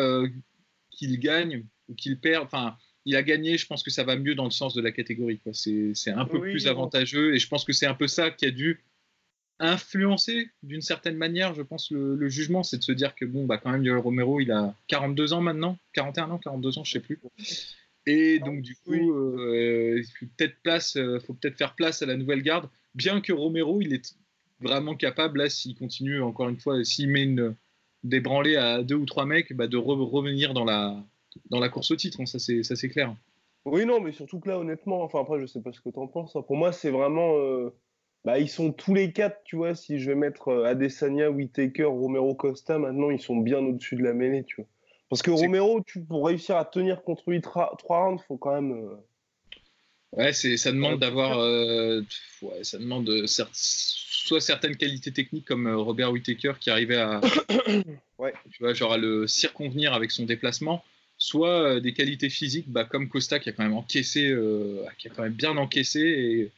qu'il 0.90 1.18
gagne 1.18 1.64
ou 1.88 1.94
qu'il 1.94 2.20
perd, 2.20 2.44
enfin. 2.44 2.76
Il 3.08 3.14
a 3.14 3.22
gagné, 3.22 3.56
je 3.56 3.66
pense 3.66 3.84
que 3.84 3.90
ça 3.92 4.02
va 4.02 4.16
mieux 4.16 4.34
dans 4.34 4.46
le 4.46 4.50
sens 4.50 4.74
de 4.74 4.82
la 4.82 4.90
catégorie. 4.90 5.40
C'est 5.52 6.10
un 6.10 6.24
peu 6.24 6.40
plus 6.40 6.66
avantageux 6.66 7.36
et 7.36 7.38
je 7.38 7.46
pense 7.46 7.64
que 7.64 7.72
c'est 7.72 7.86
un 7.86 7.94
peu 7.94 8.08
ça 8.08 8.32
qui 8.32 8.46
a 8.46 8.50
dû 8.50 8.82
influencer 9.58 10.50
d'une 10.62 10.82
certaine 10.82 11.16
manière, 11.16 11.54
je 11.54 11.62
pense, 11.62 11.90
le, 11.90 12.28
jugement, 12.28 12.62
c'est 12.62 12.78
de 12.78 12.82
se 12.82 12.92
dire 12.92 13.14
que, 13.14 13.24
bon, 13.24 13.46
bah, 13.46 13.58
quand 13.58 13.70
même, 13.70 13.84
Yoel 13.84 13.98
Romero, 13.98 14.40
il 14.40 14.52
a 14.52 14.74
42 14.88 15.32
ans 15.32 15.40
maintenant, 15.40 15.78
41 15.94 16.30
ans, 16.30 16.38
42 16.38 16.78
ans, 16.78 16.84
je 16.84 16.92
sais 16.92 17.00
plus. 17.00 17.18
Et 18.06 18.38
donc, 18.38 18.62
du 18.62 18.76
coup, 18.76 19.12
euh, 19.14 19.98
il 19.98 20.04
faut 20.04 20.26
peut-être 20.36 20.56
place, 20.62 20.96
euh, 20.96 21.18
faut 21.20 21.34
peut-être 21.34 21.56
faire 21.56 21.74
place 21.74 22.02
à 22.02 22.06
la 22.06 22.16
nouvelle 22.16 22.42
garde, 22.42 22.68
bien 22.94 23.20
que 23.20 23.32
Romero, 23.32 23.80
il 23.80 23.92
est 23.92 24.14
vraiment 24.60 24.94
capable, 24.94 25.38
là, 25.38 25.48
s'il 25.48 25.74
continue, 25.74 26.20
encore 26.20 26.48
une 26.48 26.58
fois, 26.58 26.84
s'il 26.84 27.08
met 27.08 27.24
une, 27.24 27.54
des 28.04 28.20
branlées 28.20 28.56
à 28.56 28.82
deux 28.82 28.94
ou 28.94 29.06
trois 29.06 29.26
mecs, 29.26 29.52
bah, 29.54 29.66
de 29.66 29.76
revenir 29.76 30.54
dans 30.54 30.64
la, 30.64 31.02
dans 31.50 31.60
la 31.60 31.68
course 31.68 31.90
au 31.90 31.96
titre, 31.96 32.20
hein, 32.20 32.26
ça 32.26 32.38
c'est 32.38 32.88
clair. 32.88 33.14
Oui, 33.66 33.84
non, 33.84 34.00
mais 34.00 34.12
surtout 34.12 34.38
que 34.38 34.48
là, 34.48 34.58
honnêtement, 34.58 35.02
enfin 35.02 35.20
après, 35.20 35.40
je 35.40 35.46
sais 35.46 35.60
pas 35.60 35.72
ce 35.72 35.80
que 35.80 35.90
tu 35.90 35.98
en 35.98 36.06
penses. 36.06 36.36
Hein. 36.36 36.42
Pour 36.42 36.56
moi, 36.56 36.72
c'est 36.72 36.90
vraiment. 36.90 37.36
Euh, 37.36 37.74
bah, 38.26 38.40
ils 38.40 38.48
sont 38.48 38.72
tous 38.72 38.92
les 38.92 39.12
quatre, 39.12 39.40
tu 39.44 39.54
vois. 39.54 39.76
Si 39.76 40.00
je 40.00 40.10
vais 40.10 40.16
mettre 40.16 40.48
euh, 40.48 40.64
Adesanya, 40.64 41.30
Whitaker, 41.30 41.84
Romero, 41.84 42.34
Costa, 42.34 42.76
maintenant, 42.76 43.10
ils 43.10 43.20
sont 43.20 43.36
bien 43.36 43.60
au-dessus 43.60 43.94
de 43.94 44.02
la 44.02 44.14
mêlée, 44.14 44.42
tu 44.42 44.56
vois. 44.56 44.66
Parce 45.08 45.22
que 45.22 45.30
Romero, 45.30 45.80
tu, 45.86 46.00
pour 46.00 46.26
réussir 46.26 46.56
à 46.56 46.64
tenir 46.64 47.04
contre 47.04 47.30
lui 47.30 47.40
trois 47.40 47.78
rounds, 47.84 48.20
il 48.20 48.26
faut 48.26 48.36
quand 48.36 48.60
même. 48.60 48.72
Euh, 48.72 48.96
ouais, 50.16 50.32
c'est, 50.32 50.56
ça 50.56 50.72
demande 50.72 50.98
d'avoir. 50.98 51.38
Euh, 51.38 52.02
ouais, 52.42 52.64
ça 52.64 52.78
demande 52.78 53.08
soit 53.28 54.40
certaines 54.40 54.76
qualités 54.76 55.12
techniques 55.12 55.46
comme 55.46 55.72
Robert 55.72 56.10
Whitaker 56.10 56.54
qui 56.58 56.70
arrivait 56.70 56.96
à. 56.96 57.20
ouais. 58.18 58.34
Tu 58.50 58.58
vois, 58.58 58.74
genre 58.74 58.94
à 58.94 58.98
le 58.98 59.28
circonvenir 59.28 59.94
avec 59.94 60.10
son 60.10 60.24
déplacement 60.24 60.82
soit 61.16 61.80
des 61.80 61.94
qualités 61.94 62.28
physiques 62.28 62.68
bah, 62.68 62.84
comme 62.84 63.08
Costa 63.08 63.38
qui 63.38 63.48
a 63.48 63.52
quand 63.52 63.62
même 63.62 63.72
encaissé, 63.72 64.36
qui 64.98 65.06
a 65.06 65.10
quand 65.10 65.22
même 65.22 65.32
bien 65.32 65.56
encaissé 65.56 66.00
et 66.00 66.52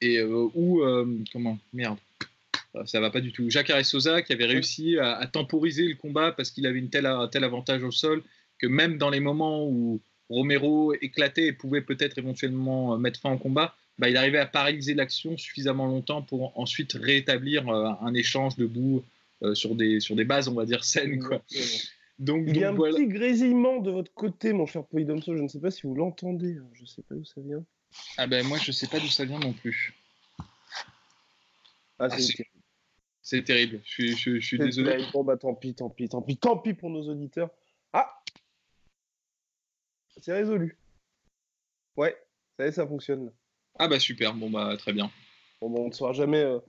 et 0.00 0.18
euh, 0.18 0.48
où, 0.54 0.82
euh, 0.82 1.18
comment, 1.32 1.58
merde, 1.72 1.98
ça 2.84 3.00
va 3.00 3.10
pas 3.10 3.20
du 3.20 3.32
tout. 3.32 3.48
Jacques 3.48 3.72
Sosa 3.84 4.22
qui 4.22 4.32
avait 4.32 4.44
réussi 4.44 4.98
à, 4.98 5.26
temporiser 5.26 5.88
le 5.88 5.94
combat 5.94 6.32
parce 6.32 6.50
qu'il 6.50 6.66
avait 6.66 6.78
une 6.78 6.90
telle, 6.90 7.06
un 7.06 7.28
tel 7.28 7.44
avantage 7.44 7.82
au 7.82 7.90
sol 7.90 8.22
que 8.58 8.66
même 8.66 8.98
dans 8.98 9.10
les 9.10 9.20
moments 9.20 9.66
où 9.66 10.00
Romero 10.28 10.92
éclatait 11.00 11.46
et 11.46 11.52
pouvait 11.52 11.80
peut-être 11.80 12.18
éventuellement 12.18 12.94
euh, 12.94 12.98
mettre 12.98 13.20
fin 13.20 13.32
au 13.32 13.38
combat, 13.38 13.74
bah, 13.98 14.10
il 14.10 14.16
arrivait 14.16 14.38
à 14.38 14.46
paralyser 14.46 14.94
l'action 14.94 15.38
suffisamment 15.38 15.86
longtemps 15.86 16.20
pour 16.20 16.58
ensuite 16.58 16.92
rétablir 16.92 17.70
un 17.70 18.12
échange 18.12 18.56
debout 18.56 19.02
sur, 19.54 19.74
des, 19.74 20.00
sur 20.00 20.16
des 20.16 20.24
bases, 20.26 20.48
on 20.48 20.54
va 20.54 20.66
dire, 20.66 20.84
saines. 20.84 21.18
Quoi. 21.18 21.42
Donc, 22.18 22.44
il 22.46 22.58
y 22.58 22.64
a 22.64 22.70
un 22.70 22.74
petit 22.74 23.06
grésillement 23.06 23.80
de 23.80 23.90
votre 23.90 24.12
côté, 24.12 24.52
mon 24.52 24.66
cher 24.66 24.84
Polydomso. 24.84 25.34
Je 25.34 25.42
ne 25.42 25.48
sais 25.48 25.60
pas 25.60 25.70
si 25.70 25.82
vous 25.86 25.94
l'entendez. 25.94 26.56
Hein. 26.56 26.68
Je 26.74 26.82
ne 26.82 26.86
sais 26.86 27.02
pas 27.02 27.14
d'où 27.14 27.24
ça 27.24 27.40
vient. 27.40 27.64
Ah 28.18 28.26
ben 28.26 28.46
moi 28.46 28.58
je 28.58 28.72
sais 28.72 28.86
pas 28.86 28.98
d'où 28.98 29.08
ça 29.08 29.24
vient 29.24 29.38
non 29.38 29.52
plus. 29.52 29.94
Ah, 31.98 32.08
c'est 33.22 33.42
terrible. 33.42 33.80
Je 33.84 34.14
suis, 34.14 34.40
je, 34.40 34.56
désolé. 34.56 35.04
Bon 35.12 35.24
bah 35.24 35.36
tant 35.36 35.54
pis, 35.54 35.74
tant 35.74 35.90
pis, 35.90 36.08
tant 36.08 36.22
pis, 36.22 36.36
tant 36.36 36.58
pis 36.58 36.74
pour 36.74 36.90
nos 36.90 37.08
auditeurs. 37.08 37.50
Ah 37.92 38.22
C'est 40.18 40.32
résolu. 40.32 40.78
Ouais, 41.96 42.16
ça 42.56 42.66
y 42.66 42.68
est, 42.68 42.72
ça 42.72 42.86
fonctionne. 42.86 43.32
Ah 43.78 43.88
bah 43.88 43.98
super, 43.98 44.34
bon 44.34 44.50
bah 44.50 44.76
très 44.78 44.92
bien. 44.92 45.10
Bon 45.60 45.70
bah, 45.70 45.80
on 45.80 45.88
ne 45.88 45.92
saura 45.92 46.12
jamais. 46.12 46.42
Euh, 46.42 46.60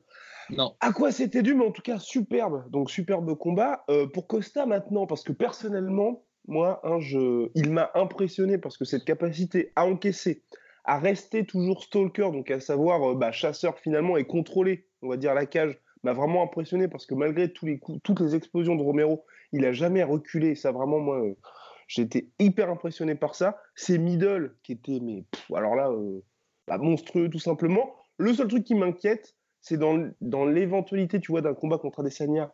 non. 0.50 0.76
À 0.80 0.94
quoi 0.94 1.12
c'était 1.12 1.44
dû, 1.44 1.54
mais 1.54 1.66
en 1.66 1.72
tout 1.72 1.82
cas 1.82 2.00
superbe. 2.00 2.70
Donc 2.72 2.90
superbe 2.90 3.38
combat. 3.38 3.84
Euh, 3.90 4.08
pour 4.08 4.28
Costa 4.28 4.66
maintenant, 4.66 5.06
parce 5.06 5.24
que 5.24 5.34
personnellement, 5.34 6.26
moi, 6.48 6.80
hein, 6.84 7.00
je... 7.00 7.50
il 7.56 7.72
m'a 7.72 7.92
impressionné 7.96 8.58
parce 8.58 8.78
que 8.78 8.86
cette 8.86 9.04
capacité 9.04 9.74
à 9.76 9.86
encaisser, 9.86 10.44
à 10.88 11.00
rester 11.00 11.46
toujours 11.46 11.84
stalker, 11.84 12.32
donc 12.32 12.50
à 12.50 12.60
savoir 12.60 13.12
euh, 13.12 13.14
bah, 13.14 13.32
chasseur 13.32 13.78
finalement 13.78 14.18
et 14.18 14.26
contrôler, 14.26 14.88
on 15.02 15.10
va 15.10 15.18
dire, 15.18 15.34
la 15.34 15.46
cage, 15.46 15.78
m'a 16.04 16.14
vraiment 16.14 16.44
impressionné 16.44 16.88
parce 16.88 17.06
que 17.06 17.14
malgré 17.14 17.52
tous 17.52 17.66
les 17.66 17.78
coups, 17.78 18.00
toutes 18.04 18.22
les 18.22 18.36
explosions 18.36 18.76
de 18.76 18.82
Romero, 18.82 19.26
il 19.52 19.66
a 19.66 19.74
jamais 19.74 20.04
reculé. 20.04 20.56
Ça 20.56 20.72
vraiment, 20.72 21.00
moi, 21.00 21.22
euh, 21.22 21.36
j'étais 21.88 22.30
hyper 22.40 22.70
impressionné 22.70 23.16
par 23.16 23.36
ça. 23.36 23.60
Ces 23.76 23.98
middle 23.98 24.56
qui 24.64 24.74
étaient, 24.74 25.00
mais 25.02 25.26
alors 25.54 25.76
là, 25.76 25.90
euh, 25.90 26.24
bah, 26.68 26.78
monstrueux 26.78 27.30
tout 27.30 27.40
simplement. 27.40 27.94
Le 28.18 28.34
seul 28.34 28.48
truc 28.48 28.64
qui 28.64 28.76
m'inquiète, 28.76 29.36
c'est 29.62 29.78
dans, 29.78 30.10
dans 30.22 30.46
l'éventualité, 30.46 31.20
tu 31.20 31.32
vois, 31.32 31.42
d'un 31.42 31.54
combat 31.54 31.78
contre 31.78 32.00
Adesanya 32.00 32.54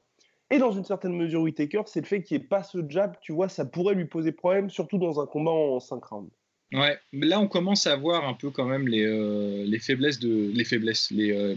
et 0.50 0.58
dans 0.58 0.72
une 0.72 0.84
certaine 0.84 1.16
mesure 1.16 1.42
Whitaker, 1.42 1.84
c'est 1.86 2.02
le 2.02 2.06
fait 2.06 2.22
qu'il 2.22 2.38
n'y 2.38 2.44
ait 2.44 2.48
pas 2.48 2.64
ce 2.64 2.80
jab, 2.88 3.16
tu 3.22 3.32
vois, 3.32 3.50
ça 3.50 3.66
pourrait 3.66 3.96
lui 3.96 4.06
poser 4.06 4.32
problème, 4.32 4.70
surtout 4.70 4.98
dans 4.98 5.20
un 5.20 5.26
combat 5.26 5.52
en 5.52 5.80
5 5.80 6.04
rounds. 6.04 6.32
Ouais, 6.74 6.98
mais 7.12 7.28
là 7.28 7.40
on 7.40 7.48
commence 7.48 7.86
à 7.86 7.96
voir 7.96 8.28
un 8.28 8.34
peu 8.34 8.50
quand 8.50 8.66
même 8.66 8.88
les, 8.88 9.06
euh, 9.06 9.64
les 9.66 9.78
faiblesses 9.78 10.20
de 10.20 10.52
les 10.54 10.66
faiblesses, 10.66 11.12
les, 11.12 11.32
euh, 11.32 11.56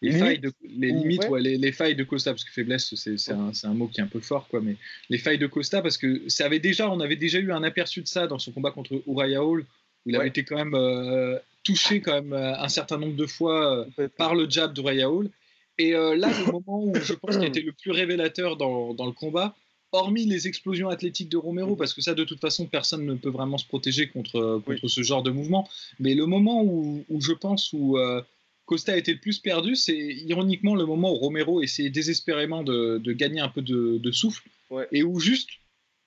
les, 0.00 0.12
failles 0.12 0.38
de, 0.38 0.50
les 0.62 0.88
limites, 0.88 1.28
ouais. 1.28 1.42
les, 1.42 1.58
les, 1.58 1.72
failles 1.72 1.94
de 1.94 2.04
Costa 2.04 2.30
parce 2.32 2.44
que 2.44 2.50
faiblesse 2.50 2.94
c'est 2.94 3.32
un, 3.32 3.52
un, 3.62 3.74
mot 3.74 3.86
qui 3.86 4.00
est 4.00 4.04
un 4.04 4.08
peu 4.08 4.20
fort 4.20 4.48
quoi, 4.48 4.62
mais 4.62 4.76
les 5.10 5.18
failles 5.18 5.38
de 5.38 5.46
Costa 5.46 5.82
parce 5.82 5.98
que 5.98 6.22
ça 6.28 6.46
avait 6.46 6.58
déjà 6.58 6.90
on 6.90 7.00
avait 7.00 7.16
déjà 7.16 7.38
eu 7.38 7.52
un 7.52 7.62
aperçu 7.62 8.00
de 8.00 8.08
ça 8.08 8.26
dans 8.26 8.38
son 8.38 8.50
combat 8.50 8.70
contre 8.70 9.02
Uriah 9.06 9.44
Hall 9.44 9.66
où 10.06 10.10
il 10.10 10.16
avait 10.16 10.28
été 10.28 10.42
quand 10.42 10.56
même 10.56 10.74
euh, 10.74 11.38
touché 11.62 12.00
quand 12.00 12.14
même 12.14 12.32
un 12.32 12.68
certain 12.68 12.96
nombre 12.96 13.16
de 13.16 13.26
fois 13.26 13.86
par 14.16 14.34
le 14.34 14.48
jab 14.48 14.72
d'Uriah 14.72 15.10
Hall. 15.10 15.28
Et 15.76 15.92
là 15.92 16.14
le 16.14 16.46
moment 16.52 16.82
où 16.82 16.94
je 16.94 17.12
pense 17.12 17.36
qu'il 17.36 17.46
était 17.46 17.60
le 17.60 17.72
plus 17.72 17.90
révélateur 17.90 18.56
dans, 18.56 18.94
dans 18.94 19.06
le 19.06 19.12
combat 19.12 19.54
hormis 19.92 20.26
les 20.26 20.46
explosions 20.48 20.88
athlétiques 20.88 21.28
de 21.28 21.36
Romero, 21.36 21.76
parce 21.76 21.94
que 21.94 22.02
ça, 22.02 22.14
de 22.14 22.24
toute 22.24 22.40
façon, 22.40 22.66
personne 22.66 23.04
ne 23.06 23.14
peut 23.14 23.30
vraiment 23.30 23.58
se 23.58 23.66
protéger 23.66 24.08
contre, 24.08 24.62
contre 24.64 24.88
ce 24.88 25.02
genre 25.02 25.22
de 25.22 25.30
mouvement. 25.30 25.68
Mais 25.98 26.14
le 26.14 26.26
moment 26.26 26.62
où, 26.62 27.04
où 27.08 27.20
je 27.20 27.32
pense 27.32 27.72
où 27.72 27.96
euh, 27.96 28.22
Costa 28.66 28.92
a 28.92 28.96
été 28.96 29.12
le 29.12 29.20
plus 29.20 29.38
perdu, 29.38 29.76
c'est 29.76 29.96
ironiquement 29.96 30.74
le 30.74 30.84
moment 30.84 31.12
où 31.12 31.16
Romero 31.16 31.62
essayait 31.62 31.90
désespérément 31.90 32.62
de, 32.62 32.98
de 32.98 33.12
gagner 33.12 33.40
un 33.40 33.48
peu 33.48 33.62
de, 33.62 33.98
de 33.98 34.10
souffle, 34.10 34.48
et 34.92 35.02
où 35.02 35.18
juste 35.18 35.48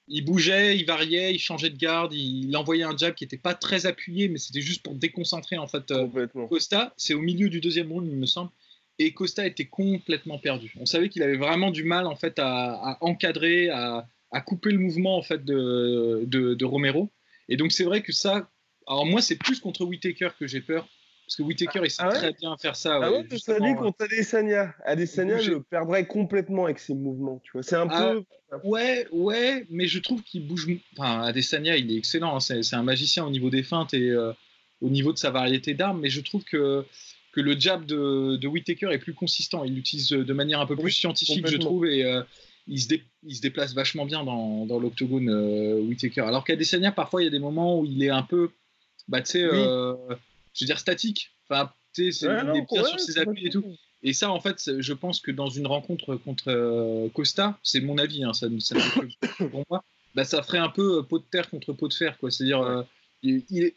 il 0.08 0.26
bougeait, 0.26 0.78
il 0.78 0.86
variait, 0.86 1.34
il 1.34 1.40
changeait 1.40 1.70
de 1.70 1.78
garde, 1.78 2.14
il, 2.14 2.56
envoyait 2.58 2.84
un 2.84 2.96
jab 2.96 3.16
qui 3.16 3.24
n'était 3.24 3.38
pas 3.38 3.54
très 3.54 3.86
appuyé, 3.86 4.28
mais 4.28 4.38
c'était 4.38 4.62
juste 4.62 4.84
pour 4.84 4.94
déconcentrer 4.94 5.58
en 5.58 5.68
fait 5.68 5.90
euh, 5.92 6.28
Costa. 6.50 6.94
C'est 6.98 7.14
au 7.14 7.22
milieu 7.22 7.50
du 7.50 7.62
deuxième 7.62 7.92
round, 7.92 8.08
il 8.08 8.18
me 8.18 8.26
semble. 8.26 8.52
Et 9.06 9.14
Costa 9.14 9.46
était 9.46 9.66
complètement 9.66 10.38
perdu. 10.38 10.74
On 10.80 10.86
savait 10.86 11.10
qu'il 11.10 11.24
avait 11.24 11.38
vraiment 11.38 11.72
du 11.72 11.84
mal 11.84 12.08
en 12.08 12.16
fait 12.16 12.40
à, 12.40 12.98
encadrer, 13.02 13.70
à, 13.70 14.06
couper 14.46 14.72
le 14.72 14.80
mouvement 14.80 15.18
en 15.18 15.22
fait 15.22 15.44
de, 15.44 16.24
de, 16.26 16.66
Romero. 16.66 17.10
Et 17.50 17.58
donc 17.58 17.72
c'est 17.72 17.84
vrai 17.84 18.02
que 18.02 18.12
ça, 18.12 18.50
alors 18.88 19.06
moi 19.06 19.22
c'est 19.22 19.36
plus 19.36 19.60
contre 19.60 19.86
Whitaker 19.86 20.30
que 20.40 20.48
j'ai 20.48 20.62
peur. 20.62 20.88
Parce 21.26 21.38
que 21.38 21.44
Whitaker, 21.44 21.80
il 21.86 21.90
sait 21.90 22.04
ah 22.04 22.10
très 22.10 22.34
bien 22.34 22.58
faire 22.58 22.76
ça. 22.76 23.00
Ah 23.02 23.10
ouais, 23.10 23.26
ça 23.38 23.58
dit 23.58 23.74
contre 23.76 24.04
Adesanya. 24.04 24.76
Adesanya 24.84 25.42
le 25.42 25.64
perdrait 25.64 26.06
complètement 26.06 26.66
avec 26.66 26.78
ses 26.78 26.94
mouvements, 26.94 27.40
tu 27.42 27.54
vois. 27.54 27.64
C'est 27.64 27.78
un 27.78 27.88
ah, 27.90 28.12
peu. 28.12 28.60
Ouais, 28.66 29.08
ouais, 29.14 29.66
mais 29.70 29.88
je 29.88 30.00
trouve 30.00 30.24
qu'il 30.24 30.46
bouge. 30.46 30.68
Enfin, 30.98 31.22
Adesanya, 31.22 31.78
il 31.78 31.90
est 31.90 31.96
excellent. 31.96 32.36
Hein. 32.36 32.42
C'est 32.42 32.76
un 32.76 32.84
magicien 32.84 33.26
au 33.26 33.30
niveau 33.30 33.50
des 33.50 33.64
feintes 33.64 33.94
et 33.94 34.10
euh, 34.10 34.34
au 34.82 34.90
niveau 34.90 35.14
de 35.14 35.18
sa 35.18 35.30
variété 35.30 35.74
d'armes. 35.74 36.02
Mais 36.02 36.10
je 36.10 36.20
trouve 36.20 36.44
que 36.44 36.86
que 37.32 37.42
le 37.42 37.58
jab 37.60 37.86
de, 37.86 38.36
de 38.36 38.48
Whitaker 38.48 38.90
est 38.92 38.98
plus 38.98 39.14
consistant. 39.14 39.64
Il 39.64 39.76
l'utilise 39.76 40.10
de 40.10 40.34
manière 40.34 40.60
un 40.60 40.66
peu 40.66 40.76
plus 40.76 40.92
scientifique, 40.92 41.48
je 41.48 41.58
trouve, 41.58 41.86
et 41.86 42.04
euh, 42.04 42.22
il, 42.68 42.82
se 42.82 42.94
il, 43.24 43.36
se 43.36 43.42
déplace 43.42 43.74
vachement 43.74 44.06
bien 44.06 44.24
dans, 44.24 44.66
dans 44.66 44.80
l'octogone, 44.80 45.30
euh, 45.30 45.80
Whitaker. 45.82 46.22
Alors 46.22 46.44
qu'Adesanya, 46.44 46.92
parfois, 46.92 47.22
il 47.22 47.26
y 47.26 47.28
a 47.28 47.32
des 47.32 47.40
moments 47.40 47.80
où 47.80 47.86
il 47.86 48.04
est 48.04 48.10
un 48.10 48.24
peu, 48.24 48.52
bah, 49.08 49.22
tu 49.22 49.32
sais, 49.32 49.44
euh, 49.44 49.96
je 50.54 50.64
veux 50.64 50.68
dire, 50.68 50.80
statique. 50.80 51.32
Enfin, 51.50 51.72
tu 51.94 52.12
sais, 52.12 52.26
il 52.26 52.58
est 52.58 52.66
bien 52.72 52.84
sur 52.84 53.00
ses 53.00 53.18
appuis 53.18 53.48
et 53.48 53.50
tout. 53.50 53.64
Et 54.04 54.14
ça, 54.14 54.32
en 54.32 54.40
fait, 54.40 54.80
je 54.80 54.94
pense 54.94 55.20
que 55.20 55.32
dans 55.32 55.50
une 55.50 55.68
rencontre 55.68 56.16
contre 56.16 57.10
Costa, 57.14 57.60
c'est 57.64 57.82
mon 57.82 57.98
avis, 57.98 58.24
hein, 58.24 58.34
ça, 58.34 58.48
ça 58.60 58.76
pour 59.38 59.64
moi, 59.70 59.84
bah, 60.16 60.26
ça 60.26 60.42
ferait 60.42 60.58
un 60.58 60.70
peu 60.70 61.04
pot 61.04 61.20
de 61.20 61.26
terre 61.30 61.50
contre 61.50 61.72
pot 61.72 61.88
de 61.88 61.94
fer. 61.94 62.18
C'est-à-dire, 62.30 62.86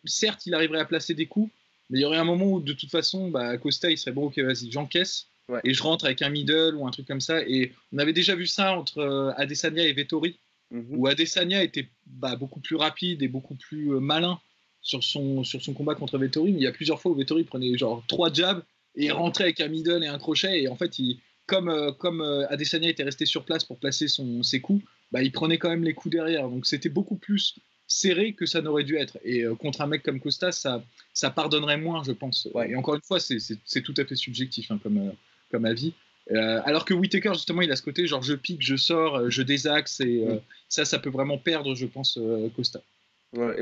certes, 0.07 0.47
il 0.47 0.55
arriverait 0.55 0.81
à 0.81 0.87
placer 0.87 1.15
des 1.15 1.27
coups, 1.27 1.53
mais 1.91 1.99
il 1.99 2.03
y 2.03 2.05
aurait 2.05 2.19
un 2.19 2.25
moment 2.25 2.47
où, 2.47 2.61
de 2.61 2.73
toute 2.73 2.91
façon, 2.91 3.31
bah, 3.31 3.57
Costa, 3.59 3.91
il 3.91 3.99
serait 3.99 4.13
bon, 4.13 4.27
ok, 4.27 4.39
vas-y, 4.39 4.71
j'encaisse. 4.71 5.29
Et 5.63 5.75
je 5.75 5.83
rentre 5.83 6.07
avec 6.07 6.23
un 6.23 6.31
middle 6.31 6.75
ou 6.77 6.87
un 6.87 6.91
truc 6.91 7.07
comme 7.07 7.21
ça. 7.21 7.43
Et 7.43 7.73
on 7.93 7.99
avait 7.99 8.13
déjà 8.13 8.35
vu 8.35 8.47
ça 8.47 8.79
entre 8.79 8.99
euh, 8.99 9.33
Adesanya 9.37 9.85
et 9.85 9.93
Vettori, 9.93 10.39
mhm. 10.71 10.87
où 10.97 11.07
Adesanya 11.07 11.63
était 11.63 11.89
bah, 12.07 12.37
beaucoup 12.37 12.61
plus 12.61 12.77
rapide 12.77 13.23
et 13.23 13.29
beaucoup 13.29 13.55
plus 13.55 13.93
euh, 13.93 14.01
malin 14.01 14.41
sur 14.81 15.05
son, 15.05 15.45
sur 15.45 15.63
son 15.63 15.75
combat 15.75 15.95
contre 15.95 16.19
Vettori. 16.19 16.53
Mais 16.53 16.61
il 16.61 16.65
y 16.65 16.67
a 16.67 16.73
plusieurs 16.73 17.01
fois 17.01 17.13
où 17.13 17.15
Vettori 17.15 17.45
prenait 17.45 17.77
genre 17.77 18.03
trois 18.09 18.33
jabs 18.33 18.63
et 18.97 19.11
rentrait 19.11 19.45
avec 19.45 19.61
un 19.61 19.69
middle 19.69 20.03
et 20.03 20.07
un 20.07 20.19
crochet. 20.19 20.63
Et 20.63 20.69
en 20.69 20.77
fait, 20.77 20.99
il, 20.99 21.21
comme, 21.47 21.69
euh, 21.69 21.93
comme 21.93 22.23
Adesanya 22.49 22.89
était 22.89 23.05
resté 23.05 23.27
sur 23.27 23.45
place 23.45 23.65
pour 23.65 23.79
placer 23.79 24.09
son, 24.09 24.43
ses 24.43 24.63
coups, 24.63 24.83
bah, 25.13 25.23
il 25.23 25.31
prenait 25.31 25.59
quand 25.59 25.69
même 25.69 25.85
les 25.85 25.95
coups 25.95 26.15
derrière. 26.15 26.49
Donc 26.49 26.65
c'était 26.65 26.89
beaucoup 26.89 27.17
plus 27.17 27.57
serré 27.95 28.33
que 28.33 28.45
ça 28.45 28.61
n'aurait 28.61 28.85
dû 28.85 28.97
être. 28.97 29.19
Et 29.25 29.43
euh, 29.43 29.55
contre 29.55 29.81
un 29.81 29.87
mec 29.87 30.03
comme 30.03 30.21
Costa, 30.21 30.53
ça, 30.53 30.83
ça 31.13 31.31
pardonnerait 31.31 31.77
moins, 31.77 32.03
je 32.03 32.13
pense. 32.13 32.49
Et 32.67 32.75
encore 32.75 32.97
une 32.97 33.03
fois, 33.03 33.19
c'est 33.21 33.83
tout 33.83 33.95
à 33.97 34.05
fait 34.05 34.17
subjectif 34.17 34.71
hein, 34.71 34.81
comme, 34.83 34.99
euh, 34.99 35.13
comme 35.51 35.65
avis. 35.65 35.95
Euh, 36.33 36.61
alors 36.65 36.85
que 36.85 36.95
Whitaker, 36.95 37.35
justement, 37.35 37.63
il 37.63 37.71
a 37.71 37.77
ce 37.77 37.83
côté 37.83 38.07
genre 38.07 38.23
je 38.23 38.35
pique, 38.35 38.63
je 38.63 38.77
sors, 38.77 39.31
je 39.31 39.43
désaxe, 39.43 40.01
et 40.01 40.25
mm. 40.25 40.41
ça, 40.69 40.85
ça 40.85 40.99
peut 40.99 41.11
vraiment 41.11 41.39
perdre, 41.39 41.75
je 41.75 41.87
pense, 41.87 42.19
Costa. 42.57 42.81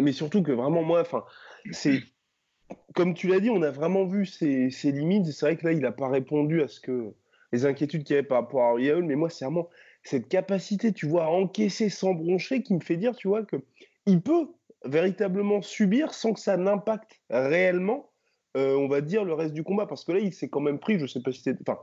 mais 0.00 0.12
surtout 0.12 0.42
que 0.42 0.52
vraiment, 0.52 0.82
moi, 0.82 1.00
enfin, 1.00 1.24
c'est. 1.70 2.02
Comme 2.94 3.12
tu 3.12 3.28
l'as 3.28 3.40
dit, 3.40 3.50
on 3.50 3.60
a 3.60 3.70
vraiment 3.70 4.06
vu 4.06 4.24
ses, 4.24 4.70
ses 4.70 4.92
limites. 4.92 5.26
C'est 5.26 5.44
vrai 5.44 5.56
que 5.56 5.66
là, 5.66 5.72
il 5.72 5.80
n'a 5.80 5.92
pas 5.92 6.08
répondu 6.08 6.62
à 6.62 6.68
ce 6.68 6.80
que 6.80 7.12
les 7.52 7.66
inquiétudes 7.66 8.04
qu'il 8.04 8.14
y 8.14 8.18
avait 8.18 8.26
par 8.26 8.40
rapport 8.40 8.62
à 8.62 8.72
Raoul, 8.72 9.04
mais 9.04 9.14
moi, 9.14 9.28
c'est 9.28 9.44
vraiment 9.44 9.68
cette 10.04 10.28
capacité, 10.28 10.92
tu 10.92 11.06
vois, 11.06 11.24
à 11.24 11.28
encaisser 11.28 11.90
sans 11.90 12.14
broncher 12.14 12.62
qui 12.62 12.72
me 12.72 12.80
fait 12.80 12.96
dire, 12.96 13.14
tu 13.14 13.28
vois, 13.28 13.44
que 13.44 13.56
il 14.06 14.20
peut 14.20 14.48
véritablement 14.84 15.62
subir 15.62 16.12
sans 16.14 16.32
que 16.32 16.40
ça 16.40 16.56
n'impacte 16.56 17.20
réellement, 17.30 18.10
euh, 18.56 18.74
on 18.76 18.88
va 18.88 19.00
dire, 19.00 19.24
le 19.24 19.34
reste 19.34 19.54
du 19.54 19.62
combat. 19.62 19.86
Parce 19.86 20.04
que 20.04 20.12
là, 20.12 20.18
il 20.18 20.32
s'est 20.32 20.48
quand 20.48 20.60
même 20.60 20.78
pris, 20.78 20.98
je 20.98 21.06
sais 21.06 21.20
pas 21.20 21.32
si 21.32 21.42
tu 21.42 21.54
enfin, 21.66 21.78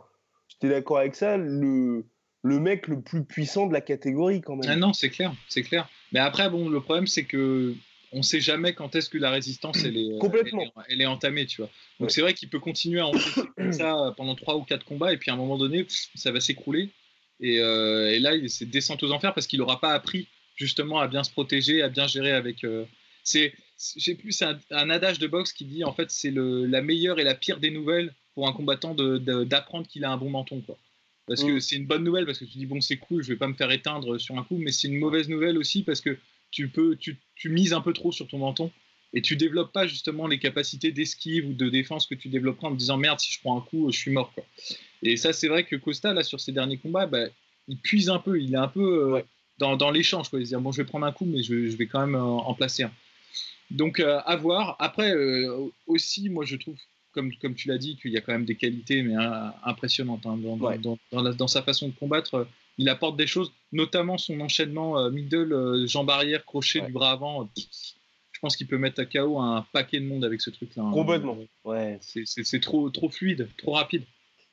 d'accord 0.62 0.98
avec 0.98 1.16
ça, 1.16 1.38
le, 1.38 2.06
le 2.44 2.60
mec 2.60 2.88
le 2.88 3.02
plus 3.02 3.24
puissant 3.24 3.68
de 3.68 3.74
la 3.74 3.82
catégorie 3.82 4.42
quand 4.42 4.56
même. 4.56 4.70
Ah 4.70 4.76
non, 4.76 4.94
c'est 4.94 5.10
clair, 5.10 5.34
c'est 5.48 5.64
clair. 5.64 5.90
Mais 6.12 6.20
après, 6.20 6.50
bon, 6.50 6.70
le 6.70 6.82
problème, 6.82 7.08
c'est 7.08 7.26
que 7.26 7.74
on 8.12 8.24
sait 8.24 8.42
jamais 8.42 8.74
quand 8.74 8.96
est-ce 8.96 9.10
que 9.10 9.20
la 9.20 9.30
résistance 9.30 9.84
elle 9.84 9.96
est, 9.96 10.18
Complètement. 10.20 10.64
Elle, 10.90 11.00
est, 11.00 11.06
entamée, 11.06 11.46
tu 11.46 11.62
vois. 11.62 11.70
Donc 12.00 12.10
c'est 12.10 12.22
vrai 12.22 12.34
qu'il 12.34 12.50
peut 12.50 12.60
continuer 12.60 13.00
à 13.00 13.06
encaisser 13.06 13.42
comme 13.56 13.72
ça 13.72 14.14
pendant 14.18 14.34
trois 14.36 14.56
ou 14.56 14.64
quatre 14.64 14.84
combats 14.84 15.14
et 15.14 15.18
puis 15.18 15.30
à 15.30 15.36
un 15.36 15.38
moment 15.38 15.58
donné, 15.58 15.86
ça 16.16 16.32
va 16.32 16.40
s'écrouler. 16.40 16.90
Et, 17.40 17.60
euh, 17.60 18.12
et, 18.12 18.20
là, 18.20 18.32
c'est 18.48 18.66
descente 18.66 19.04
aux 19.04 19.12
enfers 19.12 19.34
parce 19.34 19.48
qu'il 19.48 19.60
n'aura 19.60 19.80
pas 19.80 19.94
appris 19.94 20.28
justement 20.60 21.00
à 21.00 21.08
bien 21.08 21.24
se 21.24 21.32
protéger, 21.32 21.82
à 21.82 21.90
bien 21.90 22.06
gérer 22.06 22.32
avec. 22.32 22.64
Euh, 22.64 22.86
c'est, 23.24 23.54
j'ai 23.96 24.16
plus, 24.16 24.34
c'est 24.34 24.46
un, 24.72 24.90
adage 24.90 25.20
de 25.20 25.28
boxe 25.28 25.54
qui 25.54 25.66
dit 25.66 25.84
en 25.84 25.94
fait 25.94 26.12
c'est 26.12 26.32
le, 26.32 26.66
la 26.66 26.82
meilleure 26.82 27.20
et 27.20 27.24
la 27.24 27.36
pire 27.36 27.60
des 27.60 27.72
nouvelles 27.72 28.14
pour 28.36 28.48
un 28.48 28.54
combattant 28.54 28.94
de, 28.94 29.18
d'apprendre 29.46 29.88
qu'il 29.88 30.04
a 30.06 30.12
un 30.12 30.18
bon 30.18 30.30
menton, 30.30 30.62
quoi. 30.62 30.78
Parce 31.28 31.44
que 31.44 31.54
mm. 31.54 31.60
c'est 31.62 31.76
une 31.76 31.86
bonne 31.86 32.04
nouvelle 32.04 32.26
parce 32.26 32.40
que 32.40 32.46
tu 32.46 32.58
dis 32.58 32.66
bon 32.66 32.82
c'est 32.82 32.98
cool, 32.98 33.24
je 33.24 33.30
vais 33.30 33.38
pas 33.38 33.48
me 33.48 33.54
faire 33.54 33.72
éteindre 33.72 34.20
sur 34.20 34.38
un 34.38 34.44
coup, 34.44 34.58
mais 34.58 34.72
c'est 34.72 34.88
une 34.88 34.98
mauvaise 34.98 35.30
nouvelle 35.30 35.58
aussi 35.58 35.84
parce 35.84 36.02
que 36.02 36.18
tu 36.52 36.68
peux, 36.68 36.96
tu, 36.96 37.18
tu 37.36 37.50
mises 37.50 37.74
un 37.74 37.82
peu 37.82 37.94
trop 37.94 38.12
sur 38.12 38.28
ton 38.28 38.40
menton 38.40 38.72
et 39.14 39.22
tu 39.22 39.36
développes 39.36 39.72
pas 39.72 39.88
justement 39.88 40.28
les 40.28 40.40
capacités 40.40 40.92
d'esquive 40.92 41.48
ou 41.48 41.54
de 41.54 41.70
défense 41.70 42.08
que 42.08 42.16
tu 42.16 42.30
développeras 42.30 42.70
en 42.70 42.74
te 42.74 42.78
disant 42.78 42.98
merde 42.98 43.20
si 43.20 43.32
je 43.32 43.40
prends 43.40 43.58
un 43.58 43.62
coup 43.62 43.92
je 43.92 43.98
suis 43.98 44.12
mort 44.12 44.34
quoi. 44.34 44.44
Et 45.04 45.18
ça 45.18 45.32
c'est 45.32 45.48
vrai 45.48 45.64
que 45.64 45.76
Costa 45.76 46.14
là 46.14 46.24
sur 46.24 46.40
ses 46.40 46.52
derniers 46.52 46.78
combats 46.78 47.06
bah, 47.06 47.28
il 47.68 47.78
puise 47.78 48.10
un 48.10 48.20
peu, 48.20 48.42
il 48.42 48.54
est 48.54 48.58
un 48.58 48.68
peu 48.68 49.16
euh, 49.16 49.22
dans, 49.60 49.76
dans 49.78 49.92
l'échange. 49.92 50.30
Quoi. 50.30 50.40
Dire, 50.40 50.62
bon, 50.62 50.72
je 50.72 50.82
vais 50.82 50.88
prendre 50.88 51.06
un 51.06 51.12
coup, 51.12 51.26
mais 51.26 51.44
je, 51.44 51.68
je 51.68 51.78
vais 51.78 51.86
quand 51.86 52.00
même 52.00 52.16
en, 52.16 52.54
placer 52.54 52.84
un. 52.84 52.92
Donc, 53.70 54.00
euh, 54.00 54.20
à 54.26 54.36
voir. 54.36 54.76
Après, 54.80 55.12
euh, 55.12 55.70
aussi, 55.86 56.30
moi, 56.30 56.46
je 56.46 56.56
trouve, 56.56 56.76
comme, 57.12 57.32
comme 57.36 57.54
tu 57.54 57.68
l'as 57.68 57.78
dit, 57.78 57.98
qu'il 57.98 58.12
y 58.12 58.18
a 58.18 58.22
quand 58.22 58.32
même 58.32 58.46
des 58.46 58.56
qualités 58.56 59.04
mais 59.04 59.16
impressionnantes 59.64 60.26
hein, 60.26 60.38
dans, 60.38 60.98
dans, 61.12 61.34
dans, 61.34 61.48
sa 61.48 61.62
façon 61.62 61.90
de 61.90 61.94
combattre. 61.94 62.48
Il 62.78 62.88
apporte 62.88 63.18
des 63.18 63.28
choses, 63.28 63.52
notamment 63.74 64.18
son 64.18 64.40
enchaînement 64.40 64.98
euh, 64.98 65.12
middle, 65.12 65.86
jambe 65.86 66.10
arrière, 66.10 66.46
crochet 66.46 66.80
du 66.82 66.94
bras 66.94 67.12
avant. 67.12 67.50
je 67.56 68.40
pense 68.42 68.56
qu'il 68.56 68.68
peut 68.68 68.78
mettre 68.78 69.02
à 69.02 69.06
KO 69.06 69.38
un 69.38 69.66
paquet 69.74 70.00
de 70.00 70.06
monde 70.06 70.24
avec 70.24 70.40
ce 70.40 70.50
truc-là. 70.50 70.84
Hein. 70.84 70.92
Complètement. 70.92 71.38
Ouais. 71.66 72.00
C'est 72.02 72.62
trop, 72.62 72.90
trop 72.90 73.10
fluide, 73.10 73.50
trop 73.58 73.74
rapide. 73.74 74.04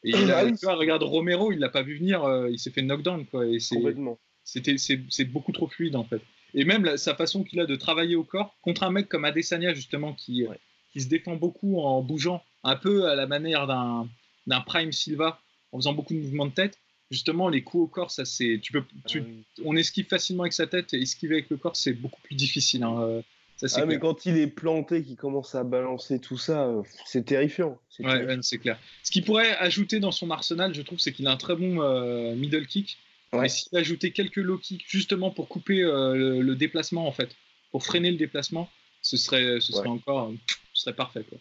Et 0.03 0.11
il 0.23 0.31
a, 0.31 0.45
tu 0.45 0.65
vois, 0.65 0.75
regarde 0.75 1.05
Romero, 1.05 1.53
il 1.53 1.61
l'a 1.61 1.69
pas 1.69 1.83
vu 1.83 1.97
venir, 1.97 2.29
il 2.51 2.59
s'est 2.59 2.71
fait 2.71 2.83
knockdown. 2.83 3.25
Quoi, 3.27 3.47
et 3.47 3.59
Complètement. 3.71 4.19
C'était, 4.47 4.79
c'est, 4.79 5.25
beaucoup 5.25 5.53
trop 5.53 5.67
fluide 5.67 5.97
en 5.97 6.05
fait. 6.05 6.23
Et 6.55 6.65
même 6.65 6.97
sa 6.97 7.15
façon 7.15 7.45
qu'il 7.45 7.61
a 7.61 7.67
de 7.67 7.77
travailler 7.77 8.17
au 8.17 8.25
corps 8.25 8.57
contre 8.63 8.85
un 8.85 8.91
mec 8.91 9.09
comme 9.09 9.27
Adesanya 9.27 9.75
justement 9.75 10.15
qui, 10.15 10.47
qui 10.93 11.01
se 11.01 11.09
défend 11.09 11.37
beaucoup 11.37 11.81
en 11.81 12.01
bougeant 12.01 12.43
un 12.63 12.77
peu 12.77 13.09
à 13.09 13.15
la 13.15 13.27
manière 13.27 13.67
d'un, 13.67 14.09
d'un 14.47 14.61
Prime 14.61 14.93
Silva 14.93 15.41
en 15.73 15.79
faisant 15.79 15.93
beaucoup 15.93 16.15
de 16.15 16.21
mouvements 16.21 16.47
de 16.47 16.53
tête. 16.53 16.79
Justement, 17.11 17.49
les 17.49 17.63
coups 17.63 17.85
au 17.85 17.87
corps, 17.87 18.11
ça 18.11 18.25
c'est, 18.25 18.59
tu 18.63 18.73
peux, 18.73 18.83
tu, 19.07 19.21
ah 19.21 19.63
on 19.65 19.77
esquive 19.77 20.07
facilement 20.07 20.45
avec 20.45 20.53
sa 20.53 20.67
tête 20.67 20.95
et 20.95 21.01
esquiver 21.01 21.37
avec 21.37 21.51
le 21.51 21.57
corps, 21.57 21.77
c'est 21.77 21.93
beaucoup 21.93 22.21
plus 22.23 22.35
difficile. 22.35 22.83
Hein. 22.83 23.01
Euh, 23.01 23.23
ça, 23.57 23.69
ah, 23.81 23.87
mais 23.87 23.99
quand 23.99 24.27
il 24.27 24.37
est 24.37 24.49
planté, 24.49 25.03
qu'il 25.03 25.17
commence 25.17 25.55
à 25.55 25.65
balancer 25.65 26.19
tout 26.19 26.37
ça, 26.37 26.67
euh, 26.67 26.83
c'est 27.07 27.25
terrifiant. 27.25 27.79
C'est, 27.89 28.05
ouais, 28.05 28.39
c'est 28.43 28.59
clair. 28.59 28.79
Ce 29.03 29.11
qu'il 29.11 29.25
pourrait 29.25 29.57
ajouter 29.57 29.99
dans 29.99 30.13
son 30.13 30.31
arsenal, 30.31 30.75
je 30.75 30.83
trouve, 30.83 30.99
c'est 30.99 31.13
qu'il 31.13 31.27
a 31.27 31.33
un 31.33 31.37
très 31.37 31.57
bon 31.57 31.81
euh, 31.81 32.35
middle 32.35 32.67
kick. 32.67 32.99
Ouais. 33.33 33.47
Et 33.47 33.49
s'il 33.49 33.77
ajoutait 33.77 34.13
quelques 34.13 34.37
low 34.37 34.59
kicks 34.59 34.85
justement 34.89 35.31
pour 35.31 35.49
couper 35.49 35.83
euh, 35.83 36.41
le, 36.43 36.55
déplacement 36.55 37.07
en 37.07 37.13
fait, 37.13 37.31
pour 37.73 37.85
freiner 37.85 38.11
le 38.11 38.17
déplacement, 38.17 38.69
ce 39.03 39.17
serait, 39.17 39.61
ce 39.61 39.73
serait 39.73 39.89
encore, 39.89 40.33
ce 40.73 40.83
serait 40.83 40.97
parfait 40.97 41.25
quoi. 41.29 41.39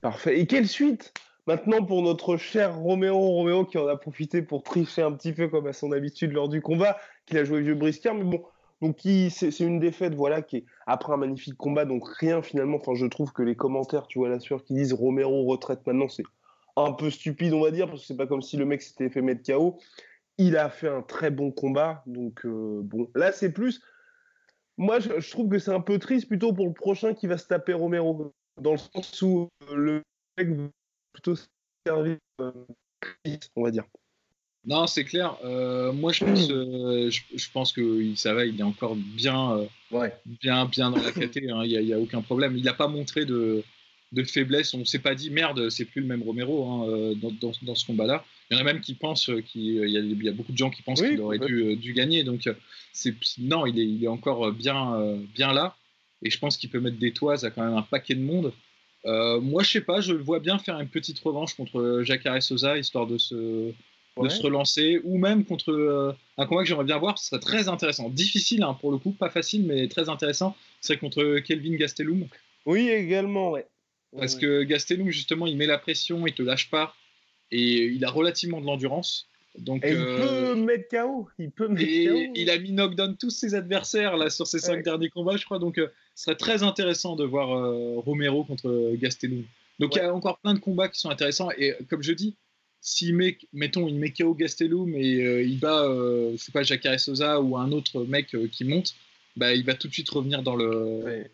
Parfait. 0.00 0.38
Et 0.38 0.46
quelle 0.46 0.68
suite 0.68 1.14
maintenant 1.46 1.84
pour 1.84 2.02
notre 2.02 2.36
cher 2.36 2.76
Roméo 2.76 3.18
Roméo 3.18 3.64
qui 3.64 3.78
en 3.78 3.86
a 3.86 3.96
profité 3.96 4.42
pour 4.42 4.62
tricher 4.62 5.02
un 5.02 5.12
petit 5.12 5.32
peu 5.32 5.48
comme 5.48 5.66
à 5.66 5.72
son 5.72 5.92
habitude 5.92 6.32
lors 6.32 6.48
du 6.48 6.60
combat, 6.60 6.98
qu'il 7.26 7.38
a 7.38 7.44
joué 7.44 7.62
vieux 7.62 7.74
briscard, 7.74 8.14
mais 8.14 8.24
bon. 8.24 8.44
Donc 8.82 8.98
c'est 9.30 9.60
une 9.60 9.78
défaite 9.78 10.14
voilà 10.14 10.42
qui 10.42 10.58
est 10.58 10.64
après 10.86 11.12
un 11.12 11.16
magnifique 11.16 11.56
combat 11.56 11.86
donc 11.86 12.06
rien 12.18 12.42
finalement 12.42 12.76
enfin 12.76 12.94
je 12.94 13.06
trouve 13.06 13.32
que 13.32 13.42
les 13.42 13.54
commentaires 13.54 14.06
tu 14.08 14.18
vois 14.18 14.28
la 14.28 14.40
sueur 14.40 14.62
qui 14.62 14.74
disent 14.74 14.92
Romero 14.92 15.44
retraite 15.44 15.86
maintenant 15.86 16.08
c'est 16.08 16.24
un 16.76 16.92
peu 16.92 17.08
stupide 17.08 17.54
on 17.54 17.62
va 17.62 17.70
dire 17.70 17.86
parce 17.86 18.02
que 18.02 18.06
c'est 18.06 18.16
pas 18.16 18.26
comme 18.26 18.42
si 18.42 18.58
le 18.58 18.66
mec 18.66 18.82
s'était 18.82 19.08
fait 19.08 19.22
mettre 19.22 19.42
KO 19.42 19.78
il 20.38 20.56
a 20.56 20.68
fait 20.68 20.88
un 20.88 21.02
très 21.02 21.30
bon 21.30 21.50
combat. 21.50 22.02
Donc, 22.06 22.44
euh, 22.44 22.80
bon, 22.82 23.10
là, 23.14 23.32
c'est 23.32 23.52
plus. 23.52 23.80
Moi, 24.76 24.98
je, 25.00 25.30
trouve 25.30 25.48
que 25.48 25.58
c'est 25.58 25.72
un 25.72 25.80
peu 25.80 25.98
triste 25.98 26.26
plutôt 26.26 26.52
pour 26.52 26.66
le 26.66 26.72
prochain 26.72 27.14
qui 27.14 27.26
va 27.26 27.38
se 27.38 27.46
taper 27.46 27.72
Romero. 27.72 28.32
Dans 28.60 28.72
le 28.72 28.78
sens 28.78 29.22
où 29.22 29.48
euh, 29.70 29.74
le 29.74 30.02
mec 30.38 30.50
va 30.50 30.68
plutôt 31.12 31.34
servir, 31.86 32.18
euh, 32.40 32.52
on 33.56 33.62
va 33.62 33.70
dire. 33.70 33.84
Non, 34.66 34.86
c'est 34.86 35.04
clair. 35.04 35.36
moi, 35.92 36.12
je 36.12 36.24
pense, 36.24 36.48
je, 36.48 37.50
pense 37.52 37.72
que 37.72 38.14
ça 38.14 38.32
va, 38.32 38.46
il 38.46 38.58
est 38.58 38.64
encore 38.64 38.96
bien, 38.96 39.68
bien, 40.40 40.64
bien 40.64 40.90
dans 40.90 41.02
la 41.02 41.12
caté. 41.12 41.50
Hein. 41.50 41.64
Il 41.64 41.84
n'y 41.84 41.92
a, 41.92 42.00
aucun 42.00 42.22
problème. 42.22 42.56
Il 42.56 42.64
n'a 42.64 42.72
pas 42.72 42.88
montré 42.88 43.26
de, 43.26 43.62
de 44.14 44.22
faiblesse. 44.24 44.74
On 44.74 44.78
ne 44.78 44.84
s'est 44.84 44.98
pas 44.98 45.14
dit 45.14 45.30
merde, 45.30 45.68
c'est 45.70 45.84
plus 45.84 46.00
le 46.00 46.06
même 46.06 46.22
Romero 46.22 46.64
hein, 46.66 47.14
dans, 47.20 47.52
dans, 47.62 47.74
ce 47.74 47.86
combat-là. 47.86 48.24
Il 48.50 48.56
y 48.56 48.58
en 48.58 48.60
a 48.60 48.64
même 48.64 48.80
qui 48.80 48.94
pensent 48.94 49.30
euh, 49.30 49.40
qu'il 49.40 49.78
euh, 49.78 49.88
y, 49.88 50.28
a 50.28 50.32
beaucoup 50.32 50.52
de 50.52 50.58
gens 50.58 50.70
qui 50.70 50.82
pensent 50.82 51.00
qu'il 51.00 51.20
aurait 51.20 51.38
dû, 51.38 51.76
dû, 51.76 51.92
gagner. 51.94 52.24
Donc, 52.24 52.46
euh, 52.46 52.54
c'est, 52.92 53.14
non, 53.38 53.66
il 53.66 54.04
est, 54.04 54.08
encore 54.08 54.52
bien, 54.52 55.18
bien 55.34 55.52
là. 55.52 55.76
Et 56.22 56.30
je 56.30 56.38
pense 56.38 56.56
qu'il 56.56 56.70
peut 56.70 56.80
mettre 56.80 56.98
des 56.98 57.12
toises 57.12 57.44
à 57.44 57.50
quand 57.50 57.64
même 57.64 57.76
un 57.76 57.82
paquet 57.82 58.14
de 58.14 58.20
monde. 58.20 58.52
Euh, 59.06 59.40
moi, 59.40 59.62
je 59.62 59.70
sais 59.70 59.80
pas, 59.80 60.00
je 60.00 60.12
le 60.12 60.22
vois 60.22 60.40
bien 60.40 60.58
faire 60.58 60.78
une 60.80 60.88
petite 60.88 61.18
revanche 61.20 61.54
contre 61.54 62.02
Jacare 62.04 62.42
Sosa, 62.42 62.78
histoire 62.78 63.06
de 63.06 63.18
se, 63.18 63.34
de 63.34 64.28
se 64.28 64.42
relancer, 64.42 65.00
ou 65.04 65.18
même 65.18 65.44
contre 65.44 65.72
euh, 65.72 66.12
un 66.38 66.46
combat 66.46 66.62
que 66.62 66.68
j'aimerais 66.68 66.84
bien 66.84 66.98
voir, 66.98 67.18
ce 67.18 67.26
serait 67.28 67.40
très 67.40 67.68
intéressant. 67.68 68.08
Difficile 68.08 68.62
hein, 68.62 68.76
pour 68.80 68.90
le 68.90 68.98
coup, 68.98 69.10
pas 69.10 69.28
facile, 69.28 69.66
mais 69.66 69.88
très 69.88 70.08
intéressant. 70.08 70.56
Ce 70.80 70.88
serait 70.88 70.98
contre 70.98 71.38
Kelvin 71.40 71.76
Gastelum. 71.76 72.26
Oui, 72.64 72.88
également, 72.88 73.50
ouais. 73.50 73.66
Parce 74.16 74.36
que 74.36 74.62
Gastelum, 74.62 75.10
justement, 75.10 75.46
il 75.46 75.56
met 75.56 75.66
la 75.66 75.78
pression, 75.78 76.26
il 76.26 76.34
te 76.34 76.42
lâche 76.42 76.70
pas, 76.70 76.94
et 77.50 77.86
il 77.86 78.04
a 78.04 78.10
relativement 78.10 78.60
de 78.60 78.66
l'endurance. 78.66 79.28
Donc, 79.58 79.84
il 79.86 79.94
peut 79.96 80.54
mettre 80.56 80.88
KO. 80.88 81.28
Il 81.38 81.50
peut 81.50 81.68
mettre 81.68 81.88
et 81.88 82.30
Il 82.34 82.50
a 82.50 82.58
mis 82.58 82.72
knockdown 82.72 83.16
tous 83.16 83.30
ses 83.30 83.54
adversaires 83.54 84.16
là 84.16 84.28
sur 84.30 84.46
ses 84.46 84.58
cinq 84.58 84.82
derniers 84.82 85.10
combats, 85.10 85.36
je 85.36 85.44
crois. 85.44 85.58
Donc, 85.58 85.76
ce 85.76 86.24
serait 86.24 86.36
très 86.36 86.62
intéressant 86.62 87.14
de 87.16 87.24
voir 87.24 87.48
Romero 88.02 88.44
contre 88.44 88.94
Gastelum. 88.96 89.44
Donc, 89.78 89.94
il 89.94 89.98
y 89.98 90.02
a 90.02 90.12
encore 90.14 90.38
plein 90.38 90.54
de 90.54 90.58
combats 90.58 90.88
qui 90.88 90.98
sont 90.98 91.10
intéressants. 91.10 91.50
Et 91.56 91.74
comme 91.88 92.02
je 92.02 92.12
dis, 92.12 92.34
si 92.80 93.12
met, 93.12 93.38
mettons, 93.52 93.88
il 93.88 93.94
met 93.96 94.10
KO 94.10 94.34
Gastelum 94.34 94.94
et 94.94 95.42
il 95.44 95.58
bat, 95.58 95.86
je 95.88 96.36
sais 96.36 96.52
pas, 96.52 96.62
Jacare 96.62 96.98
Sosa 96.98 97.40
ou 97.40 97.56
un 97.56 97.70
autre 97.72 98.04
mec 98.04 98.36
qui 98.50 98.64
monte, 98.64 98.94
bah, 99.36 99.54
il 99.54 99.64
va 99.64 99.74
tout 99.74 99.88
de 99.88 99.92
suite 99.92 100.10
revenir 100.10 100.42
dans 100.42 100.56
le. 100.56 101.26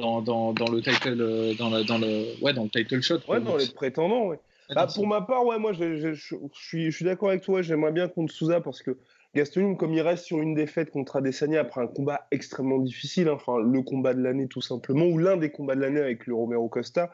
Dans, 0.00 0.22
dans, 0.22 0.52
dans, 0.52 0.70
le 0.70 0.80
title 0.80 1.56
dans, 1.58 1.84
dans 1.84 1.98
le 1.98 2.42
ouais 2.42 2.52
dans 2.52 2.64
le 2.64 2.70
title 2.70 3.02
shot 3.02 3.18
ouais 3.28 3.40
dans 3.40 3.56
les 3.56 3.68
prétendants 3.68 4.26
ouais. 4.26 4.40
Bah, 4.74 4.86
pour 4.86 5.06
ma 5.06 5.20
part, 5.20 5.44
ouais, 5.46 5.58
moi, 5.58 5.72
je, 5.72 6.14
suis, 6.14 6.90
je 6.90 6.96
suis 6.96 7.04
d'accord 7.04 7.30
avec 7.30 7.42
toi. 7.42 7.62
J'aimerais 7.62 7.92
bien 7.92 8.08
contre 8.08 8.32
Souza 8.32 8.60
parce 8.60 8.82
que 8.82 8.96
Gaston, 9.34 9.74
comme 9.74 9.92
il 9.94 10.00
reste 10.00 10.24
sur 10.24 10.40
une 10.40 10.54
défaite 10.54 10.90
contre 10.90 11.16
Adesanya 11.16 11.60
après 11.60 11.80
un 11.80 11.86
combat 11.86 12.26
extrêmement 12.30 12.78
difficile, 12.78 13.28
hein, 13.28 13.34
enfin 13.34 13.58
le 13.58 13.82
combat 13.82 14.14
de 14.14 14.20
l'année 14.22 14.48
tout 14.48 14.60
simplement, 14.60 15.06
ou 15.06 15.18
l'un 15.18 15.36
des 15.36 15.50
combats 15.50 15.76
de 15.76 15.80
l'année 15.80 16.00
avec 16.00 16.26
le 16.26 16.34
Romero 16.34 16.68
Costa, 16.68 17.12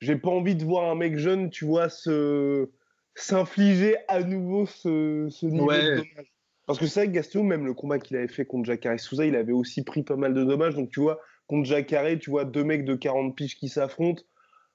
j'ai 0.00 0.16
pas 0.16 0.30
envie 0.30 0.54
de 0.54 0.64
voir 0.64 0.90
un 0.90 0.94
mec 0.94 1.16
jeune, 1.16 1.50
tu 1.50 1.64
vois, 1.64 1.88
se 1.88 2.70
s'infliger 3.14 3.96
à 4.08 4.22
nouveau 4.22 4.64
ce, 4.66 5.28
ce 5.30 5.46
niveau 5.46 5.70
de 5.70 5.96
dommage. 5.96 6.26
Parce 6.66 6.78
que 6.78 6.86
c'est 6.86 7.00
vrai 7.00 7.06
que 7.08 7.12
Gaston, 7.12 7.42
même 7.42 7.66
le 7.66 7.74
combat 7.74 7.98
qu'il 7.98 8.16
avait 8.16 8.28
fait 8.28 8.46
contre 8.46 8.64
Jacare 8.64 8.98
Souza, 8.98 9.26
il 9.26 9.36
avait 9.36 9.52
aussi 9.52 9.82
pris 9.82 10.02
pas 10.02 10.16
mal 10.16 10.32
de 10.32 10.44
dommages. 10.44 10.74
Donc 10.74 10.90
tu 10.90 11.00
vois, 11.00 11.20
contre 11.52 11.68
Jacare, 11.68 12.18
tu 12.18 12.30
vois 12.30 12.44
deux 12.44 12.64
mecs 12.64 12.84
de 12.84 12.94
40 12.94 13.36
piges 13.36 13.56
qui 13.56 13.68
s'affrontent 13.68 14.22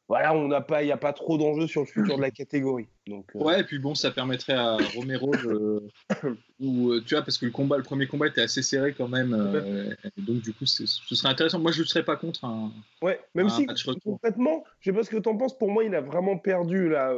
voilà, 0.09 0.33
on 0.33 0.47
n'a 0.47 0.61
pas, 0.61 0.83
il 0.83 0.85
n'y 0.85 0.91
a 0.93 0.97
pas 0.97 1.11
trop 1.11 1.37
d'enjeux 1.37 1.67
sur 1.67 1.81
le 1.81 1.87
futur 1.87 2.15
de 2.15 2.21
la 2.21 2.31
catégorie. 2.31 2.87
Donc, 3.07 3.29
euh. 3.35 3.39
Ouais, 3.39 3.59
et 3.59 3.63
puis 3.65 3.77
bon, 3.77 3.93
ça 3.93 4.09
permettrait 4.09 4.53
à 4.53 4.77
Romero, 4.95 5.33
ou 6.61 6.91
euh, 6.91 7.03
tu 7.05 7.15
vois, 7.15 7.23
parce 7.23 7.37
que 7.37 7.45
le 7.45 7.51
combat, 7.51 7.75
le 7.75 7.83
premier 7.83 8.07
combat 8.07 8.27
était 8.27 8.41
assez 8.41 8.61
serré 8.61 8.93
quand 8.93 9.09
même, 9.09 9.33
euh, 9.33 9.93
donc 10.17 10.41
du 10.41 10.53
coup, 10.53 10.65
ce 10.65 10.85
serait 10.85 11.27
intéressant. 11.27 11.59
Moi, 11.59 11.73
je 11.73 11.81
ne 11.81 11.85
serais 11.85 12.05
pas 12.05 12.15
contre 12.15 12.45
un. 12.45 12.71
Ouais, 13.01 13.19
même 13.35 13.49
si 13.49 13.67
concrètement, 14.05 14.63
je 14.79 14.91
sais 14.91 14.95
pas 14.95 15.03
ce 15.03 15.09
que 15.09 15.17
tu 15.17 15.27
en 15.27 15.35
penses. 15.35 15.57
Pour 15.57 15.71
moi, 15.71 15.83
il 15.83 15.93
a 15.93 16.01
vraiment 16.01 16.37
perdu 16.37 16.89
là 16.89 17.13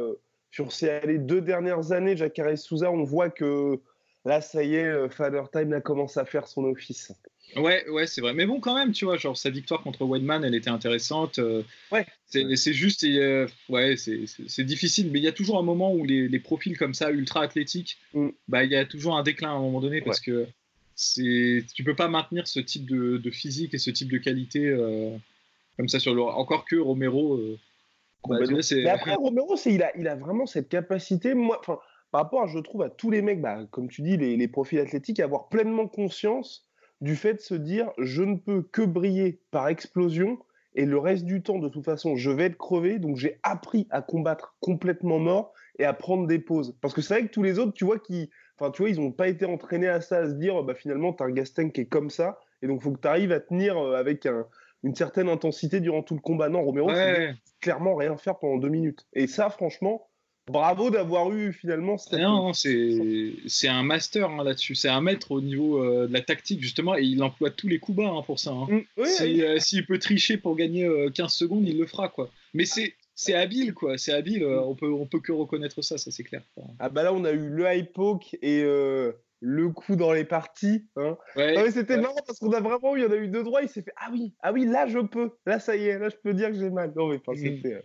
sur 0.50 0.72
ces 0.72 1.18
deux 1.18 1.40
dernières 1.40 1.92
années. 1.92 2.16
Jacare 2.16 2.58
Souza, 2.58 2.90
on 2.90 3.04
voit 3.04 3.30
que 3.30 3.80
là, 4.24 4.40
ça 4.40 4.64
y 4.64 4.74
est, 4.74 5.08
Father 5.10 5.44
Time 5.52 5.74
a 5.74 5.80
commencé 5.80 6.18
à 6.18 6.24
faire 6.24 6.48
son 6.48 6.64
office. 6.64 7.12
Ouais, 7.56 7.88
ouais, 7.88 8.06
c'est 8.06 8.20
vrai. 8.20 8.34
Mais 8.34 8.46
bon, 8.46 8.60
quand 8.60 8.74
même, 8.74 8.92
tu 8.92 9.04
vois, 9.04 9.16
genre 9.16 9.36
sa 9.36 9.50
victoire 9.50 9.82
contre 9.82 10.04
Weidman, 10.04 10.44
elle 10.44 10.54
était 10.54 10.70
intéressante. 10.70 11.38
Euh, 11.38 11.62
ouais. 11.90 12.06
C'est 12.26 12.72
juste, 12.72 13.04
euh, 13.04 13.48
ouais, 13.68 13.96
c'est 13.96 14.64
difficile, 14.64 15.10
mais 15.10 15.18
il 15.18 15.22
y 15.22 15.28
a 15.28 15.32
toujours 15.32 15.58
un 15.58 15.62
moment 15.62 15.92
où 15.92 16.04
les, 16.04 16.38
profils 16.38 16.76
comme 16.78 16.94
ça, 16.94 17.10
ultra 17.10 17.42
athlétiques, 17.42 17.98
mm. 18.14 18.28
bah, 18.48 18.64
il 18.64 18.70
y 18.70 18.76
a 18.76 18.84
toujours 18.84 19.16
un 19.16 19.22
déclin 19.22 19.50
à 19.50 19.54
un 19.54 19.60
moment 19.60 19.80
donné 19.80 20.00
parce 20.00 20.20
que 20.20 20.46
c'est, 20.94 21.64
tu 21.74 21.82
peux 21.82 21.96
pas 21.96 22.08
maintenir 22.08 22.46
ce 22.46 22.60
type 22.60 22.86
de, 22.88 23.30
physique 23.30 23.74
et 23.74 23.78
ce 23.78 23.90
type 23.90 24.10
de 24.10 24.18
qualité 24.18 24.66
euh, 24.66 25.16
comme 25.76 25.88
ça 25.88 25.98
sur 25.98 26.14
le. 26.14 26.22
Encore 26.22 26.64
que 26.64 26.76
Romero. 26.76 27.40
Bah, 28.28 28.36
mais 28.50 28.88
après, 28.88 29.14
Romero, 29.14 29.56
il 29.64 29.82
a, 29.82 29.96
il 29.96 30.06
a 30.06 30.14
vraiment 30.14 30.46
cette 30.46 30.68
capacité. 30.68 31.34
Moi, 31.34 31.60
par 31.62 32.22
rapport, 32.22 32.42
à, 32.42 32.46
je 32.46 32.58
trouve, 32.58 32.82
à 32.82 32.90
tous 32.90 33.10
les 33.10 33.22
mecs, 33.22 33.40
bah, 33.40 33.66
comme 33.70 33.88
tu 33.88 34.02
dis, 34.02 34.16
les, 34.16 34.36
les 34.36 34.48
profils 34.48 34.78
athlétiques, 34.78 35.20
avoir 35.20 35.48
pleinement 35.48 35.88
conscience 35.88 36.69
du 37.00 37.16
fait 37.16 37.34
de 37.34 37.40
se 37.40 37.54
dire 37.54 37.90
je 37.98 38.22
ne 38.22 38.36
peux 38.36 38.62
que 38.62 38.82
briller 38.82 39.40
par 39.50 39.68
explosion 39.68 40.38
et 40.74 40.84
le 40.84 40.98
reste 40.98 41.24
du 41.24 41.42
temps, 41.42 41.58
de 41.58 41.68
toute 41.68 41.84
façon, 41.84 42.16
je 42.16 42.30
vais 42.30 42.44
être 42.44 42.56
crevé. 42.56 42.98
Donc 42.98 43.16
j'ai 43.16 43.38
appris 43.42 43.86
à 43.90 44.02
combattre 44.02 44.54
complètement 44.60 45.18
mort 45.18 45.52
et 45.78 45.84
à 45.84 45.92
prendre 45.92 46.26
des 46.26 46.38
pauses. 46.38 46.76
Parce 46.80 46.94
que 46.94 47.00
c'est 47.00 47.14
vrai 47.14 47.26
que 47.26 47.32
tous 47.32 47.42
les 47.42 47.58
autres, 47.58 47.72
tu 47.72 47.84
vois, 47.84 47.98
qui, 47.98 48.30
enfin, 48.58 48.70
tu 48.70 48.82
vois, 48.82 48.90
ils 48.90 49.00
n'ont 49.00 49.12
pas 49.12 49.28
été 49.28 49.46
entraînés 49.46 49.88
à 49.88 50.00
ça, 50.00 50.18
à 50.18 50.28
se 50.28 50.34
dire 50.34 50.62
bah 50.62 50.74
finalement, 50.74 51.12
tu 51.12 51.22
as 51.22 51.26
un 51.26 51.30
Gaston 51.30 51.70
qui 51.70 51.82
est 51.82 51.86
comme 51.86 52.10
ça 52.10 52.38
et 52.62 52.66
donc 52.66 52.80
il 52.80 52.82
faut 52.84 52.92
que 52.92 53.00
tu 53.00 53.08
arrives 53.08 53.32
à 53.32 53.40
tenir 53.40 53.78
euh, 53.78 53.94
avec 53.94 54.28
une 54.82 54.94
certaine 54.94 55.28
intensité 55.28 55.80
durant 55.80 56.02
tout 56.02 56.14
le 56.14 56.20
combat. 56.20 56.48
Non, 56.48 56.62
Romero, 56.62 56.90
c'est 56.94 57.34
clairement 57.60 57.96
rien 57.96 58.16
faire 58.16 58.38
pendant 58.38 58.58
deux 58.58 58.68
minutes. 58.68 59.06
Et 59.12 59.26
ça, 59.26 59.50
franchement, 59.50 60.06
bravo 60.50 60.90
d'avoir 60.90 61.32
eu 61.32 61.52
finalement 61.52 61.96
Non, 62.12 62.52
c'est 62.52 63.68
un 63.68 63.82
master 63.82 64.30
hein, 64.30 64.44
là-dessus. 64.44 64.74
C'est 64.74 64.88
un 64.88 65.00
maître 65.00 65.30
au 65.30 65.40
niveau 65.40 65.82
euh, 65.82 66.06
de 66.06 66.12
la 66.12 66.20
tactique, 66.20 66.62
justement, 66.62 66.96
et 66.96 67.02
il 67.02 67.22
emploie 67.22 67.50
tous 67.50 67.68
les 67.68 67.78
coups 67.78 67.98
bas 67.98 68.08
hein, 68.08 68.22
pour 68.22 68.38
ça. 68.38 68.50
Hein. 68.50 68.66
Mm, 68.68 68.80
euh, 68.98 69.58
s'il 69.58 69.86
peut 69.86 69.98
tricher 69.98 70.36
pour 70.36 70.56
gagner 70.56 70.88
15 71.14 71.24
euh, 71.24 71.28
secondes, 71.28 71.66
il 71.66 71.78
le 71.78 71.86
fera, 71.86 72.08
quoi. 72.08 72.30
Mais 72.54 72.64
c'est. 72.64 72.94
C'est 73.16 73.34
habile, 73.34 73.74
quoi. 73.74 73.98
C'est 73.98 74.12
habile. 74.12 74.46
on 74.46 74.74
peut, 74.74 74.90
on 74.90 75.04
peut 75.04 75.20
que 75.20 75.30
reconnaître 75.30 75.82
ça, 75.82 75.98
ça 75.98 76.10
c'est 76.10 76.22
clair. 76.22 76.40
Ah 76.78 76.88
bah 76.88 77.02
là, 77.02 77.12
on 77.12 77.26
a 77.26 77.32
eu 77.32 77.50
le 77.50 77.66
high 77.70 77.92
poke 77.92 78.34
et 78.40 78.62
le 78.62 79.68
coup 79.68 79.94
dans 79.94 80.12
les 80.12 80.24
parties. 80.24 80.86
c'était 81.70 81.98
marrant 81.98 82.16
parce 82.26 82.38
qu'on 82.38 82.52
a 82.54 82.60
vraiment 82.60 82.96
eu, 82.96 83.00
il 83.00 83.02
y 83.02 83.06
en 83.06 83.12
a 83.12 83.16
eu 83.16 83.28
deux 83.28 83.42
droits. 83.42 83.60
Il 83.60 83.68
s'est 83.68 83.82
fait 83.82 83.92
ah 83.96 84.08
oui, 84.10 84.32
ah 84.40 84.54
oui, 84.54 84.64
là 84.64 84.86
je 84.86 85.00
peux, 85.00 85.32
là 85.44 85.60
ça 85.60 85.76
y 85.76 85.88
est, 85.88 85.98
là 85.98 86.08
je 86.08 86.16
peux 86.16 86.32
dire 86.32 86.48
que 86.48 86.54
j'ai 86.54 86.70
mal. 86.70 86.94
Non 86.96 87.08
mais 87.08 87.16
enfin, 87.16 87.32
mm. 87.32 87.44
c'était 87.44 87.84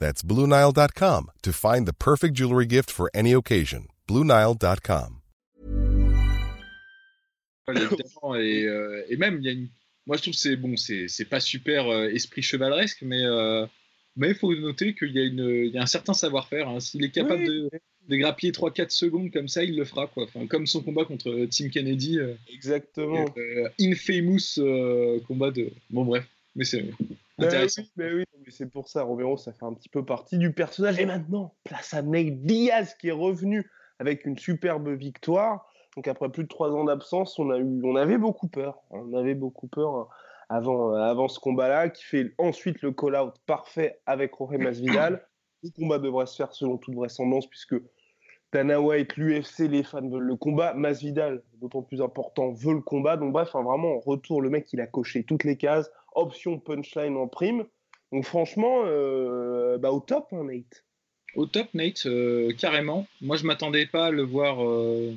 That's 0.00 0.22
BlueNile.com 0.22 1.30
to 1.42 1.52
find 1.52 1.86
the 1.86 1.92
perfect 1.92 2.34
jewelry 2.34 2.66
gift 2.66 2.90
for 2.90 3.08
any 3.14 3.32
occasion. 3.32 3.86
BlueNile.com. 4.08 5.18
Et, 8.36 8.64
euh, 8.64 9.04
et, 9.08 9.16
même, 9.16 9.38
il 9.40 9.44
y 9.44 9.48
a 9.48 9.52
une... 9.52 9.68
moi 10.06 10.16
je 10.16 10.22
trouve 10.22 10.34
que 10.34 10.40
c'est 10.40 10.56
bon, 10.56 10.76
c'est 10.76 11.28
pas 11.28 11.38
super 11.38 11.88
euh, 11.88 12.08
esprit 12.08 12.42
chevaleresque, 12.42 13.02
mais 13.02 13.22
euh, 13.22 13.64
mais 14.16 14.30
il 14.30 14.34
faut 14.34 14.52
noter 14.56 14.94
qu'il 14.94 15.12
y, 15.12 15.20
a 15.20 15.24
une, 15.24 15.66
il 15.66 15.72
y 15.72 15.78
a 15.78 15.82
un 15.82 15.86
certain 15.86 16.14
savoir-faire. 16.14 16.68
Hein. 16.68 16.80
S'il 16.80 17.04
est 17.04 17.10
capable 17.10 17.44
de, 17.44 17.70
de, 18.08 18.16
grappiller 18.16 18.50
3-4 18.50 18.90
secondes 18.90 19.30
comme 19.30 19.46
ça, 19.46 19.62
il 19.62 19.76
le 19.76 19.84
fera. 19.84 20.08
Quoi. 20.08 20.24
Enfin, 20.24 20.46
comme 20.48 20.66
son 20.66 20.82
combat 20.82 21.04
contre 21.04 21.46
Tim 21.50 21.68
Kennedy. 21.68 22.18
Exactement. 22.52 23.26
infamous 23.78 24.58
combat 25.28 25.52
de. 25.52 25.70
Bon, 25.90 26.04
bref. 26.04 26.26
Mais 26.56 26.64
c'est 26.64 26.90
mais 27.96 28.12
oui, 28.12 28.24
mais 28.44 28.50
c'est 28.50 28.70
pour 28.70 28.88
ça, 28.88 29.02
Romero, 29.02 29.36
ça 29.36 29.52
fait 29.52 29.64
un 29.64 29.74
petit 29.74 29.88
peu 29.88 30.04
partie 30.04 30.38
du 30.38 30.52
personnage. 30.52 30.98
Et 30.98 31.06
maintenant, 31.06 31.54
place 31.64 31.94
à 31.94 32.02
Nate 32.02 32.42
Diaz 32.42 32.94
qui 33.00 33.08
est 33.08 33.12
revenu 33.12 33.70
avec 33.98 34.24
une 34.26 34.38
superbe 34.38 34.88
victoire. 34.90 35.66
Donc 35.96 36.06
après 36.08 36.28
plus 36.30 36.44
de 36.44 36.48
trois 36.48 36.70
ans 36.70 36.84
d'absence, 36.84 37.38
on, 37.38 37.50
a 37.50 37.58
eu, 37.58 37.80
on 37.82 37.96
avait 37.96 38.18
beaucoup 38.18 38.48
peur. 38.48 38.78
On 38.90 39.12
avait 39.14 39.34
beaucoup 39.34 39.68
peur 39.68 39.94
hein, 39.94 40.08
avant, 40.48 40.94
euh, 40.94 41.00
avant 41.00 41.28
ce 41.28 41.40
combat-là, 41.40 41.88
qui 41.88 42.04
fait 42.04 42.34
ensuite 42.38 42.82
le 42.82 42.92
call-out 42.92 43.34
parfait 43.46 44.00
avec 44.06 44.32
Jorge 44.38 44.56
Masvidal. 44.56 45.26
Le 45.62 45.70
combat 45.70 45.98
devrait 45.98 46.26
se 46.26 46.36
faire 46.36 46.52
selon 46.54 46.78
toute 46.78 46.94
vraisemblance, 46.94 47.46
puisque 47.46 47.74
Dana 48.52 48.80
White, 48.80 49.16
l'UFC, 49.16 49.68
les 49.68 49.82
fans 49.82 50.08
veulent 50.08 50.24
le 50.24 50.36
combat. 50.36 50.74
Masvidal, 50.74 51.42
d'autant 51.60 51.82
plus 51.82 52.00
important, 52.00 52.52
veut 52.52 52.74
le 52.74 52.80
combat. 52.80 53.16
Donc 53.16 53.32
bref, 53.32 53.52
vraiment, 53.52 53.96
en 53.96 54.00
retour, 54.00 54.40
le 54.42 54.50
mec, 54.50 54.72
il 54.72 54.80
a 54.80 54.86
coché 54.86 55.24
toutes 55.24 55.44
les 55.44 55.56
cases 55.56 55.90
option 56.14 56.58
punchline 56.58 57.16
en 57.16 57.28
prime. 57.28 57.64
Donc 58.12 58.24
franchement, 58.24 58.82
euh, 58.86 59.78
bah, 59.78 59.92
au 59.92 60.00
top, 60.00 60.28
hein, 60.32 60.44
Nate. 60.44 60.84
Au 61.36 61.46
top, 61.46 61.68
Nate, 61.74 62.06
euh, 62.06 62.52
carrément. 62.52 63.06
Moi, 63.20 63.36
je 63.36 63.44
m'attendais 63.44 63.86
pas 63.86 64.06
à 64.06 64.10
le 64.10 64.22
voir 64.22 64.64
euh, 64.64 65.14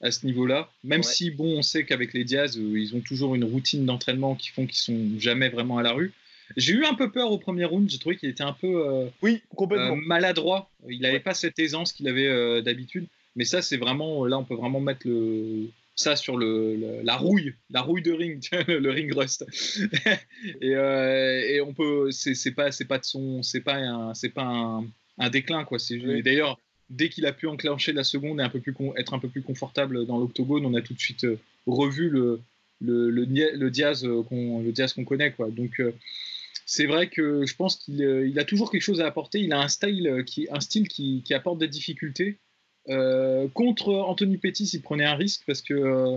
à 0.00 0.10
ce 0.10 0.26
niveau-là. 0.26 0.68
Même 0.82 1.04
si, 1.04 1.30
bon, 1.30 1.58
on 1.58 1.62
sait 1.62 1.84
qu'avec 1.84 2.12
les 2.14 2.24
Diaz, 2.24 2.56
ils 2.56 2.96
ont 2.96 3.00
toujours 3.00 3.34
une 3.34 3.44
routine 3.44 3.86
d'entraînement 3.86 4.34
qui 4.34 4.48
font 4.48 4.66
qu'ils 4.66 4.76
sont 4.76 5.08
jamais 5.18 5.48
vraiment 5.48 5.78
à 5.78 5.82
la 5.82 5.92
rue. 5.92 6.12
J'ai 6.56 6.72
eu 6.72 6.84
un 6.84 6.94
peu 6.94 7.10
peur 7.10 7.30
au 7.30 7.38
premier 7.38 7.64
round. 7.64 7.88
J'ai 7.88 7.98
trouvé 7.98 8.16
qu'il 8.16 8.28
était 8.28 8.42
un 8.42 8.52
peu 8.52 9.08
oui, 9.22 9.42
complètement. 9.54 9.96
maladroit. 9.96 10.70
Il 10.88 11.00
n'avait 11.00 11.20
pas 11.20 11.34
cette 11.34 11.58
aisance 11.58 11.92
qu'il 11.92 12.08
avait 12.08 12.62
d'habitude. 12.62 13.06
Mais 13.36 13.44
ça, 13.44 13.62
c'est 13.62 13.76
vraiment 13.76 14.24
là, 14.24 14.38
on 14.38 14.44
peut 14.44 14.54
vraiment 14.54 14.80
mettre 14.80 15.06
le 15.06 15.68
ça 15.96 16.14
sur 16.14 16.36
le, 16.36 17.00
la 17.02 17.16
rouille, 17.16 17.54
la 17.70 17.80
rouille 17.80 18.02
de 18.02 18.12
ring, 18.12 18.46
le 18.68 18.90
ring 18.90 19.12
rust. 19.14 19.44
et, 20.60 20.70
et, 20.70 21.60
on 21.62 21.74
peut, 21.74 22.10
c'est 22.12 22.52
pas, 22.52 22.70
c'est 22.70 22.84
pas 22.84 22.98
de 22.98 23.04
son, 23.04 23.42
c'est 23.42 23.62
pas 23.62 23.76
un, 23.76 24.14
c'est 24.14 24.28
pas 24.28 24.44
un, 24.44 24.86
un, 25.18 25.30
déclin 25.30 25.64
quoi. 25.64 25.78
C'est 25.78 25.98
d'ailleurs 26.22 26.60
dès 26.90 27.08
qu'il 27.08 27.26
a 27.26 27.32
pu 27.32 27.48
enclencher 27.48 27.92
la 27.92 28.04
seconde 28.04 28.40
et 28.40 28.42
un 28.44 28.50
peu 28.50 28.60
plus 28.60 28.74
être 28.96 29.14
un 29.14 29.18
peu 29.18 29.28
plus 29.28 29.42
confortable 29.42 30.06
dans 30.06 30.18
l'octogone, 30.18 30.64
on 30.66 30.74
a 30.74 30.82
tout 30.82 30.94
de 30.94 31.00
suite 31.00 31.26
revu 31.66 32.10
le 32.10 32.40
le, 32.82 33.70
Diaz 33.70 34.06
qu'on 34.28 34.60
le 34.60 34.70
Diaz 34.72 34.92
qu'on 34.92 35.04
connaît 35.04 35.32
quoi. 35.32 35.50
Donc 35.50 35.80
c'est 36.66 36.86
vrai 36.86 37.08
que 37.08 37.46
je 37.46 37.54
pense 37.56 37.76
qu'il 37.76 38.00
il 38.00 38.38
a 38.38 38.44
toujours 38.44 38.70
quelque 38.70 38.82
chose 38.82 39.00
à 39.00 39.06
apporter. 39.06 39.40
Il 39.40 39.52
a 39.52 39.60
un 39.60 39.68
style 39.68 40.24
qui, 40.26 40.48
un 40.50 40.60
style 40.60 40.88
qui, 40.88 41.22
qui 41.24 41.32
apporte 41.32 41.58
des 41.58 41.68
difficultés. 41.68 42.38
Euh, 42.88 43.48
contre 43.48 43.92
Anthony 43.92 44.36
Pettis, 44.36 44.70
il 44.72 44.82
prenait 44.82 45.04
un 45.04 45.16
risque 45.16 45.42
parce 45.46 45.60
que 45.60 45.74
euh, 45.74 46.16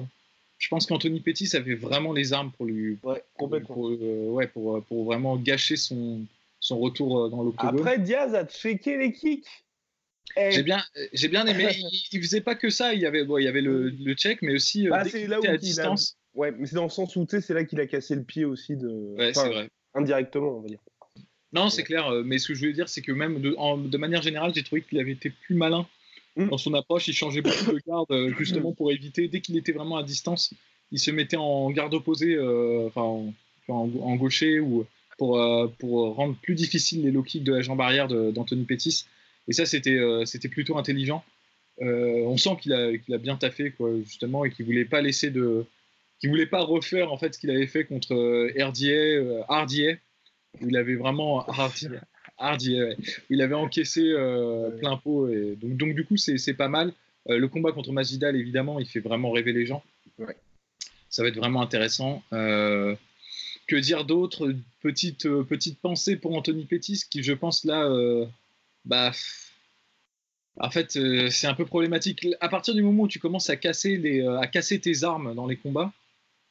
je 0.60 0.67
pense 0.67 0.86
qu'Anthony 0.86 1.19
Pettis 1.19 1.55
avait 1.55 1.75
vraiment 1.75 2.13
les 2.13 2.34
armes 2.34 2.51
pour 2.51 2.65
lui, 2.65 2.97
ouais, 3.03 3.23
pour, 3.38 3.88
euh, 3.89 4.27
ouais, 4.29 4.47
pour, 4.47 4.84
pour, 4.84 5.05
vraiment 5.05 5.36
gâcher 5.38 5.77
son, 5.77 6.21
son 6.60 6.77
retour 6.77 7.29
dans 7.29 7.41
l'octogone. 7.41 7.79
Après, 7.79 7.97
Diaz 7.97 8.36
a 8.36 8.45
checké 8.45 8.97
les 8.97 9.13
kicks. 9.13 9.47
Eh. 10.38 10.51
J'ai 10.51 10.62
bien, 10.62 10.84
j'ai 11.13 11.27
bien 11.27 11.47
aimé. 11.47 11.69
il, 11.77 12.01
il, 12.12 12.21
faisait 12.21 12.41
pas 12.41 12.53
que 12.53 12.69
ça. 12.69 12.93
Il 12.93 13.01
y 13.01 13.08
avait, 13.08 13.23
bon, 13.23 13.39
il 13.39 13.45
y 13.45 13.47
avait 13.47 13.62
le, 13.62 13.89
le 13.89 14.13
check, 14.13 14.43
mais 14.43 14.53
aussi 14.53 14.88
bah, 14.88 15.03
dès 15.03 15.25
là 15.25 15.39
où 15.39 15.47
à 15.47 15.58
distance. 15.58 16.17
A... 16.36 16.39
Ouais, 16.39 16.51
mais 16.51 16.67
c'est 16.67 16.75
dans 16.75 16.84
le 16.84 16.89
sens 16.89 17.15
où 17.15 17.25
c'est 17.27 17.49
là 17.49 17.63
qu'il 17.63 17.79
a 17.79 17.88
cassé 17.88 18.13
le 18.13 18.23
pied 18.23 18.45
aussi 18.45 18.75
de. 18.75 18.88
Ouais, 19.17 19.32
enfin, 19.36 19.49
vrai. 19.49 19.69
Indirectement, 19.95 20.58
on 20.58 20.62
va 20.62 20.67
dire. 20.67 20.79
Non, 21.51 21.71
c'est 21.71 21.82
clair. 21.82 22.12
Mais 22.23 22.38
ce 22.38 22.49
que 22.49 22.53
je 22.53 22.60
voulais 22.60 22.73
dire, 22.73 22.89
c'est 22.89 23.01
que 23.01 23.12
même 23.12 23.41
de, 23.41 23.55
en, 23.58 23.79
de 23.79 23.97
manière 23.97 24.21
générale, 24.21 24.51
j'ai 24.53 24.62
trouvé 24.62 24.84
qu'il 24.84 24.99
avait 24.99 25.13
été 25.13 25.32
plus 25.32 25.55
malin 25.55 25.88
dans 26.38 26.58
son 26.58 26.74
approche. 26.74 27.08
Il 27.08 27.13
changeait 27.13 27.42
beaucoup 27.42 27.72
de 27.72 27.82
garde 27.86 28.38
justement 28.38 28.74
pour 28.74 28.92
éviter, 28.92 29.28
dès 29.28 29.42
qu'il 29.42 29.58
était 29.58 29.72
vraiment 29.72 29.98
à 29.98 30.04
distance, 30.04 30.54
il 30.92 31.00
se 31.00 31.12
mettait 31.12 31.38
en 31.38 31.70
garde 31.72 31.94
opposée, 31.94 32.36
euh, 32.36 32.88
enfin 32.88 33.02
en, 33.02 33.34
en, 33.68 34.15
gaucher 34.15 34.60
ou 34.60 34.86
pour, 35.18 35.39
euh, 35.39 35.68
pour 35.80 36.15
rendre 36.15 36.36
plus 36.42 36.56
difficile 36.56 37.04
les 37.04 37.12
low 37.12 37.24
kicks 37.24 37.44
de 37.44 37.54
la 37.54 37.62
jambe 37.62 37.82
arrière 37.82 38.08
d'Anthony 38.08 38.65
Pettis. 38.65 39.06
Et 39.48 39.54
ça, 39.54 39.65
c'était 39.65 39.98
euh, 39.98 40.26
plutôt 40.52 40.78
intelligent. 40.78 41.24
on 41.80 42.38
sent 42.38 42.58
qu'il 42.62 42.74
a, 42.74 42.98
qu'il 42.98 43.13
a 43.13 43.18
bien 43.18 43.36
taffé 43.36 43.72
quoi, 43.72 43.92
justement 44.04 44.46
et 44.46 44.52
qu'il 44.52 44.65
voulait 44.65 44.86
pas 44.86 45.02
laisser 45.02 45.30
de, 45.30 45.65
qu'il 46.20 46.30
voulait 46.30 46.46
pas 46.46 46.62
refaire 46.62 47.12
en 47.12 47.18
fait 47.18 47.34
ce 47.36 47.39
qu'il 47.39 47.52
avait 47.52 47.68
fait 47.68 47.86
contre 47.86 48.15
RDA, 48.58 49.46
Hardier, 49.48 50.00
où 50.62 50.70
il 50.70 50.78
avait 50.78 50.96
vraiment 50.96 51.48
Hardier, 51.48 51.89
Hardy, 52.39 52.82
ouais. 52.82 52.97
il 53.30 53.41
avait 53.41 53.56
encaissé 53.56 54.02
euh, 54.02 54.71
plein 54.71 54.97
pot. 54.97 55.28
Et 55.28 55.58
donc, 55.62 55.78
donc 55.78 55.95
du 55.95 56.06
coup, 56.06 56.17
c'est 56.17 56.54
pas 56.54 56.69
mal. 56.69 56.93
Euh, 57.30 57.38
le 57.38 57.47
combat 57.47 57.71
contre 57.71 57.91
Masvidal, 57.91 58.36
évidemment, 58.36 58.80
il 58.80 58.88
fait 58.88 59.02
vraiment 59.02 59.32
rêver 59.32 59.54
les 59.54 59.65
gens. 59.65 59.84
Ouais. 60.17 60.36
Ça 61.10 61.21
va 61.21 61.30
être 61.30 61.36
vraiment 61.38 61.62
intéressant. 61.62 62.23
Euh, 62.34 62.95
que 63.67 63.75
dire 63.75 64.06
d'autre? 64.06 64.54
Petite, 64.82 65.28
petite 65.43 65.80
pensée 65.80 66.15
pour 66.15 66.36
Anthony 66.36 66.65
Pettis, 66.65 67.04
qui, 67.10 67.21
je 67.21 67.34
pense, 67.34 67.65
là, 67.65 67.89
bah, 68.86 69.12
en 70.60 70.71
fait, 70.71 70.97
c'est 71.30 71.47
un 71.47 71.54
peu 71.54 71.65
problématique. 71.65 72.28
À 72.39 72.49
partir 72.49 72.73
du 72.73 72.82
moment 72.82 73.04
où 73.04 73.08
tu 73.08 73.19
commences 73.19 73.49
à 73.49 73.58
casser, 73.58 73.97
les, 73.97 74.25
à 74.25 74.47
casser 74.47 74.80
tes 74.80 75.04
armes 75.04 75.36
dans 75.36 75.45
les 75.45 75.58
combats, 75.58 75.91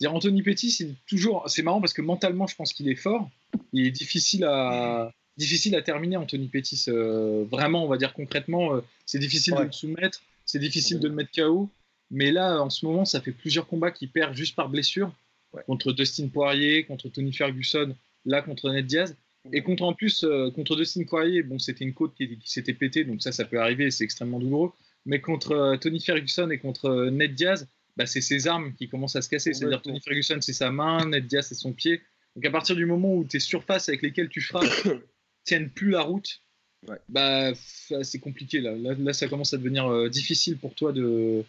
dire 0.01 0.14
Anthony 0.14 0.42
Pettis, 0.42 0.70
c'est 0.70 0.94
toujours, 1.07 1.48
c'est 1.48 1.62
marrant 1.62 1.81
parce 1.81 1.92
que 1.92 2.03
mentalement, 2.03 2.46
je 2.46 2.55
pense 2.55 2.72
qu'il 2.72 2.88
est 2.88 2.94
fort. 2.94 3.31
Il 3.72 3.87
est 3.87 3.90
difficile 3.90 4.44
à, 4.44 5.12
difficile 5.38 5.74
à 5.77 5.83
terminer, 5.83 6.16
Anthony 6.16 6.48
Pettis. 6.48 6.85
Euh, 6.88 7.44
vraiment, 7.51 7.85
on 7.85 7.88
va 7.88 7.96
dire 7.96 8.12
concrètement, 8.12 8.74
euh, 8.74 8.81
c'est 9.07 9.18
difficile 9.18 9.55
ouais. 9.55 9.61
de 9.61 9.66
le 9.66 9.72
soumettre, 9.72 10.20
c'est 10.44 10.59
difficile 10.59 11.01
de 11.01 11.09
le 11.09 11.14
mettre 11.14 11.31
KO. 11.35 11.70
Mais 12.11 12.31
là, 12.31 12.61
en 12.61 12.70
ce 12.70 12.85
moment, 12.85 13.05
ça 13.05 13.20
fait 13.20 13.33
plusieurs 13.33 13.66
combats 13.66 13.90
qu'il 13.90 14.11
perd 14.11 14.35
juste 14.35 14.57
par 14.57 14.68
blessure. 14.68 15.12
Ouais. 15.53 15.62
Contre 15.66 15.92
Dustin 15.92 16.29
Poirier, 16.29 16.85
contre 16.85 17.09
Tony 17.09 17.33
Ferguson, 17.33 17.94
là 18.27 18.42
contre 18.42 18.70
Ned 18.70 18.87
Diaz. 18.87 19.16
Et 19.53 19.62
contre 19.62 19.85
en 19.85 19.94
plus, 19.94 20.24
euh, 20.24 20.51
contre 20.51 20.77
Dustin 20.77 21.05
Poirier, 21.05 21.42
bon, 21.42 21.59
c'était 21.59 21.85
une 21.85 21.94
côte 21.94 22.14
qui, 22.14 22.37
qui 22.38 22.51
s'était 22.51 22.74
pétée, 22.74 23.05
donc 23.05 23.22
ça, 23.22 23.33
ça 23.33 23.44
peut 23.46 23.61
arriver, 23.61 23.90
c'est 23.90 24.05
extrêmement 24.05 24.38
douloureux. 24.38 24.72
Mais 25.07 25.20
contre 25.20 25.79
Tony 25.81 26.01
Ferguson 26.01 26.51
et 26.51 26.59
contre 26.59 27.09
Ned 27.11 27.35
Diaz, 27.35 27.66
bah, 27.96 28.05
c'est 28.05 28.20
ses 28.20 28.46
armes 28.46 28.74
qui 28.74 28.88
commencent 28.88 29.16
à 29.16 29.22
se 29.22 29.29
casser. 29.29 29.55
C'est-à-dire 29.55 29.81
Tony 29.81 30.01
Ferguson, 30.01 30.38
c'est 30.40 30.53
sa 30.53 30.70
main, 30.70 31.07
Ned 31.07 31.27
Diaz, 31.27 31.46
c'est 31.48 31.55
son 31.55 31.72
pied. 31.72 32.03
Donc 32.37 32.44
à 32.44 32.51
partir 32.51 32.77
du 32.77 32.85
moment 32.85 33.14
où 33.14 33.24
tes 33.24 33.40
surfaces 33.40 33.88
avec 33.88 34.03
lesquelles 34.03 34.29
tu 34.29 34.40
frappes 34.40 34.64
tiennent 35.49 35.71
plus 35.71 35.91
la 35.91 36.03
route, 36.03 36.43
ouais. 36.89 36.99
bah 37.09 37.53
c'est 37.55 38.19
compliqué 38.21 38.61
là. 38.61 38.73
là. 38.77 38.95
là. 38.99 39.13
ça 39.13 39.29
commence 39.29 39.55
à 39.55 39.57
devenir 39.57 39.87
euh, 39.91 40.09
difficile 40.09 40.59
pour 40.59 40.75
toi 40.75 40.93
de, 40.93 41.45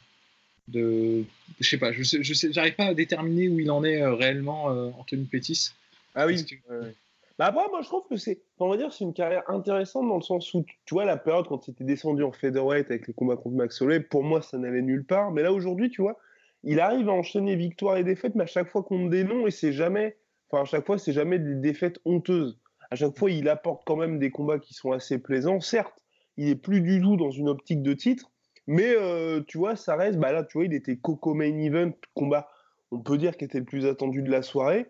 de, 0.70 1.24
je 1.60 1.70
sais 1.70 1.78
pas, 1.78 1.92
je 1.92 2.04
sais, 2.04 2.24
je 2.24 2.34
sais, 2.34 2.52
j'arrive 2.54 2.76
pas 2.76 2.86
à 2.86 2.94
déterminer 2.94 3.50
où 3.50 3.60
il 3.60 3.70
en 3.72 3.84
est 3.84 4.02
euh, 4.02 4.14
réellement 4.14 4.72
euh, 4.72 4.90
Anthony 4.98 5.26
Pettis. 5.26 5.72
Ah 6.16 6.26
oui. 6.26 6.46
Que... 6.46 6.56
Ouais. 6.74 6.96
Bah 7.38 7.48
après, 7.48 7.68
moi 7.70 7.82
je 7.82 7.88
trouve 7.88 8.04
que 8.10 8.18
c'est, 8.18 8.40
on 8.60 8.70
va 8.70 8.78
dire, 8.78 8.92
c'est 8.92 9.04
une 9.04 9.14
carrière 9.14 9.50
intéressante 9.50 10.08
dans 10.08 10.18
le 10.18 10.24
sens 10.24 10.54
où, 10.54 10.66
tu 10.86 10.94
vois, 10.94 11.06
la 11.06 11.18
période 11.18 11.48
quand 11.48 11.68
il 11.68 11.72
était 11.72 11.86
descendu 11.86 12.24
en 12.24 12.32
featherweight 12.32 12.90
avec 12.90 13.08
les 13.08 13.14
combats 13.14 13.38
contre 13.38 13.56
Max 13.56 13.82
Holloway, 13.82 14.02
pour 14.02 14.24
moi 14.24 14.42
ça 14.42 14.58
n'allait 14.58 14.82
nulle 14.82 15.06
part. 15.06 15.32
Mais 15.32 15.44
là 15.44 15.54
aujourd'hui, 15.54 15.90
tu 15.90 16.02
vois, 16.02 16.18
il 16.64 16.80
arrive 16.80 17.08
à 17.08 17.14
enchaîner 17.14 17.56
victoires 17.56 17.98
et 17.98 18.04
défaites, 18.04 18.36
mais 18.36 18.44
à 18.44 18.48
chaque 18.48 18.70
fois 18.70 18.84
qu'on 18.84 19.08
des 19.08 19.24
noms 19.24 19.48
et 19.48 19.52
c'est 19.52 19.74
jamais, 19.74 20.18
enfin 20.50 20.64
à 20.64 20.66
chaque 20.66 20.86
fois 20.86 20.98
c'est 20.98 21.14
jamais 21.14 21.40
des 21.40 21.56
défaites 21.56 22.00
honteuses 22.06 22.58
à 22.92 22.96
chaque 22.96 23.18
fois, 23.18 23.32
il 23.32 23.48
apporte 23.50 23.84
quand 23.86 23.96
même 23.96 24.20
des 24.20 24.32
combats 24.32 24.60
qui 24.60 24.74
sont 24.74 24.92
assez 24.92 25.20
plaisants. 25.20 25.60
Certes, 25.62 26.04
il 26.38 26.50
est 26.50 26.56
plus 26.56 26.82
du 26.82 27.02
tout 27.02 27.18
dans 27.18 27.32
une 27.32 27.50
optique 27.50 27.82
de 27.84 27.94
titre, 27.94 28.32
mais 28.68 28.96
euh, 28.96 29.42
tu 29.48 29.58
vois, 29.58 29.76
ça 29.76 29.96
reste. 29.96 30.18
Bah 30.18 30.32
là, 30.32 30.44
tu 30.44 30.58
vois, 30.58 30.66
il 30.66 30.74
était 30.74 30.98
Coco 30.98 31.34
Main 31.34 31.58
Event, 31.58 31.94
combat, 32.14 32.50
on 32.92 33.00
peut 33.00 33.18
dire, 33.18 33.38
qui 33.38 33.46
était 33.46 33.60
le 33.60 33.66
plus 33.66 33.86
attendu 33.86 34.22
de 34.22 34.32
la 34.32 34.42
soirée. 34.42 34.88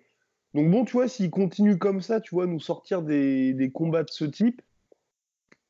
Donc 0.54 0.70
bon, 0.72 0.86
tu 0.86 0.94
vois, 0.94 1.08
s'il 1.08 1.30
continue 1.30 1.78
comme 1.78 2.02
ça, 2.02 2.22
tu 2.22 2.34
vois, 2.34 2.48
nous 2.48 2.60
sortir 2.60 3.02
des, 3.02 3.54
des 3.54 3.70
combats 3.70 4.04
de 4.04 4.10
ce 4.10 4.26
type, 4.26 4.62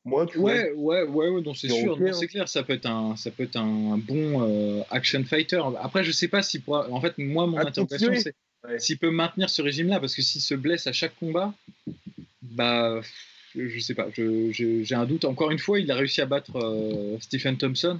moi, 0.04 0.26
tu 0.26 0.38
ouais, 0.38 0.72
vois, 0.72 1.02
ouais, 1.02 1.08
ouais, 1.08 1.28
ouais, 1.28 1.42
donc 1.42 1.58
c'est 1.58 1.68
sûr, 1.68 1.98
c'est 2.14 2.26
clair, 2.26 2.48
ça 2.48 2.62
peut 2.62 2.72
être 2.72 2.86
un, 2.86 3.16
ça 3.16 3.30
peut 3.30 3.42
être 3.42 3.56
un 3.56 3.98
bon 3.98 4.48
euh, 4.48 4.82
action 4.88 5.22
fighter. 5.24 5.60
Après, 5.78 6.04
je 6.04 6.12
sais 6.12 6.28
pas 6.28 6.42
si, 6.42 6.58
pour, 6.58 6.76
en 6.76 7.00
fait, 7.02 7.18
moi, 7.18 7.46
mon 7.46 7.58
interprétation, 7.58 8.12
c'est 8.14 8.34
s'il 8.78 8.98
peut 8.98 9.10
maintenir 9.10 9.48
ce 9.48 9.62
régime-là, 9.62 10.00
parce 10.00 10.14
que 10.14 10.22
s'il 10.22 10.40
se 10.40 10.54
blesse 10.54 10.86
à 10.86 10.92
chaque 10.92 11.16
combat, 11.18 11.52
bah, 12.50 13.00
je 13.54 13.78
sais 13.80 13.94
pas, 13.94 14.08
j'ai 14.16 14.94
un 14.94 15.06
doute. 15.06 15.24
Encore 15.24 15.50
une 15.50 15.58
fois, 15.58 15.80
il 15.80 15.90
a 15.90 15.96
réussi 15.96 16.20
à 16.20 16.26
battre 16.26 16.56
euh, 16.56 17.16
Stephen 17.20 17.56
Thompson. 17.56 17.98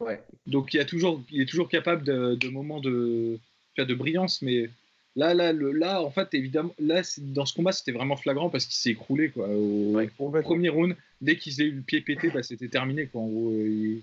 Ouais. 0.00 0.20
Donc 0.46 0.74
il, 0.74 0.80
a 0.80 0.84
toujours, 0.84 1.22
il 1.30 1.42
est 1.42 1.46
toujours 1.46 1.68
capable 1.68 2.04
de, 2.04 2.34
de 2.34 2.48
moments 2.48 2.80
de, 2.80 3.38
de 3.78 3.94
brillance, 3.94 4.42
mais 4.42 4.68
là, 5.16 5.34
là, 5.34 5.52
le, 5.52 5.72
là, 5.72 6.02
en 6.02 6.10
fait, 6.10 6.34
évidemment, 6.34 6.74
là, 6.80 7.02
dans 7.18 7.46
ce 7.46 7.54
combat, 7.54 7.72
c'était 7.72 7.92
vraiment 7.92 8.16
flagrant 8.16 8.50
parce 8.50 8.66
qu'il 8.66 8.74
s'est 8.74 8.90
écroulé 8.90 9.30
quoi. 9.30 9.48
Au, 9.48 9.92
ouais, 9.92 10.10
premier 10.42 10.68
round, 10.68 10.96
dès 11.20 11.36
qu'il 11.36 11.60
a 11.60 11.64
eu 11.64 11.72
le 11.72 11.82
pied 11.82 12.00
pété, 12.00 12.30
bah, 12.30 12.42
c'était 12.42 12.68
terminé. 12.68 13.06
Quoi. 13.06 13.22
En 13.22 13.28
gros, 13.28 13.52
il, 13.52 14.02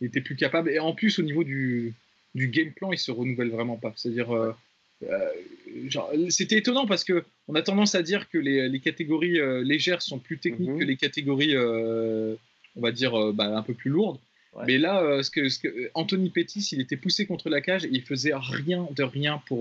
il, 0.00 0.06
était 0.06 0.20
plus 0.20 0.36
capable. 0.36 0.70
Et 0.70 0.78
en 0.78 0.94
plus, 0.94 1.18
au 1.18 1.22
niveau 1.22 1.44
du, 1.44 1.94
du 2.34 2.48
game 2.48 2.72
plan, 2.72 2.92
il 2.92 2.98
se 2.98 3.10
renouvelle 3.10 3.50
vraiment 3.50 3.76
pas. 3.76 3.92
C'est-à-dire, 3.96 4.34
euh, 4.34 4.52
euh, 5.04 5.28
c'était 6.28 6.58
étonnant 6.58 6.86
parce 6.86 7.04
que 7.04 7.24
on 7.48 7.54
a 7.54 7.62
tendance 7.62 7.94
à 7.94 8.02
dire 8.02 8.28
que 8.28 8.38
les, 8.38 8.68
les 8.68 8.80
catégories 8.80 9.38
euh, 9.40 9.62
légères 9.62 10.02
sont 10.02 10.18
plus 10.18 10.38
techniques 10.38 10.68
Mhm. 10.68 10.74
mm 10.74 10.76
-hmm. 10.76 10.80
que 10.80 10.84
les 10.92 10.96
catégories, 10.96 11.54
euh, 11.56 12.34
on 12.76 12.80
va 12.80 12.92
dire, 12.92 13.12
bah, 13.32 13.46
un 13.56 13.62
peu 13.62 13.74
plus 13.74 13.90
lourdes. 13.90 14.18
Ouais. 14.54 14.64
Mais 14.66 14.78
là, 14.78 15.22
ce 15.22 15.30
que, 15.30 15.48
ce 15.48 15.58
que, 15.58 15.90
Anthony 15.94 16.28
Pettis, 16.30 16.66
il 16.72 16.80
était 16.80 17.00
poussé 17.04 17.26
contre 17.26 17.48
la 17.48 17.60
cage 17.68 17.84
et 17.86 17.90
il 17.98 18.02
faisait 18.02 18.34
rien 18.34 18.82
de 18.98 19.02
rien 19.02 19.34
pour, 19.48 19.60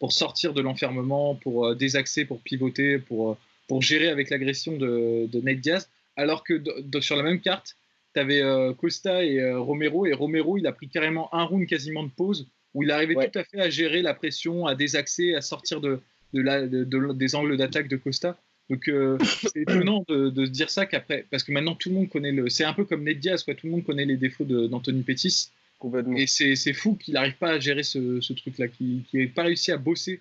pour 0.00 0.10
sortir 0.12 0.52
de 0.58 0.60
l'enfermement, 0.66 1.34
pour 1.44 1.74
désaxer, 1.74 2.24
pour 2.30 2.40
pivoter, 2.48 2.90
pour, 3.08 3.24
pour 3.68 3.78
gérer 3.90 4.08
avec 4.16 4.26
l'agression 4.30 4.72
de, 4.84 4.90
de 5.32 5.38
Nate 5.46 5.60
Diaz. 5.66 5.82
Alors 6.22 6.40
que 6.46 6.54
de, 6.66 6.72
de, 6.92 6.98
sur 7.00 7.16
la 7.20 7.24
même 7.28 7.40
carte, 7.40 7.68
tu 8.14 8.20
avais 8.20 8.42
Costa 8.80 9.14
et 9.30 9.36
Romero 9.68 10.00
et 10.06 10.12
Romero, 10.22 10.52
il 10.60 10.66
a 10.68 10.72
pris 10.78 10.88
carrément 10.88 11.26
un 11.34 11.44
round 11.48 11.66
quasiment 11.66 12.04
de 12.08 12.12
pause 12.20 12.40
où 12.74 12.82
il 12.82 12.90
arrivait 12.90 13.16
ouais. 13.16 13.30
tout 13.30 13.38
à 13.38 13.44
fait 13.44 13.60
à 13.60 13.70
gérer 13.70 14.02
la 14.02 14.14
pression, 14.14 14.66
à 14.66 14.74
désaxer, 14.74 15.34
à 15.34 15.40
sortir 15.40 15.80
de, 15.80 16.00
de 16.32 16.40
la, 16.40 16.66
de, 16.66 16.84
de, 16.84 17.12
des 17.12 17.34
angles 17.34 17.56
d'attaque 17.56 17.88
de 17.88 17.96
Costa. 17.96 18.38
Donc 18.70 18.88
euh, 18.88 19.18
c'est 19.52 19.62
étonnant 19.62 20.04
de, 20.08 20.46
se 20.46 20.50
dire 20.50 20.70
ça 20.70 20.86
qu'après, 20.86 21.26
parce 21.30 21.44
que 21.44 21.52
maintenant 21.52 21.74
tout 21.74 21.88
le 21.90 21.96
monde 21.96 22.08
connaît 22.08 22.32
le. 22.32 22.48
C'est 22.48 22.64
un 22.64 22.72
peu 22.72 22.84
comme 22.84 23.04
Ned 23.04 23.18
Diaz, 23.18 23.42
quoi. 23.42 23.54
Tout 23.54 23.66
le 23.66 23.72
monde 23.72 23.84
connaît 23.84 24.06
les 24.06 24.16
défauts 24.16 24.44
d'Anthony 24.44 25.02
Pettis. 25.02 25.50
Complètement. 25.78 26.16
Et 26.16 26.26
c'est 26.26 26.72
fou 26.72 26.94
qu'il 26.94 27.14
n'arrive 27.14 27.36
pas 27.36 27.50
à 27.50 27.58
gérer 27.58 27.82
ce, 27.82 28.20
ce 28.20 28.32
truc-là, 28.32 28.68
qu'il 28.68 29.04
n'ait 29.12 29.26
pas 29.26 29.42
réussi 29.42 29.72
à 29.72 29.76
bosser. 29.76 30.20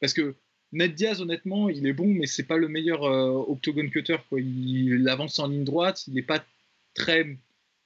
Parce 0.00 0.14
que 0.14 0.36
Ned 0.72 0.94
Diaz, 0.94 1.20
honnêtement, 1.20 1.68
il 1.68 1.86
est 1.86 1.92
bon, 1.92 2.06
mais 2.06 2.26
c'est 2.26 2.44
pas 2.44 2.56
le 2.56 2.68
meilleur 2.68 3.04
euh, 3.04 3.44
octogone 3.48 3.90
cutter. 3.90 4.18
Quoi. 4.28 4.40
Il, 4.40 5.00
il, 5.00 5.08
avance 5.08 5.40
en 5.40 5.48
ligne 5.48 5.64
droite, 5.64 6.04
il 6.06 6.14
n'est 6.14 6.22
pas 6.22 6.44
très 6.94 7.36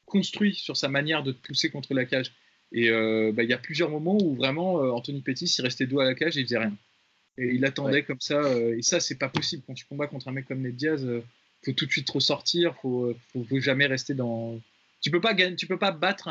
construit 0.05 0.55
sur 0.55 0.77
sa 0.77 0.89
manière 0.89 1.23
de 1.23 1.33
pousser 1.33 1.71
contre 1.71 1.95
la 1.95 2.05
cage. 2.05 2.33
Et 2.73 2.91
euh, 2.91 3.33
bah, 3.33 3.43
il 3.43 3.51
y 3.51 3.53
a 3.53 3.59
plusieurs 3.59 3.91
moments 3.91 4.19
où 4.21 4.35
vraiment 4.35 4.83
euh, 4.83 4.91
Anthony 4.91 5.21
Pettis 5.21 5.55
il 5.59 5.63
restait 5.63 5.87
dos 5.87 6.01
à 6.01 6.05
la 6.05 6.15
cage 6.15 6.37
et 6.37 6.41
il 6.41 6.45
faisait 6.45 6.59
rien. 6.59 6.77
Et 7.39 7.55
il 7.55 7.65
attendait 7.65 7.93
ouais. 7.95 8.03
comme 8.03 8.21
ça. 8.21 8.39
Euh, 8.39 8.77
et 8.77 8.83
ça, 8.83 9.01
c'est 9.01 9.17
pas 9.17 9.29
possible. 9.29 9.63
Quand 9.67 9.75
tu 9.75 9.85
combats 9.85 10.07
contre 10.07 10.29
un 10.29 10.33
mec 10.33 10.47
comme 10.47 10.63
Ned 10.63 10.77
Diaz, 10.77 11.07
faut 11.65 11.73
tout 11.73 11.87
de 11.87 11.91
suite 11.91 12.11
ressortir. 12.11 12.75
Faut, 12.81 13.15
faut, 13.33 13.45
faut 13.45 13.61
jamais 13.61 13.87
rester 13.87 14.15
dans, 14.15 14.61
tu 15.05 15.11
peux 15.11 15.21
pas 15.21 15.35
tu 15.35 15.67
peux 15.67 15.79
pas 15.79 15.93
battre 15.93 16.29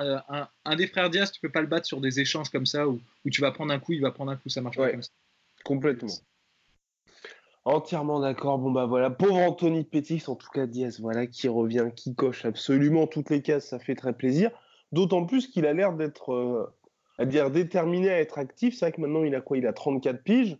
un, 0.66 0.76
des 0.76 0.88
frères 0.88 1.12
Diaz, 1.12 1.32
tu 1.32 1.40
peux 1.40 1.50
pas 1.50 1.62
le 1.62 1.68
battre 1.68 1.86
sur 1.86 2.02
des 2.02 2.20
échanges 2.20 2.50
comme 2.50 2.66
ça 2.66 2.88
où, 2.88 3.00
où 3.24 3.30
tu 3.30 3.40
vas 3.40 3.52
prendre 3.52 3.72
un 3.72 3.80
coup, 3.80 3.94
il 3.94 4.02
va 4.02 4.10
prendre 4.10 4.32
un 4.32 4.36
coup, 4.36 4.50
ça 4.50 4.62
marche 4.62 4.78
pas 4.78 4.90
comme 4.90 5.04
ça. 5.04 5.12
Complètement. 5.64 6.10
Entièrement 7.66 8.20
d'accord. 8.20 8.58
Bon 8.58 8.72
bah 8.72 8.88
voilà, 8.88 9.12
pauvre 9.12 9.36
Anthony 9.36 9.84
Pettis, 9.84 10.24
en 10.26 10.36
tout 10.36 10.50
cas 10.50 10.66
Diaz, 10.66 11.00
voilà, 11.00 11.28
qui 11.28 11.48
revient, 11.48 11.90
qui 11.96 12.16
coche 12.16 12.46
absolument 12.46 13.06
toutes 13.06 13.30
les 13.30 13.44
cases, 13.44 13.68
ça 13.68 13.78
fait 13.78 13.94
très 13.94 14.12
plaisir. 14.12 14.50
D'autant 14.94 15.26
plus 15.26 15.48
qu'il 15.48 15.66
a 15.66 15.74
l'air 15.74 15.94
d'être, 15.94 16.32
euh, 16.34 17.50
déterminé 17.50 18.10
à 18.10 18.20
être 18.20 18.38
actif. 18.38 18.76
C'est 18.76 18.86
vrai 18.86 18.92
que 18.92 19.02
maintenant 19.02 19.24
il 19.24 19.34
a 19.34 19.42
quoi? 19.42 19.58
Il 19.58 19.66
a 19.68 19.74
34 19.74 20.24
piges. 20.24 20.58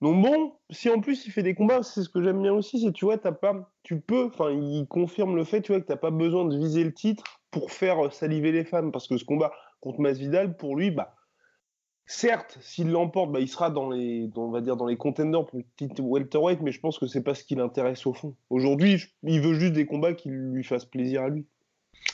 Donc 0.00 0.22
bon, 0.22 0.52
si 0.70 0.88
en 0.88 1.00
plus 1.00 1.26
il 1.26 1.32
fait 1.32 1.42
des 1.42 1.54
combats, 1.54 1.82
c'est 1.82 2.02
ce 2.02 2.08
que 2.08 2.22
j'aime 2.22 2.40
bien 2.40 2.54
aussi, 2.54 2.80
c'est 2.80 2.92
tu 2.92 3.04
vois, 3.04 3.18
t'as 3.18 3.32
pas, 3.32 3.70
tu 3.82 4.00
peux, 4.00 4.26
enfin, 4.26 4.50
il 4.50 4.86
confirme 4.88 5.34
le 5.34 5.44
fait, 5.44 5.60
tu 5.60 5.72
vois, 5.72 5.80
que 5.80 5.86
t'as 5.86 5.96
pas 5.96 6.12
besoin 6.12 6.46
de 6.46 6.56
viser 6.56 6.84
le 6.84 6.94
titre 6.94 7.24
pour 7.50 7.72
faire 7.72 8.06
euh, 8.06 8.10
saliver 8.10 8.52
les 8.52 8.64
femmes, 8.64 8.92
parce 8.92 9.08
que 9.08 9.18
ce 9.18 9.24
combat 9.24 9.52
contre 9.80 10.00
Masvidal, 10.00 10.56
pour 10.56 10.76
lui, 10.76 10.90
bah, 10.90 11.16
certes, 12.06 12.56
s'il 12.62 12.90
l'emporte, 12.90 13.32
bah, 13.32 13.40
il 13.40 13.48
sera 13.48 13.68
dans 13.68 13.90
les, 13.90 14.30
on 14.36 14.50
va 14.50 14.60
dire, 14.60 14.76
dans 14.76 14.86
les 14.86 14.96
contenders 14.96 15.44
pour 15.44 15.58
le 15.58 15.64
titre 15.76 16.02
welterweight, 16.02 16.62
mais 16.62 16.72
je 16.72 16.80
pense 16.80 16.98
que 16.98 17.06
c'est 17.06 17.22
pas 17.22 17.34
ce 17.34 17.44
qui 17.44 17.56
l'intéresse 17.56 18.06
au 18.06 18.14
fond. 18.14 18.36
Aujourd'hui, 18.48 19.02
il 19.24 19.40
veut 19.40 19.54
juste 19.54 19.74
des 19.74 19.86
combats 19.86 20.14
qui 20.14 20.30
lui 20.30 20.64
fassent 20.64 20.86
plaisir 20.86 21.22
à 21.22 21.28
lui. 21.28 21.46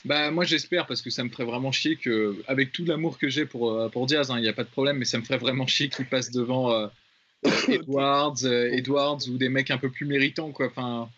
Bah 0.04 0.30
moi 0.30 0.44
j'espère 0.44 0.86
parce 0.86 1.00
que 1.00 1.10
ça 1.10 1.24
me 1.24 1.30
ferait 1.30 1.44
vraiment 1.44 1.72
chier 1.72 1.96
que 1.96 2.36
avec 2.48 2.72
tout 2.72 2.84
l'amour 2.84 3.18
que 3.18 3.28
j'ai 3.28 3.46
pour 3.46 3.72
euh, 3.72 3.88
pour 3.88 4.06
Diaz, 4.06 4.28
il 4.28 4.32
hein, 4.32 4.40
n'y 4.40 4.48
a 4.48 4.52
pas 4.52 4.64
de 4.64 4.68
problème, 4.68 4.98
mais 4.98 5.04
ça 5.04 5.18
me 5.18 5.24
ferait 5.24 5.38
vraiment 5.38 5.66
chier 5.66 5.88
qu'il 5.88 6.06
passe 6.06 6.30
devant 6.30 6.72
euh, 6.72 6.88
Edwards, 7.68 8.44
euh, 8.44 8.72
Edwards 8.72 9.28
ou 9.28 9.38
des 9.38 9.48
mecs 9.48 9.70
un 9.70 9.78
peu 9.78 9.90
plus 9.90 10.06
méritants, 10.06 10.52
quoi. 10.52 10.66
Enfin, 10.66 11.10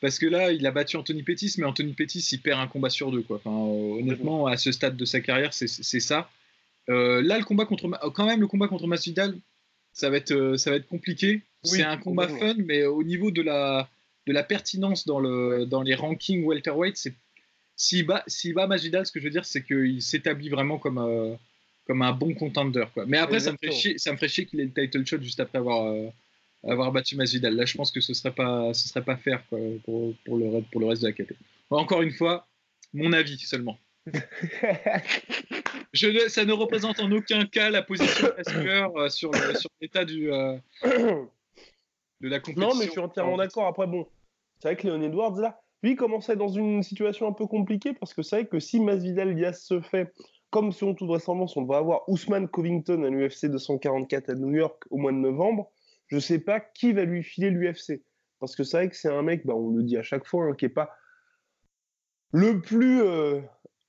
parce 0.00 0.18
que 0.18 0.26
là, 0.26 0.52
il 0.52 0.66
a 0.66 0.70
battu 0.70 0.96
Anthony 0.96 1.22
Pettis, 1.22 1.54
mais 1.58 1.64
Anthony 1.64 1.92
Pettis, 1.92 2.26
il 2.32 2.40
perd 2.40 2.60
un 2.60 2.66
combat 2.66 2.90
sur 2.90 3.10
deux, 3.10 3.22
quoi. 3.22 3.36
Enfin, 3.36 3.50
honnêtement, 3.50 4.46
à 4.46 4.56
ce 4.56 4.72
stade 4.72 4.96
de 4.96 5.04
sa 5.04 5.20
carrière, 5.20 5.54
c'est 5.54 5.66
ça. 6.00 6.30
Euh, 6.90 7.22
là, 7.22 7.38
le 7.38 7.44
combat 7.44 7.64
contre, 7.64 7.88
quand 8.12 8.26
même, 8.26 8.40
le 8.40 8.46
combat 8.46 8.68
contre 8.68 8.86
Masvidal, 8.86 9.38
ça 9.92 10.10
va 10.10 10.18
être, 10.18 10.56
ça 10.56 10.70
va 10.70 10.76
être 10.76 10.86
compliqué. 10.88 11.42
c'est 11.62 11.82
un 11.82 11.96
combat 11.96 12.28
fun, 12.28 12.54
mais 12.58 12.84
au 12.84 13.02
niveau 13.02 13.30
de 13.30 13.40
la, 13.40 13.88
de 14.26 14.32
la 14.32 14.42
pertinence 14.42 15.06
dans, 15.06 15.20
le, 15.20 15.64
dans 15.64 15.82
les 15.82 15.94
rankings 15.94 16.44
welterweight, 16.44 16.96
c'est 16.96 17.14
s'il 17.76 18.06
bat, 18.06 18.24
bat 18.54 18.66
Masvidal, 18.66 19.06
ce 19.06 19.12
que 19.12 19.20
je 19.20 19.24
veux 19.24 19.30
dire, 19.30 19.44
c'est 19.44 19.62
qu'il 19.62 20.02
s'établit 20.02 20.48
vraiment 20.48 20.78
comme 20.78 21.36
comme 21.86 22.02
un 22.02 22.12
bon 22.12 22.34
contender. 22.34 22.84
Quoi. 22.92 23.04
Mais 23.06 23.18
après, 23.18 23.40
ça 23.40 23.52
me, 23.52 23.56
ferait 23.56 23.72
chier, 23.72 23.98
ça 23.98 24.12
me 24.12 24.16
ferait 24.16 24.28
chier 24.28 24.46
qu'il 24.46 24.60
ait 24.60 24.64
le 24.64 24.72
title 24.72 25.06
shot 25.06 25.20
juste 25.20 25.40
après 25.40 25.58
avoir, 25.58 25.86
euh, 25.86 26.08
avoir 26.66 26.92
battu 26.92 27.16
Masvidal. 27.16 27.54
Là, 27.54 27.64
je 27.64 27.76
pense 27.76 27.90
que 27.90 28.00
ce 28.00 28.14
serait 28.14 28.32
pas, 28.32 28.72
ce 28.72 28.88
serait 28.88 29.04
pas 29.04 29.16
faire 29.16 29.44
quoi, 29.48 29.58
pour, 29.84 30.14
pour, 30.24 30.38
le, 30.38 30.62
pour 30.70 30.80
le 30.80 30.86
reste 30.86 31.02
de 31.02 31.08
la 31.08 31.12
KT. 31.12 31.34
Encore 31.70 32.02
une 32.02 32.12
fois, 32.12 32.46
mon 32.92 33.12
avis 33.12 33.38
seulement. 33.38 33.78
je 35.94 36.28
ça 36.28 36.44
ne 36.44 36.52
représente 36.52 37.00
en 37.00 37.10
aucun 37.10 37.46
cas 37.46 37.70
la 37.70 37.80
position 37.82 38.26
de 38.26 38.98
euh, 38.98 39.08
sur, 39.08 39.34
sur 39.56 39.70
l'état 39.80 40.04
du, 40.04 40.30
euh, 40.30 40.58
de 40.82 42.28
la 42.28 42.38
compétition. 42.38 42.68
Non, 42.68 42.74
mais 42.78 42.84
je 42.86 42.90
suis 42.90 43.00
entièrement 43.00 43.38
d'accord. 43.38 43.66
Après, 43.66 43.86
bon, 43.86 44.06
c'est 44.58 44.68
vrai 44.68 44.76
que 44.76 44.86
Léon 44.86 45.02
Edwards, 45.02 45.40
là, 45.40 45.63
lui, 45.84 45.96
commençait 45.96 46.36
dans 46.36 46.48
une 46.48 46.82
situation 46.82 47.28
un 47.28 47.32
peu 47.32 47.46
compliquée 47.46 47.92
parce 47.92 48.14
que 48.14 48.22
c'est 48.22 48.36
vrai 48.36 48.46
que 48.46 48.58
si 48.58 48.80
Masvidal 48.80 49.34
Diaz 49.34 49.60
se 49.62 49.80
fait 49.80 50.12
comme 50.50 50.72
selon 50.72 50.94
toute 50.94 51.08
vraisemblance, 51.08 51.56
on 51.56 51.64
va 51.64 51.78
avoir 51.78 52.08
Ousmane 52.08 52.48
Covington 52.48 53.02
à 53.02 53.10
l'UFC 53.10 53.46
244 53.46 54.30
à 54.30 54.34
New 54.34 54.54
York 54.54 54.84
au 54.90 54.96
mois 54.96 55.12
de 55.12 55.18
novembre, 55.18 55.70
je 56.06 56.18
sais 56.18 56.38
pas 56.38 56.60
qui 56.60 56.92
va 56.92 57.04
lui 57.04 57.22
filer 57.22 57.50
l'UFC. 57.50 58.02
Parce 58.40 58.56
que 58.56 58.64
c'est 58.64 58.76
vrai 58.76 58.88
que 58.88 58.96
c'est 58.96 59.12
un 59.12 59.22
mec, 59.22 59.44
bah, 59.44 59.54
on 59.54 59.70
le 59.70 59.82
dit 59.82 59.96
à 59.96 60.02
chaque 60.02 60.26
fois, 60.26 60.44
hein, 60.44 60.54
qui 60.54 60.64
n'est 60.64 60.70
pas 60.70 60.90
le 62.32 62.60
plus 62.60 63.02
euh, 63.02 63.40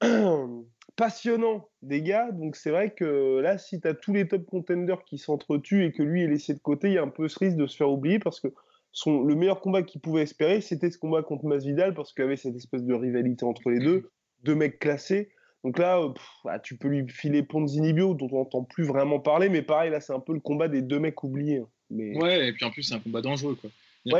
passionnant 0.95 1.69
des 1.81 2.01
gars. 2.01 2.31
Donc 2.31 2.55
c'est 2.55 2.71
vrai 2.71 2.93
que 2.93 3.39
là, 3.39 3.57
si 3.57 3.79
tu 3.79 3.87
as 3.87 3.93
tous 3.93 4.13
les 4.13 4.27
top 4.27 4.45
contenders 4.45 5.03
qui 5.05 5.17
s'entretuent 5.17 5.85
et 5.85 5.91
que 5.91 6.03
lui 6.03 6.23
est 6.23 6.27
laissé 6.27 6.53
de 6.53 6.59
côté, 6.59 6.89
il 6.89 6.93
y 6.93 6.97
a 6.97 7.03
un 7.03 7.09
peu 7.09 7.27
ce 7.27 7.39
risque 7.39 7.57
de 7.57 7.67
se 7.67 7.77
faire 7.77 7.89
oublier 7.89 8.19
parce 8.19 8.39
que 8.39 8.47
son, 8.95 9.23
le 9.23 9.35
meilleur 9.35 9.59
combat 9.59 9.83
qu'il 9.83 9.99
pouvait 9.99 10.21
espérer, 10.21 10.61
c'était 10.61 10.89
ce 10.89 10.97
combat 10.97 11.21
contre 11.21 11.45
Masvidal 11.45 11.93
parce 11.93 12.13
qu'il 12.13 12.23
y 12.23 12.27
avait 12.27 12.37
cette 12.37 12.55
espèce 12.55 12.81
de 12.81 12.93
rivalité 12.93 13.43
entre 13.43 13.69
les 13.69 13.79
deux, 13.79 14.09
deux 14.43 14.55
mecs 14.55 14.79
classés. 14.79 15.29
Donc 15.65 15.79
là, 15.79 15.99
euh, 15.99 16.13
bah, 16.45 16.59
tu 16.59 16.77
peux 16.77 16.87
lui 16.87 17.05
filer 17.09 17.43
Ponzinibio, 17.43 18.13
dont 18.13 18.29
on 18.31 18.37
n'entend 18.37 18.63
plus 18.63 18.85
vraiment 18.85 19.19
parler, 19.19 19.49
mais 19.49 19.63
pareil, 19.63 19.91
là, 19.91 19.99
c'est 19.99 20.13
un 20.13 20.21
peu 20.21 20.33
le 20.33 20.39
combat 20.39 20.69
des 20.69 20.81
deux 20.81 20.99
mecs 20.99 21.21
oubliés. 21.23 21.57
Hein. 21.57 21.67
Mais... 21.89 22.15
Ouais, 22.15 22.47
et 22.47 22.53
puis 22.53 22.63
en 22.63 22.71
plus, 22.71 22.83
c'est 22.83 22.93
un 22.93 22.99
combat 22.99 23.21
dangereux. 23.21 23.57
Quoi. 23.59 23.69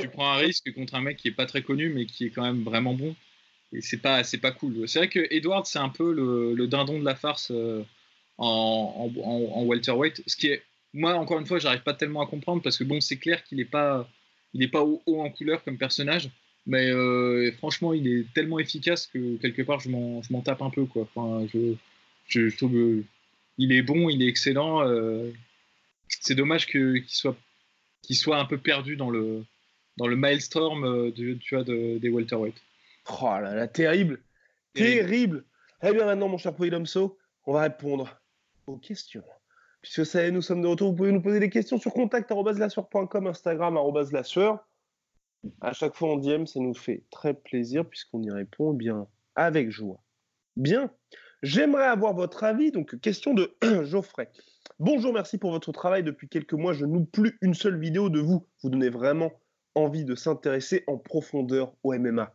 Tu 0.02 0.10
prends 0.10 0.34
un 0.34 0.38
risque 0.38 0.74
contre 0.74 0.96
un 0.96 1.02
mec 1.02 1.18
qui 1.18 1.30
est 1.30 1.36
pas 1.36 1.46
très 1.46 1.62
connu, 1.62 1.94
mais 1.94 2.06
qui 2.06 2.26
est 2.26 2.32
quand 2.32 2.44
même 2.44 2.64
vraiment 2.64 2.96
bon. 2.96 3.16
Et 3.72 3.80
c'est 3.80 4.02
pas, 4.02 4.26
c'est 4.26 4.40
pas 4.40 4.52
cool. 4.52 4.90
C'est 4.90 5.00
vrai 5.00 5.08
que 5.08 5.26
Edward, 5.32 5.66
c'est 5.66 5.80
un 5.80 5.90
peu 5.90 6.12
le, 6.12 6.68
dindon 6.68 7.00
de 7.00 7.06
la 7.06 7.16
farce 7.16 7.50
euh, 7.52 7.82
en, 8.38 9.10
en, 9.24 9.64
welterweight. 9.64 10.22
Ce 10.28 10.36
qui 10.36 10.48
est, 10.48 10.64
moi, 10.94 11.14
encore 11.14 11.40
une 11.40 11.46
fois, 11.46 11.60
j'arrive 11.60 11.84
pas 11.84 11.94
tellement 11.94 12.22
à 12.22 12.28
comprendre 12.28 12.62
parce 12.62 12.78
que 12.78 12.84
bon, 12.84 13.00
c'est 13.00 13.18
clair 13.18 13.42
qu'il 13.46 13.60
n'est 13.60 13.66
pas, 13.66 14.10
il 14.56 14.64
est 14.64 14.70
pas 14.70 14.84
haut 14.84 15.01
en 15.06 15.30
couleur 15.30 15.64
comme 15.64 15.78
personnage. 15.78 16.32
Mais 16.66 16.89
euh, 16.89 17.51
franchement, 17.58 17.93
il 17.93 18.08
est 18.08 18.34
tellement 18.34 18.58
efficace 18.58 19.06
que 19.06 19.36
quelque 19.36 19.62
part, 19.62 19.82
je 19.82 19.89
m'en 19.89 20.41
tape 20.41 20.62
un 20.62 20.70
peu. 20.70 20.86
Quoi. 20.86 21.08
Enfin, 21.14 21.45
je, 21.53 21.76
je, 22.28 22.56
trouve 22.56 23.03
il 23.58 23.72
est 23.74 23.82
bon, 23.82 24.10
il 24.10 24.24
est 24.24 24.28
excellent. 24.28 24.88
Euh, 24.88 25.30
c'est 26.08 26.36
dommage 26.36 26.68
qu'il 26.68 27.03
soit, 27.08 27.36
qu'il 28.01 28.16
soit 28.16 28.39
un 28.39 28.45
peu 28.45 28.58
perdu 28.58 28.95
dans 28.95 29.10
le, 29.10 29.43
dans 29.97 30.08
le 30.08 30.16
maelstrom 30.16 30.86
euh, 30.86 31.12
de, 31.12 31.34
tu 31.34 31.56
vois, 31.56 31.66
de, 31.66 31.97
des 31.99 32.10
welterweight. 32.10 32.56
Oh 33.22 33.26
là 33.26 33.53
là, 33.53 33.68
terrible, 33.68 34.22
terrible. 34.74 35.43
Eh 35.84 35.91
bien 35.91 36.06
maintenant, 36.06 36.30
mon 36.30 36.38
cher 36.38 36.56
Polydomso, 36.56 37.20
on 37.45 37.53
va 37.53 37.64
répondre 37.64 38.18
aux 38.66 38.78
questions. 38.78 39.24
Puisque 39.86 40.04
ça 40.04 40.24
y 40.24 40.30
est, 40.30 40.32
nous 40.32 40.42
sommes 40.42 40.64
de 40.64 40.68
retour, 40.68 40.90
vous 40.90 40.96
pouvez 40.96 41.12
nous 41.12 41.22
poser 41.22 41.40
des 41.40 41.52
questions 41.52 41.78
sur 41.78 41.94
contact.com, 41.94 43.28
Instagram. 43.28 43.78
À 45.62 45.74
chaque 45.74 45.94
fois 45.94 46.14
en 46.14 46.18
DM, 46.18 46.48
ça 46.48 46.60
nous 46.60 46.74
fait 46.74 47.04
très 47.12 47.36
plaisir 47.36 47.88
puisqu'on 47.88 48.24
y 48.24 48.32
répond 48.32 48.74
bien 48.74 49.08
avec 49.36 49.70
joie. 49.70 50.02
Bien, 50.56 50.90
j'aimerais 51.44 51.86
avoir 51.86 52.16
votre 52.16 52.44
avis. 52.44 52.72
Donc, 52.72 53.00
question 53.00 53.36
de 53.36 53.56
Geoffrey. 53.84 54.32
Bonjour, 54.80 55.14
merci 55.14 55.38
pour 55.38 55.52
votre 55.52 55.72
travail. 55.72 56.02
Depuis 56.02 56.30
quelques 56.30 56.54
mois, 56.54 56.74
je 56.74 56.86
n'oublie 56.86 57.06
plus 57.06 57.38
une 57.44 57.54
seule 57.54 57.80
vidéo 57.80 58.10
de 58.10 58.20
vous. 58.20 58.48
Vous 58.64 58.72
donnez 58.72 58.90
vraiment 58.90 59.34
envie 59.76 60.04
de 60.04 60.16
s'intéresser 60.16 60.84
en 60.88 60.98
profondeur 60.98 61.76
au 61.84 61.94
MMA. 61.94 62.34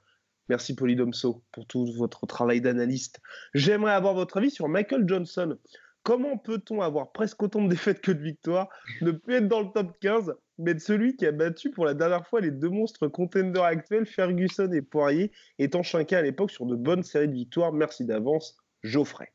Merci 0.49 0.77
Polydomso 0.77 1.43
pour 1.51 1.67
tout 1.67 1.93
votre 1.97 2.27
travail 2.27 2.61
d'analyste. 2.61 3.21
J'aimerais 3.55 3.95
avoir 3.95 4.15
votre 4.15 4.37
avis 4.37 4.53
sur 4.53 4.69
Michael 4.69 5.03
Johnson. 5.09 5.59
Comment 6.03 6.39
peut-on 6.39 6.81
avoir 6.81 7.13
presque 7.13 7.43
autant 7.43 7.63
de 7.63 7.69
défaites 7.69 8.01
que 8.01 8.13
de 8.13 8.23
victoires, 8.23 8.69
ne 9.03 9.11
plus 9.11 9.35
être 9.35 9.49
dans 9.49 9.61
le 9.61 9.71
top 9.73 9.99
15 10.01 10.35
mais 10.61 10.75
de 10.75 10.79
celui 10.79 11.17
qui 11.17 11.27
a 11.27 11.33
battu 11.33 11.71
pour 11.71 11.87
la 11.87 11.95
dernière 11.95 12.27
fois 12.27 12.41
les 12.41 12.51
deux 12.51 12.69
monstres 12.69 13.09
contenders 13.09 13.65
actuels, 13.65 14.07
Ferguson 14.07 14.71
et 14.73 14.83
Poirier, 14.83 15.33
étant 15.59 15.83
chacun 15.83 16.19
à 16.19 16.23
l'époque 16.23 16.51
sur 16.51 16.67
de 16.67 16.77
bonnes 16.77 17.03
séries 17.03 17.29
de 17.29 17.33
victoires. 17.33 17.73
Merci 17.73 18.05
d'avance, 18.05 18.57
Geoffrey. 18.83 19.33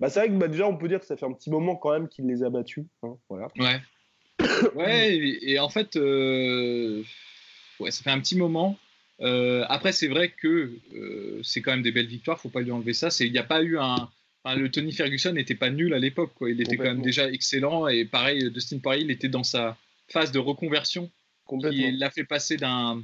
Bah, 0.00 0.08
c'est 0.08 0.20
vrai 0.20 0.30
que 0.30 0.46
déjà, 0.46 0.66
on 0.66 0.76
peut 0.76 0.88
dire 0.88 1.00
que 1.00 1.06
ça 1.06 1.16
fait 1.16 1.26
un 1.26 1.32
petit 1.32 1.50
moment 1.50 1.76
quand 1.76 1.92
même 1.92 2.08
qu'il 2.08 2.26
les 2.26 2.42
a 2.42 2.50
battus. 2.50 2.86
Hein. 3.02 3.16
Ouais. 3.28 3.80
ouais, 4.74 5.14
et, 5.42 5.58
en 5.60 5.68
fait, 5.68 5.96
euh, 5.96 7.02
ouais, 7.78 7.90
ça 7.90 8.02
fait 8.02 8.10
un 8.10 8.20
petit 8.20 8.36
moment. 8.36 8.78
Euh, 9.20 9.64
après, 9.68 9.92
c'est 9.92 10.08
vrai 10.08 10.30
que 10.30 10.72
euh, 10.94 11.40
c'est 11.44 11.60
quand 11.60 11.70
même 11.70 11.82
des 11.82 11.92
belles 11.92 12.06
victoires, 12.06 12.40
faut 12.40 12.48
pas 12.48 12.62
lui 12.62 12.72
enlever 12.72 12.94
ça. 12.94 13.08
Il 13.20 13.30
n'y 13.30 13.38
a 13.38 13.44
pas 13.44 13.62
eu 13.62 13.78
un. 13.78 14.08
Le 14.44 14.70
Tony 14.70 14.92
Ferguson 14.92 15.32
n'était 15.32 15.54
pas 15.54 15.70
nul 15.70 15.94
à 15.94 15.98
l'époque, 15.98 16.32
il 16.42 16.60
était 16.60 16.76
quand 16.76 16.84
même 16.84 17.02
déjà 17.02 17.30
excellent. 17.30 17.86
Et 17.88 18.04
pareil, 18.04 18.50
Dustin 18.50 18.78
Poirier, 18.78 19.04
il 19.04 19.10
était 19.10 19.28
dans 19.28 19.44
sa, 19.44 19.76
phase 20.12 20.32
de 20.32 20.38
reconversion 20.38 21.10
qui 21.70 21.90
l'a 21.92 22.10
fait 22.10 22.24
passer 22.24 22.56
d'un 22.56 23.02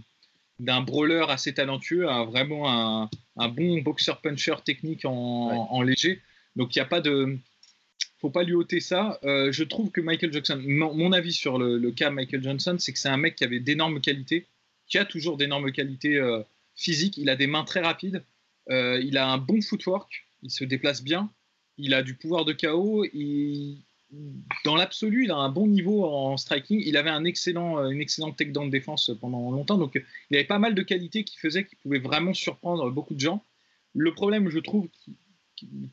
d'un 0.61 0.81
brawler 0.81 1.25
assez 1.29 1.55
talentueux 1.55 2.09
à 2.09 2.25
vraiment 2.25 2.69
un, 2.69 3.09
un 3.37 3.49
bon 3.49 3.81
boxeur-puncher 3.81 4.57
technique 4.65 5.05
en, 5.05 5.13
en, 5.13 5.83
léger. 5.83 6.21
Donc 6.57 6.75
il 6.75 6.81
n'y 6.81 6.83
a 6.83 6.85
pas 6.85 7.01
de... 7.01 7.39
faut 8.21 8.31
pas 8.31 8.43
lui 8.43 8.55
ôter 8.55 8.81
ça. 8.81 9.21
Euh, 9.23 9.53
je 9.53 9.63
trouve 9.63 9.93
que 9.93 10.01
Michael 10.01 10.33
Jackson, 10.33 10.61
mon, 10.67 11.13
avis 11.13 11.33
sur 11.33 11.59
le, 11.59 11.79
le, 11.79 11.93
cas 11.93 12.11
Michael 12.11 12.43
Johnson, 12.43 12.75
c'est 12.81 12.93
que 12.93 12.99
c'est 12.99 13.09
un 13.09 13.17
mec 13.17 13.37
qui 13.37 13.45
avait 13.45 13.61
d'énormes 13.61 14.01
qualités, 14.01 14.47
qui 14.89 14.99
a 14.99 15.05
toujours 15.05 15.37
d'énormes 15.37 15.71
qualités 15.71 16.17
euh, 16.17 16.43
physiques. 16.75 17.19
Il 17.19 17.31
a 17.31 17.37
des 17.37 17.47
mains 17.47 17.63
très 17.63 17.79
rapides, 17.79 18.25
euh, 18.69 19.01
il 19.01 19.17
a 19.17 19.29
un 19.29 19.39
bon 19.39 19.63
footwork, 19.63 20.27
il 20.43 20.51
se 20.51 20.65
déplace 20.65 21.03
bien, 21.03 21.31
il 21.77 21.95
a 21.95 22.03
du 22.03 22.15
pouvoir 22.15 22.45
de 22.45 22.53
chaos, 22.53 23.05
il, 23.13 23.79
dans 24.65 24.77
l'absolu, 24.77 25.25
il 25.25 25.31
a 25.31 25.37
un 25.37 25.49
bon 25.51 25.67
niveau 25.67 26.05
en 26.05 26.37
striking. 26.37 26.83
Il 26.85 26.97
avait 26.97 27.11
un 27.11 27.25
excellent, 27.25 27.79
euh, 27.79 27.91
une 27.91 28.01
excellente 28.01 28.37
takedown 28.37 28.67
de 28.67 28.71
défense 28.71 29.11
pendant 29.21 29.51
longtemps. 29.51 29.79
Donc, 29.79 30.03
il 30.31 30.37
avait 30.37 30.47
pas 30.47 30.59
mal 30.59 30.75
de 30.75 30.83
qualités 30.83 31.25
qui 31.25 31.39
faisaient 31.39 31.65
qu'il 31.65 31.79
pouvait 31.79 31.99
vraiment 31.99 32.35
surprendre 32.35 32.91
beaucoup 32.91 33.15
de 33.15 33.21
gens. 33.21 33.45
Le 33.95 34.13
problème, 34.15 34.49
je 34.49 34.59
trouve, 34.59 34.89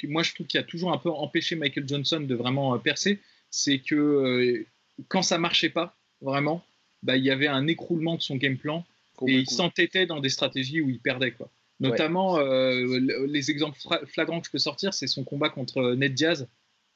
moi, 0.04 0.24
je 0.24 0.34
trouve 0.34 0.48
qu'il 0.48 0.60
a 0.60 0.64
toujours 0.64 0.94
un 0.94 0.98
peu 0.98 1.10
empêché 1.10 1.56
Michael 1.56 1.88
Johnson 1.88 2.22
de 2.22 2.36
vraiment 2.36 2.76
euh, 2.76 2.78
percer, 2.78 3.20
c'est 3.50 3.80
que 3.80 3.96
euh, 3.96 4.66
quand 5.08 5.22
ça 5.22 5.38
marchait 5.38 5.70
pas, 5.70 5.98
vraiment, 6.22 6.64
bah, 7.04 7.18
il 7.18 7.24
y 7.24 7.32
avait 7.32 7.48
un 7.48 7.68
écroulement 7.68 8.16
de 8.16 8.22
son 8.22 8.38
game 8.38 8.58
plan 8.58 8.86
et 9.28 9.34
il 9.34 9.50
s'entêtait 9.50 10.06
dans 10.06 10.20
des 10.20 10.30
stratégies 10.30 10.82
où 10.82 10.90
il 10.90 11.00
perdait. 11.00 11.32
Quoi. 11.32 11.50
Notamment, 11.80 12.40
euh, 12.40 13.00
les 13.28 13.52
exemples 13.52 13.78
flagrants 14.06 14.40
que 14.40 14.48
je 14.48 14.52
peux 14.52 14.60
sortir, 14.60 14.94
c'est 14.94 15.08
son 15.08 15.24
combat 15.24 15.50
contre 15.50 15.94
Ned 15.96 16.14
Diaz, 16.14 16.48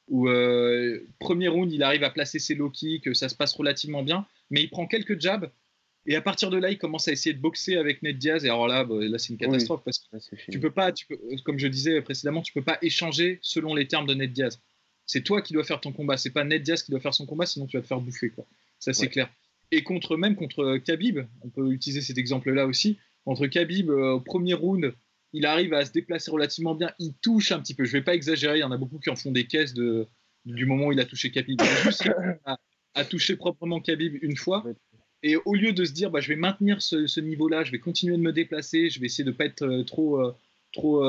où 0.08 0.30
euh, 0.30 1.06
premier 1.20 1.50
round, 1.50 1.72
il 1.72 1.84
arrive 1.84 2.04
à 2.04 2.10
placer 2.10 2.40
ses 2.40 2.56
low 2.56 2.70
kicks, 2.70 3.14
ça 3.16 3.30
se 3.30 3.36
passe 3.36 3.54
relativement 3.54 4.04
bien, 4.04 4.26
mais 4.50 4.62
il 4.62 4.70
prend 4.70 4.88
quelques 4.88 5.20
jabs, 5.20 5.52
et 6.06 6.16
à 6.16 6.22
partir 6.22 6.50
de 6.50 6.58
là, 6.58 6.72
il 6.72 6.78
commence 6.78 7.08
à 7.10 7.12
essayer 7.12 7.34
de 7.34 7.42
boxer 7.42 7.76
avec 7.76 8.02
Ned 8.04 8.18
Diaz, 8.18 8.46
et 8.46 8.50
alors 8.50 8.68
là, 8.68 8.86
bah, 8.86 8.96
là 9.00 9.18
c'est 9.18 9.34
une 9.34 9.38
catastrophe, 9.38 9.82
parce 9.84 10.00
que 10.00 10.36
tu 10.50 10.60
peux 10.60 10.72
pas, 10.72 10.94
tu 10.94 11.06
peux, 11.06 11.20
comme 11.44 11.60
je 11.60 11.68
disais 11.68 12.02
précédemment, 12.02 12.42
tu 12.42 12.54
peux 12.54 12.64
pas 12.64 12.78
échanger 12.82 13.40
selon 13.42 13.76
les 13.76 13.88
termes 13.88 14.08
de 14.08 14.14
Ned 14.14 14.32
Diaz. 14.32 14.62
C'est 15.06 15.22
toi 15.22 15.42
qui 15.42 15.54
dois 15.54 15.64
faire 15.64 15.82
ton 15.82 15.92
combat, 15.92 16.18
c'est 16.18 16.30
pas 16.30 16.46
Ned 16.46 16.64
Diaz 16.64 16.84
qui 16.84 16.92
doit 16.92 17.02
faire 17.02 17.14
son 17.14 17.26
combat, 17.26 17.46
sinon 17.46 17.68
tu 17.68 17.76
vas 17.76 17.82
te 17.82 17.88
faire 17.88 18.00
bouffer, 18.00 18.30
quoi. 18.30 18.46
Ça, 18.80 18.94
c'est 18.94 19.10
clair. 19.10 19.30
Et 19.72 19.84
contre, 19.84 20.16
même 20.16 20.36
contre 20.36 20.78
Khabib, 20.78 21.20
on 21.42 21.50
peut 21.50 21.72
utiliser 21.72 22.02
cet 22.02 22.18
exemple-là 22.18 22.66
aussi, 22.66 22.98
Contre 23.26 23.48
Khabib, 23.48 23.90
euh, 23.90 24.14
au 24.14 24.22
premier 24.22 24.54
round, 24.54 24.94
il 25.34 25.46
arrive 25.46 25.74
à 25.74 25.86
se 25.86 25.92
déplacer 25.92 26.32
relativement 26.32 26.76
bien. 26.76 26.92
Il 27.00 27.14
touche 27.22 27.52
un 27.52 27.60
petit 27.60 27.76
peu. 27.76 27.86
Je 27.86 27.92
vais 27.92 28.02
pas 28.02 28.16
exagérer. 28.16 28.58
Il 28.58 28.62
y 28.62 28.64
en 28.64 28.72
a 28.72 28.78
beaucoup 28.78 29.00
qui 29.00 29.10
en 29.10 29.16
font 29.16 29.32
des 29.32 29.46
caisses 29.46 29.74
de, 29.74 30.08
du 30.46 30.66
moment 30.66 30.88
où 30.88 30.92
il 30.92 31.00
a 31.00 31.06
touché 31.06 31.32
Khabib. 31.32 31.62
Il 31.62 33.02
a, 33.02 33.06
touché 33.06 33.36
proprement 33.36 33.80
Khabib 33.80 34.18
une 34.22 34.36
fois. 34.36 34.66
Et 35.22 35.36
au 35.36 35.54
lieu 35.54 35.74
de 35.74 35.86
se 35.86 35.92
dire, 35.92 36.10
bah, 36.10 36.22
je 36.22 36.30
vais 36.30 36.36
maintenir 36.36 36.82
ce, 36.82 37.20
niveau-là, 37.20 37.64
je 37.64 37.72
vais 37.72 37.80
continuer 37.80 38.16
de 38.18 38.22
me 38.22 38.32
déplacer, 38.32 38.90
je 38.90 39.00
vais 39.00 39.06
essayer 39.06 39.24
de 39.24 39.32
pas 39.32 39.46
être 39.46 39.64
euh, 39.64 39.84
trop, 39.84 40.20
euh, 40.22 40.36
trop 40.72 41.04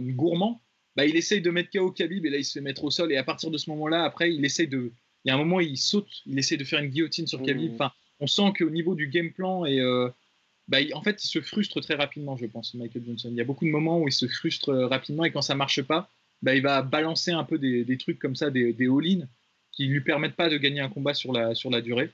gourmand, 0.00 0.62
bah, 0.94 1.04
il 1.04 1.16
essaye 1.16 1.42
de 1.42 1.50
mettre 1.50 1.70
KO 1.70 1.90
Khabib 1.90 2.24
et 2.24 2.30
là 2.30 2.38
il 2.38 2.44
se 2.44 2.52
fait 2.52 2.60
mettre 2.60 2.84
au 2.84 2.90
sol. 2.90 3.12
Et 3.12 3.16
à 3.16 3.24
partir 3.24 3.50
de 3.50 3.58
ce 3.58 3.68
moment-là, 3.70 4.04
après, 4.04 4.34
il 4.34 4.44
essaye 4.44 4.68
de. 4.68 4.92
Il 5.24 5.28
y 5.28 5.32
a 5.32 5.34
un 5.34 5.38
moment, 5.38 5.60
il 5.60 5.76
saute, 5.76 6.08
il 6.24 6.38
essaye 6.38 6.56
de 6.56 6.64
faire 6.64 6.80
une 6.80 6.90
guillotine 6.90 7.26
sur 7.26 7.42
Khabib. 7.42 7.72
Mmh. 7.72 7.74
Enfin, 7.74 7.90
on 8.20 8.26
sent 8.26 8.52
qu'au 8.56 8.70
niveau 8.70 8.94
du 8.94 9.08
game 9.08 9.32
plan 9.32 9.64
et, 9.64 9.80
bah, 10.68 10.78
en 10.94 11.02
fait, 11.02 11.22
il 11.24 11.28
se 11.28 11.40
frustre 11.40 11.80
très 11.80 11.94
rapidement, 11.94 12.36
je 12.36 12.46
pense, 12.46 12.74
Michael 12.74 13.04
Johnson. 13.06 13.28
Il 13.30 13.36
y 13.36 13.40
a 13.40 13.44
beaucoup 13.44 13.64
de 13.64 13.70
moments 13.70 14.00
où 14.00 14.08
il 14.08 14.12
se 14.12 14.26
frustre 14.26 14.70
euh, 14.70 14.86
rapidement 14.86 15.24
et 15.24 15.30
quand 15.30 15.42
ça 15.42 15.54
marche 15.54 15.82
pas, 15.82 16.08
bah, 16.42 16.54
il 16.54 16.62
va 16.62 16.82
balancer 16.82 17.30
un 17.30 17.44
peu 17.44 17.58
des, 17.58 17.98
trucs 17.98 18.18
comme 18.18 18.34
ça, 18.34 18.50
des, 18.50 18.72
des 18.72 18.86
all-in, 18.86 19.26
qui 19.72 19.86
lui 19.86 20.00
permettent 20.00 20.34
pas 20.34 20.48
de 20.48 20.56
gagner 20.56 20.80
un 20.80 20.88
combat 20.88 21.14
sur 21.14 21.32
la, 21.32 21.54
sur 21.54 21.70
la 21.70 21.80
durée. 21.80 22.10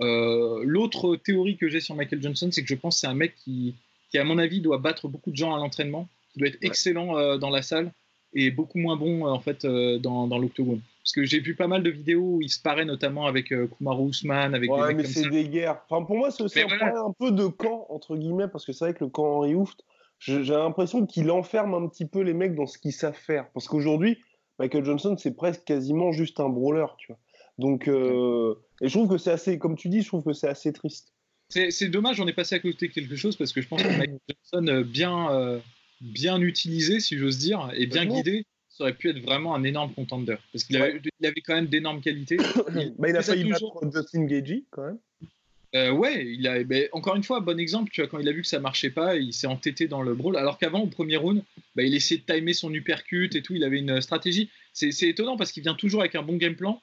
Euh, 0.00 0.62
l'autre 0.64 1.16
théorie 1.16 1.56
que 1.56 1.68
j'ai 1.68 1.80
sur 1.80 1.94
Michael 1.94 2.22
Johnson, 2.22 2.48
c'est 2.50 2.62
que 2.62 2.68
je 2.68 2.74
pense 2.74 2.96
que 2.96 3.00
c'est 3.00 3.06
un 3.06 3.14
mec 3.14 3.34
qui, 3.36 3.74
qui, 4.10 4.18
à 4.18 4.24
mon 4.24 4.38
avis, 4.38 4.60
doit 4.60 4.78
battre 4.78 5.08
beaucoup 5.08 5.30
de 5.30 5.36
gens 5.36 5.54
à 5.54 5.58
l'entraînement, 5.58 6.08
qui 6.32 6.38
doit 6.38 6.48
être 6.48 6.58
excellent 6.62 7.18
euh, 7.18 7.36
dans 7.36 7.50
la 7.50 7.62
salle 7.62 7.92
et 8.32 8.50
beaucoup 8.50 8.78
moins 8.78 8.96
bon 8.96 9.26
en 9.26 9.40
fait 9.40 9.66
dans, 9.66 10.28
dans 10.28 10.38
l'octogone. 10.38 10.80
Parce 11.02 11.12
que 11.12 11.24
j'ai 11.24 11.40
vu 11.40 11.54
pas 11.54 11.66
mal 11.66 11.82
de 11.82 11.90
vidéos 11.90 12.36
où 12.36 12.42
il 12.42 12.50
se 12.50 12.60
paraît 12.60 12.84
notamment 12.84 13.26
avec 13.26 13.52
euh, 13.52 13.66
Kumaru 13.66 14.10
Usman, 14.10 14.54
avec 14.54 14.70
ouais, 14.70 14.94
mais 14.94 15.04
c'est 15.04 15.30
des 15.30 15.48
guerres. 15.48 15.80
Enfin, 15.88 16.04
pour 16.04 16.16
moi, 16.16 16.30
c'est 16.30 16.42
aussi 16.42 16.60
un, 16.60 17.14
peu 17.18 17.32
de 17.32 17.46
camp, 17.46 17.86
entre 17.88 18.16
guillemets, 18.16 18.48
parce 18.48 18.66
que 18.66 18.72
c'est 18.72 18.84
vrai 18.84 18.94
que 18.94 19.04
le 19.04 19.10
camp 19.10 19.24
Henry 19.24 19.54
Hooft, 19.54 19.82
j'ai 20.18 20.42
l'impression 20.42 21.06
qu'il 21.06 21.30
enferme 21.30 21.74
un 21.74 21.88
petit 21.88 22.04
peu 22.04 22.20
les 22.20 22.34
mecs 22.34 22.54
dans 22.54 22.66
ce 22.66 22.76
qu'ils 22.76 22.92
savent 22.92 23.16
faire. 23.16 23.48
Parce 23.52 23.66
qu'aujourd'hui, 23.66 24.18
Michael 24.58 24.84
Johnson, 24.84 25.16
c'est 25.18 25.34
presque 25.34 25.64
quasiment 25.64 26.12
juste 26.12 26.38
un 26.38 26.50
brawler, 26.50 26.86
tu 26.98 27.08
vois. 27.08 27.18
Donc, 27.56 27.88
euh, 27.88 28.54
et 28.82 28.88
je 28.88 28.98
trouve 28.98 29.08
que 29.08 29.18
c'est 29.18 29.30
assez, 29.30 29.58
comme 29.58 29.76
tu 29.76 29.88
dis, 29.88 30.02
je 30.02 30.08
trouve 30.08 30.22
que 30.22 30.34
c'est 30.34 30.48
assez 30.48 30.72
triste. 30.72 31.14
C'est 31.48 31.88
dommage, 31.88 32.20
on 32.20 32.28
est 32.28 32.32
passé 32.32 32.54
à 32.54 32.58
côté 32.60 32.88
de 32.88 32.92
quelque 32.92 33.16
chose 33.16 33.36
parce 33.36 33.52
que 33.52 33.60
je 33.60 33.66
pense 33.66 33.82
que 33.82 33.88
Michael 33.88 34.20
Johnson, 34.28 34.68
euh, 34.68 34.84
bien, 34.84 35.60
bien 36.00 36.40
utilisé, 36.40 37.00
si 37.00 37.18
j'ose 37.18 37.38
dire, 37.38 37.70
et 37.74 37.86
bien 37.86 38.04
guidé, 38.04 38.44
aurait 38.82 38.94
pu 38.94 39.10
être 39.10 39.20
vraiment 39.20 39.54
un 39.54 39.64
énorme 39.64 39.92
contender. 39.92 40.36
Parce 40.52 40.64
qu'il 40.64 40.76
avait, 40.76 41.00
avait, 41.22 41.40
quand 41.40 41.54
même 41.54 41.66
d'énormes 41.66 42.00
qualités. 42.00 42.36
Il, 42.74 42.94
bah, 42.98 43.08
il 43.08 43.16
a 43.16 43.22
failli 43.22 43.48
toujours... 43.48 43.80
battre 43.82 43.96
Justin 43.96 44.24
Gagey, 44.24 44.64
quand 44.70 44.86
même. 44.86 44.98
Euh, 45.76 45.92
ouais, 45.92 46.26
il 46.26 46.48
a, 46.48 46.64
bah, 46.64 46.76
encore 46.92 47.14
une 47.14 47.22
fois, 47.22 47.40
bon 47.40 47.58
exemple, 47.60 47.90
tu 47.92 48.00
vois, 48.00 48.10
quand 48.10 48.18
il 48.18 48.28
a 48.28 48.32
vu 48.32 48.42
que 48.42 48.48
ça 48.48 48.58
marchait 48.58 48.90
pas, 48.90 49.16
il 49.16 49.32
s'est 49.32 49.46
entêté 49.46 49.86
dans 49.86 50.02
le 50.02 50.14
brawl, 50.14 50.36
alors 50.36 50.58
qu'avant, 50.58 50.80
au 50.80 50.88
premier 50.88 51.16
round, 51.16 51.44
bah, 51.76 51.84
il 51.84 51.94
essayait 51.94 52.20
de 52.20 52.32
timer 52.32 52.54
son 52.54 52.74
uppercut 52.74 53.34
et 53.34 53.42
tout, 53.42 53.54
il 53.54 53.62
avait 53.62 53.78
une 53.78 54.00
stratégie. 54.00 54.50
C'est 54.72 54.90
étonnant 55.02 55.36
parce 55.36 55.52
qu'il 55.52 55.62
vient 55.62 55.74
toujours 55.74 56.00
avec 56.00 56.14
un 56.14 56.22
bon 56.22 56.36
game 56.36 56.56
plan. 56.56 56.82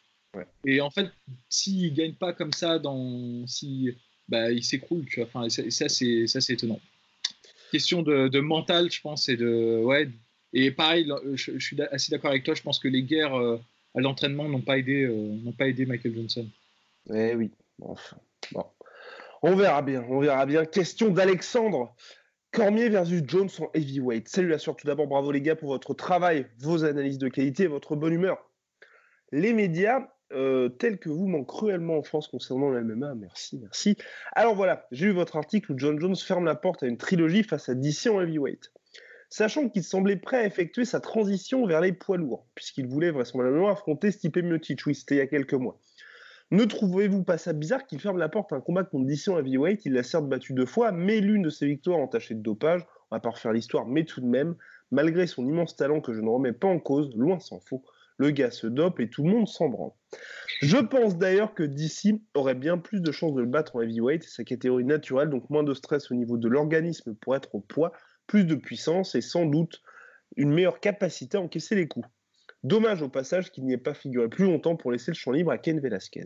Et 0.66 0.82
en 0.82 0.92
fait, 0.92 1.08
s'il 1.50 1.94
gagne 1.94 2.14
pas 2.14 2.32
comme 2.32 2.54
ça, 2.54 2.80
dans, 2.80 3.46
si, 3.48 3.90
bah, 4.30 4.52
il 4.52 4.64
s'écroule, 4.64 5.06
tu 5.06 5.20
vois. 5.20 5.30
Enfin, 5.34 5.50
ça, 5.50 5.90
c'est 5.90 6.50
étonnant. 6.50 6.80
Question 7.72 8.04
de, 8.04 8.28
de, 8.28 8.40
mental, 8.40 8.92
je 8.92 9.02
pense, 9.02 9.28
et 9.30 9.36
de, 9.36 9.82
ouais, 9.84 10.10
et 10.66 10.72
pareil, 10.72 11.12
je, 11.36 11.60
suis 11.60 11.82
assez 11.92 12.12
d'accord 12.12 12.32
avec 12.32 12.44
toi, 12.44 12.54
je 12.54 12.64
pense 12.64 12.80
que 12.80 12.88
les 12.88 13.04
guerres 13.04 13.36
euh, 13.36 13.58
à 13.96 14.02
l'entraînement 14.02 14.50
n'ont 14.50 14.62
pas, 14.62 14.78
aidé, 14.78 15.04
euh, 15.04 15.52
pas 15.58 15.68
aidé 15.68 15.86
Michael 15.86 16.16
Johnson. 16.16 16.48
Eh 17.14 17.36
oui, 17.36 17.52
enfin, 17.82 18.18
bon. 18.52 18.66
On 19.44 19.56
verra 19.56 19.84
bien, 19.84 20.04
on 20.10 20.20
verra 20.20 20.46
bien. 20.46 20.66
Question 20.66 21.10
d'Alexandre. 21.10 21.96
Cormier 22.52 22.90
versus 22.90 23.22
Jones 23.28 23.50
en 23.60 23.70
heavyweight. 23.76 24.28
Salutations 24.28 24.74
tout 24.74 24.88
d'abord, 24.88 25.06
bravo 25.06 25.32
les 25.32 25.42
gars 25.42 25.56
pour 25.56 25.70
votre 25.70 25.94
travail, 25.94 26.48
vos 26.58 26.86
analyses 26.86 27.20
de 27.20 27.28
qualité 27.28 27.68
votre 27.68 27.96
bonne 27.96 28.14
humeur. 28.14 28.38
Les 29.32 29.54
médias 29.54 30.08
euh, 30.34 30.70
tels 30.70 30.98
que 30.98 31.10
vous 31.10 31.28
manquent 31.28 31.48
cruellement 31.48 31.98
en 31.98 32.04
France 32.04 32.28
concernant 32.28 32.70
le 32.70 32.84
MMA. 32.84 33.16
Merci, 33.16 33.60
merci. 33.60 33.96
Alors 34.32 34.56
voilà, 34.56 34.88
j'ai 34.92 35.06
lu 35.06 35.12
votre 35.12 35.36
article 35.36 35.72
où 35.74 35.78
John 35.78 36.00
Jones 36.00 36.16
ferme 36.16 36.46
la 36.46 36.56
porte 36.56 36.82
à 36.84 36.88
une 36.88 36.98
trilogie 36.98 37.44
face 37.44 37.70
à 37.70 37.76
DC 37.76 38.08
en 38.08 38.22
heavyweight 38.22 38.72
sachant 39.30 39.70
qu'il 39.70 39.84
semblait 39.84 40.16
prêt 40.16 40.38
à 40.38 40.46
effectuer 40.46 40.86
sa 40.86 41.00
transition 41.00 41.66
vers 41.66 41.82
les 41.82 41.92
poids 41.92 42.18
lourds, 42.18 42.48
puisqu'il 42.56 42.88
voulait 42.88 43.12
vraisemblablement 43.12 43.70
affronter 43.70 44.12
Stipe 44.12 44.38
Miocic, 44.38 44.86
oui, 44.86 44.96
c'était 44.96 45.16
il 45.16 45.20
y 45.20 45.22
a 45.22 45.28
quelques 45.28 45.54
mois. 45.54 45.80
Ne 46.50 46.64
trouvez-vous 46.64 47.24
pas 47.24 47.38
ça 47.38 47.52
bizarre 47.52 47.86
qu'il 47.86 48.00
ferme 48.00 48.18
la 48.18 48.30
porte 48.30 48.54
à 48.54 48.56
un 48.56 48.62
combat 48.62 48.86
contre 48.86 49.06
à 49.06 49.40
heavyweight? 49.40 49.86
Il 49.86 49.94
l'a 49.94 50.04
certes 50.04 50.30
battu 50.30 50.54
deux 50.54 50.66
fois, 50.66 50.94
mais 50.94 51.20
l'une 51.20 51.42
de 51.42 51.50
ses 51.50 51.66
victoires 51.66 52.00
entachée 52.00 52.36
de 52.36 52.42
dopage, 52.42 52.86
on 53.12 53.16
va 53.16 53.20
pas 53.20 53.32
refaire 53.32 53.52
l'histoire, 53.52 53.86
mais 53.86 54.06
tout 54.06 54.22
de 54.22 54.26
même, 54.26 54.56
malgré 54.92 55.28
son 55.28 55.46
immense 55.46 55.76
talent 55.76 56.00
que 56.00 56.14
je 56.14 56.22
ne 56.22 56.30
remets 56.30 56.54
pas 56.54 56.68
en 56.68 56.80
cause, 56.80 57.14
loin 57.18 57.40
s'en 57.40 57.60
faut, 57.60 57.84
le 58.18 58.32
gars 58.32 58.52
se 58.52 58.66
dope 58.66 59.02
et 59.02 59.10
tout 59.10 59.24
le 59.24 59.30
monde 59.30 59.48
s'en 59.48 59.68
branle. 59.68 59.92
Je 60.62 60.78
pense 60.78 61.18
d'ailleurs 61.18 61.54
que 61.54 61.64
DC 61.64 62.16
aurait 62.34 62.56
bien 62.56 62.78
plus 62.78 63.02
de 63.02 63.12
chances 63.12 63.34
de 63.34 63.42
le 63.42 63.48
battre 63.48 63.76
en 63.76 63.82
heavyweight, 63.82 64.24
sa 64.24 64.46
catégorie 64.46 64.86
naturelle, 64.86 65.30
donc 65.30 65.50
moins 65.50 65.64
de 65.64 65.74
stress 65.74 66.12
au 66.12 66.16
niveau 66.16 66.38
de 66.38 66.48
l'organisme 66.48 67.14
pour 67.16 67.36
être 67.36 67.54
au 67.56 67.60
poids, 67.60 67.92
plus 68.28 68.46
de 68.46 68.56
puissance 68.56 69.16
et 69.16 69.22
sans 69.22 69.46
doute 69.46 69.82
une 70.36 70.54
meilleure 70.54 70.80
capacité 70.80 71.38
à 71.38 71.42
encaisser 71.42 71.76
les 71.76 71.88
coups. 71.88 72.08
Dommage 72.64 73.02
au 73.02 73.10
passage 73.10 73.52
qu'il 73.52 73.66
n'y 73.66 73.74
ait 73.74 73.78
pas 73.78 73.94
figuré 73.94 74.28
plus 74.28 74.46
longtemps 74.46 74.76
pour 74.76 74.92
laisser 74.92 75.12
le 75.12 75.16
champ 75.16 75.32
libre 75.32 75.52
à 75.52 75.58
Ken 75.58 75.80
Velasquez. 75.80 76.26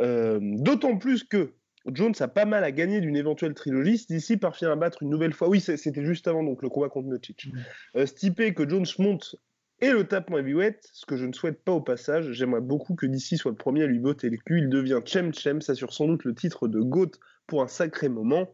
Euh, 0.00 0.38
d'autant 0.40 0.96
plus 0.96 1.24
que 1.24 1.52
Jones 1.86 2.14
a 2.20 2.28
pas 2.28 2.44
mal 2.44 2.64
à 2.64 2.72
gagner 2.72 3.00
d'une 3.00 3.16
éventuelle 3.16 3.54
trilogie. 3.54 4.04
D'ici 4.08 4.36
parvient 4.36 4.72
à 4.72 4.76
battre 4.76 5.02
une 5.02 5.10
nouvelle 5.10 5.32
fois. 5.32 5.48
Oui, 5.48 5.60
c'était 5.60 6.04
juste 6.04 6.26
avant 6.26 6.42
donc 6.42 6.62
le 6.62 6.68
combat 6.68 6.88
contre 6.88 7.08
Miocic. 7.08 7.46
Mmh. 7.46 7.58
Euh, 7.96 8.06
Stipe 8.06 8.54
que 8.54 8.68
Jones 8.68 8.86
monte 8.98 9.36
et 9.80 9.90
le 9.90 10.04
tape 10.04 10.30
en 10.30 10.38
heavyweight, 10.38 10.78
ce 10.92 11.04
que 11.04 11.16
je 11.16 11.26
ne 11.26 11.32
souhaite 11.32 11.62
pas 11.62 11.72
au 11.72 11.82
passage. 11.82 12.32
J'aimerais 12.32 12.62
beaucoup 12.62 12.94
que 12.94 13.04
d'ici 13.04 13.36
soit 13.36 13.50
le 13.50 13.56
premier 13.56 13.82
à 13.82 13.86
lui 13.86 13.98
botter 13.98 14.30
le 14.30 14.38
cul. 14.38 14.60
Il 14.60 14.68
devient 14.70 15.00
Chem 15.04 15.34
Chem, 15.34 15.60
s'assure 15.60 15.92
sans 15.92 16.06
doute 16.06 16.24
le 16.24 16.34
titre 16.34 16.66
de 16.66 16.80
GOAT 16.80 17.10
pour 17.46 17.62
un 17.62 17.68
sacré 17.68 18.08
moment. 18.08 18.48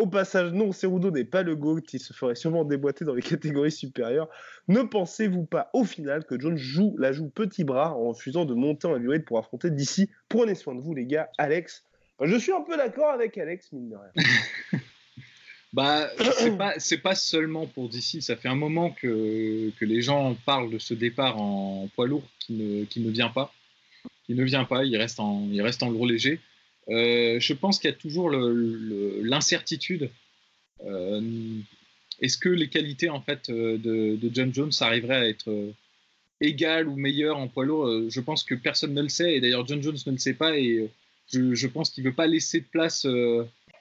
Au 0.00 0.06
passage, 0.06 0.52
non, 0.52 0.72
Cerudo 0.72 1.10
n'est 1.10 1.26
pas 1.26 1.42
le 1.42 1.54
GOAT, 1.54 1.82
il 1.92 2.00
se 2.00 2.14
ferait 2.14 2.34
sûrement 2.34 2.64
déboîter 2.64 3.04
dans 3.04 3.12
les 3.12 3.20
catégories 3.36 3.70
supérieures. 3.70 4.30
Ne 4.66 4.80
pensez-vous 4.80 5.44
pas 5.44 5.68
au 5.74 5.84
final 5.84 6.24
que 6.24 6.40
John 6.40 6.56
joue, 6.56 6.96
la 6.98 7.12
joue 7.12 7.28
petit 7.28 7.64
bras 7.64 7.94
en 7.94 8.08
refusant 8.08 8.46
de 8.46 8.54
monter 8.54 8.86
en 8.86 8.96
heavyweight 8.96 9.26
pour 9.26 9.38
affronter 9.38 9.70
d'ici 9.70 10.08
Prenez 10.30 10.54
soin 10.54 10.74
de 10.74 10.80
vous 10.80 10.94
les 10.94 11.04
gars, 11.04 11.28
Alex? 11.36 11.84
je 12.22 12.34
suis 12.36 12.50
un 12.50 12.62
peu 12.62 12.78
d'accord 12.78 13.10
avec 13.10 13.36
Alex, 13.36 13.72
mine 13.72 13.90
de 13.90 13.96
rien. 13.96 14.80
bah, 15.74 16.08
c'est 16.78 17.02
pas, 17.02 17.14
seulement 17.14 17.66
pour 17.66 17.90
d'ici, 17.90 18.22
ça 18.22 18.36
fait 18.36 18.48
un 18.48 18.56
moment 18.56 18.92
que, 18.92 19.70
les 19.82 20.00
gens 20.00 20.34
parlent 20.46 20.70
de 20.70 20.78
ce 20.78 20.94
départ 20.94 21.38
en 21.38 21.88
poids 21.94 22.06
lourd 22.06 22.24
qui 22.38 22.54
ne, 22.54 23.10
vient 23.10 23.28
pas. 23.28 23.52
Il 24.30 24.36
ne 24.36 24.44
vient 24.44 24.64
pas, 24.64 24.82
il 24.82 24.96
reste 24.96 25.20
en, 25.20 25.46
il 25.52 25.60
reste 25.60 25.82
en 25.82 25.92
gros 25.92 26.06
léger. 26.06 26.40
Euh, 26.90 27.38
je 27.38 27.52
pense 27.52 27.78
qu'il 27.78 27.88
y 27.90 27.92
a 27.92 27.96
toujours 27.96 28.30
l'incertitude. 28.30 30.10
Euh, 30.84 31.58
est-ce 32.20 32.36
que 32.36 32.48
les 32.48 32.68
qualités 32.68 33.08
en 33.08 33.20
fait 33.20 33.48
euh, 33.48 33.78
de, 33.78 34.30
John 34.32 34.52
Jones 34.52 34.72
arriveraient 34.80 35.16
à 35.16 35.28
être 35.28 35.72
égales 36.40 36.88
ou 36.88 36.96
meilleures 36.96 37.38
en 37.38 37.48
poids 37.48 37.64
lourd? 37.64 38.10
Je 38.10 38.20
pense 38.20 38.44
que 38.44 38.54
personne 38.54 38.94
ne 38.94 39.02
le 39.02 39.08
sait 39.08 39.36
et 39.36 39.40
d'ailleurs 39.40 39.66
John 39.66 39.82
Jones 39.82 39.98
ne 40.04 40.12
le 40.12 40.18
sait 40.18 40.34
pas 40.34 40.58
et 40.58 40.90
je, 41.32 41.66
pense 41.66 41.90
qu'il 41.90 42.02
ne 42.04 42.08
veut 42.08 42.14
pas 42.14 42.26
laisser 42.26 42.60
de 42.60 42.66
place 42.66 43.06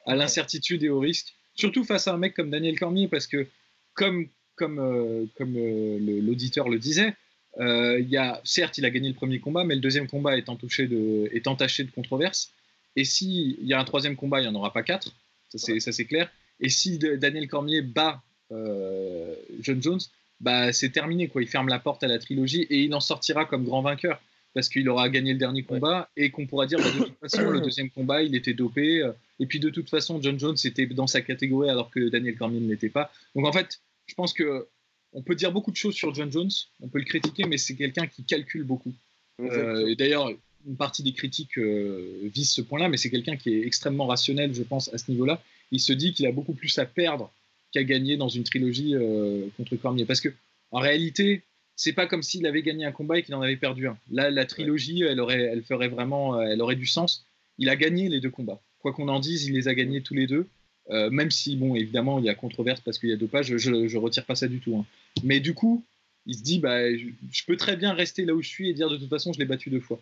à 0.05 0.16
l'incertitude 0.16 0.84
et 0.84 0.89
au 0.89 0.99
risque, 0.99 1.34
surtout 1.55 1.84
face 1.84 2.07
à 2.07 2.14
un 2.14 2.18
mec 2.18 2.36
comme 2.36 2.51
Daniel 2.51 2.78
Cormier 2.78 3.07
parce 3.07 3.28
que 3.28 3.47
comme 3.93 4.28
comme, 4.55 5.30
comme 5.38 5.55
l'auditeur 5.55 6.68
le 6.68 6.80
disait, 6.80 7.14
il 7.60 8.07
y 8.10 8.18
a, 8.18 8.41
certes, 8.43 8.78
il 8.78 8.86
a 8.86 8.89
gagné 8.89 9.07
le 9.07 9.16
premier 9.16 9.39
combat, 9.39 9.64
mais 9.64 9.74
le 9.74 9.80
deuxième 9.80 10.07
combat 10.07 10.38
est 10.38 10.49
entaché 10.49 10.86
de, 10.86 11.30
est 11.32 11.47
entaché 11.47 11.86
de 11.86 11.91
controverses. 11.91 12.51
Et 12.96 13.04
s'il 13.06 13.64
y 13.66 13.74
a 13.74 13.80
un 13.80 13.84
troisième 13.86 14.16
combat, 14.16 14.40
il 14.40 14.44
n'y 14.44 14.50
en 14.50 14.56
aura 14.56 14.74
pas 14.74 14.84
quatre, 14.84 15.14
ça 15.54 15.92
c'est 15.92 16.06
clair. 16.06 16.30
Et 16.60 16.70
si 16.70 16.98
Daniel 16.98 17.48
Cormier 17.48 17.82
bat 17.82 18.22
euh, 18.52 19.34
John 19.62 19.82
Jones, 19.82 20.00
bah, 20.42 20.74
c'est 20.74 20.90
terminé. 20.90 21.28
Quoi. 21.28 21.42
Il 21.42 21.48
ferme 21.48 21.70
la 21.70 21.80
porte 21.80 22.04
à 22.04 22.08
la 22.08 22.20
trilogie 22.20 22.64
et 22.64 22.84
il 22.84 22.94
en 22.94 23.00
sortira 23.00 23.46
comme 23.46 23.64
grand 23.64 23.82
vainqueur. 23.82 24.22
parce 24.54 24.68
qu'il 24.68 24.90
aura 24.90 25.10
gagné 25.10 25.34
le 25.34 25.40
dernier 25.40 25.64
combat 25.64 26.10
et 26.18 26.32
qu'on 26.32 26.48
pourra 26.48 26.66
dire 26.66 26.80
bah, 26.80 26.92
de 26.92 27.04
toute 27.06 27.20
façon 27.20 27.50
le 27.50 27.62
deuxième 27.62 27.90
combat 27.90 28.24
il 28.24 28.36
était 28.36 28.54
dopé 28.54 29.08
et 29.40 29.46
puis 29.46 29.60
de 29.60 29.70
toute 29.70 29.90
façon 29.90 30.22
John 30.22 30.40
Jones 30.40 30.58
était 30.64 30.86
dans 30.88 31.08
sa 31.08 31.22
catégorie 31.22 31.70
alors 31.70 31.92
que 31.92 32.10
Daniel 32.10 32.36
Cormier 32.36 32.60
ne 32.60 32.68
l'était 32.68 32.90
pas. 32.90 33.12
Donc 33.36 33.46
en 33.46 33.54
fait, 33.54 33.80
je 34.08 34.16
pense 34.16 34.34
que 34.34 34.68
on 35.14 35.22
peut 35.22 35.36
dire 35.36 35.52
beaucoup 35.52 35.72
de 35.72 35.76
choses 35.76 35.96
sur 35.96 36.14
John 36.14 36.32
Jones, 36.32 36.52
on 36.82 36.88
peut 36.88 37.00
le 37.00 37.06
critiquer, 37.06 37.46
mais 37.46 37.58
c'est 37.58 37.76
quelqu'un 37.76 38.08
qui 38.08 38.24
calcule 38.24 38.64
beaucoup. 38.64 38.94
Euh, 39.40 39.88
et 39.88 39.96
d'ailleurs, 39.96 40.30
une 40.68 40.76
partie 40.76 41.03
des 41.03 41.14
critiques 41.14 41.57
euh, 41.57 42.30
vise 42.34 42.51
ce 42.51 42.62
point-là, 42.62 42.89
mais 42.89 42.97
c'est 42.97 43.10
quelqu'un 43.10 43.38
qui 43.38 43.53
est 43.53 43.66
extrêmement 43.66 44.07
rationnel, 44.07 44.53
je 44.53 44.64
pense, 44.64 44.93
à 44.93 44.97
ce 44.97 45.10
niveau-là. 45.12 45.41
Il 45.72 45.80
se 45.80 45.93
dit 45.93 46.14
qu'il 46.14 46.26
a 46.26 46.32
beaucoup 46.32 46.53
plus 46.53 46.78
à 46.80 46.86
perdre 46.86 47.32
qu'à 47.72 47.84
gagner 47.84 48.18
dans 48.18 48.30
une 48.30 48.43
trilogie 48.43 48.95
euh, 48.95 49.47
contre 49.57 49.76
Cormier. 49.76 50.05
Parce 50.05 50.22
que, 50.22 50.30
en 50.72 50.80
réalité, 50.80 51.43
c'est 51.76 51.93
pas 51.93 52.07
comme 52.07 52.24
s'il 52.24 52.45
avait 52.45 52.62
gagné 52.62 52.86
un 52.86 52.91
combat 52.91 53.20
et 53.20 53.24
qu'il 53.24 53.36
en 53.36 53.41
avait 53.41 53.55
perdu 53.55 53.88
un. 53.88 53.97
Là, 54.12 54.32
la 54.32 54.45
trilogie, 54.45 55.03
elle, 55.03 55.20
aurait, 55.20 55.41
elle 55.41 55.64
ferait 55.64 55.88
vraiment, 55.88 56.41
elle 56.41 56.62
aurait 56.62 56.76
du 56.76 56.88
sens. 56.88 57.26
Il 57.57 57.70
a 57.70 57.76
gagné 57.76 58.10
les 58.10 58.20
deux 58.20 58.30
combats. 58.30 58.62
Quoi 58.80 58.93
qu'on 58.93 59.07
en 59.07 59.20
dise, 59.20 59.45
il 59.45 59.53
les 59.53 59.68
a 59.68 59.76
gagnés 59.76 60.01
tous 60.01 60.14
les 60.14 60.28
deux. 60.28 60.47
même 60.89 61.32
si, 61.32 61.55
bon, 61.55 61.76
évidemment, 61.76 62.20
il 62.20 62.26
y 62.26 62.30
a 62.30 62.36
controverse 62.36 62.82
parce 62.82 62.97
qu'il 62.97 63.10
y 63.10 63.14
a 63.14 63.18
deux 63.18 63.28
pages, 63.28 63.55
je, 63.57 63.72
ne 63.72 63.97
retire 63.97 64.26
pas 64.26 64.36
ça 64.36 64.47
du 64.47 64.60
tout. 64.60 64.76
Hein. 64.78 64.86
Mais 65.24 65.39
du 65.39 65.53
coup, 65.53 65.84
il 66.26 66.36
se 66.36 66.43
dit, 66.43 66.60
bah, 66.60 66.95
je, 66.95 67.43
peux 67.45 67.57
très 67.57 67.76
bien 67.76 67.93
rester 67.93 68.26
là 68.26 68.34
où 68.34 68.41
je 68.41 68.47
suis 68.47 68.70
et 68.70 68.74
dire 68.74 68.89
de 68.89 68.97
toute 68.97 69.10
façon, 69.10 69.34
je 69.34 69.39
l'ai 69.39 69.45
battu 69.45 69.70
deux 69.70 69.80
fois. 69.80 70.01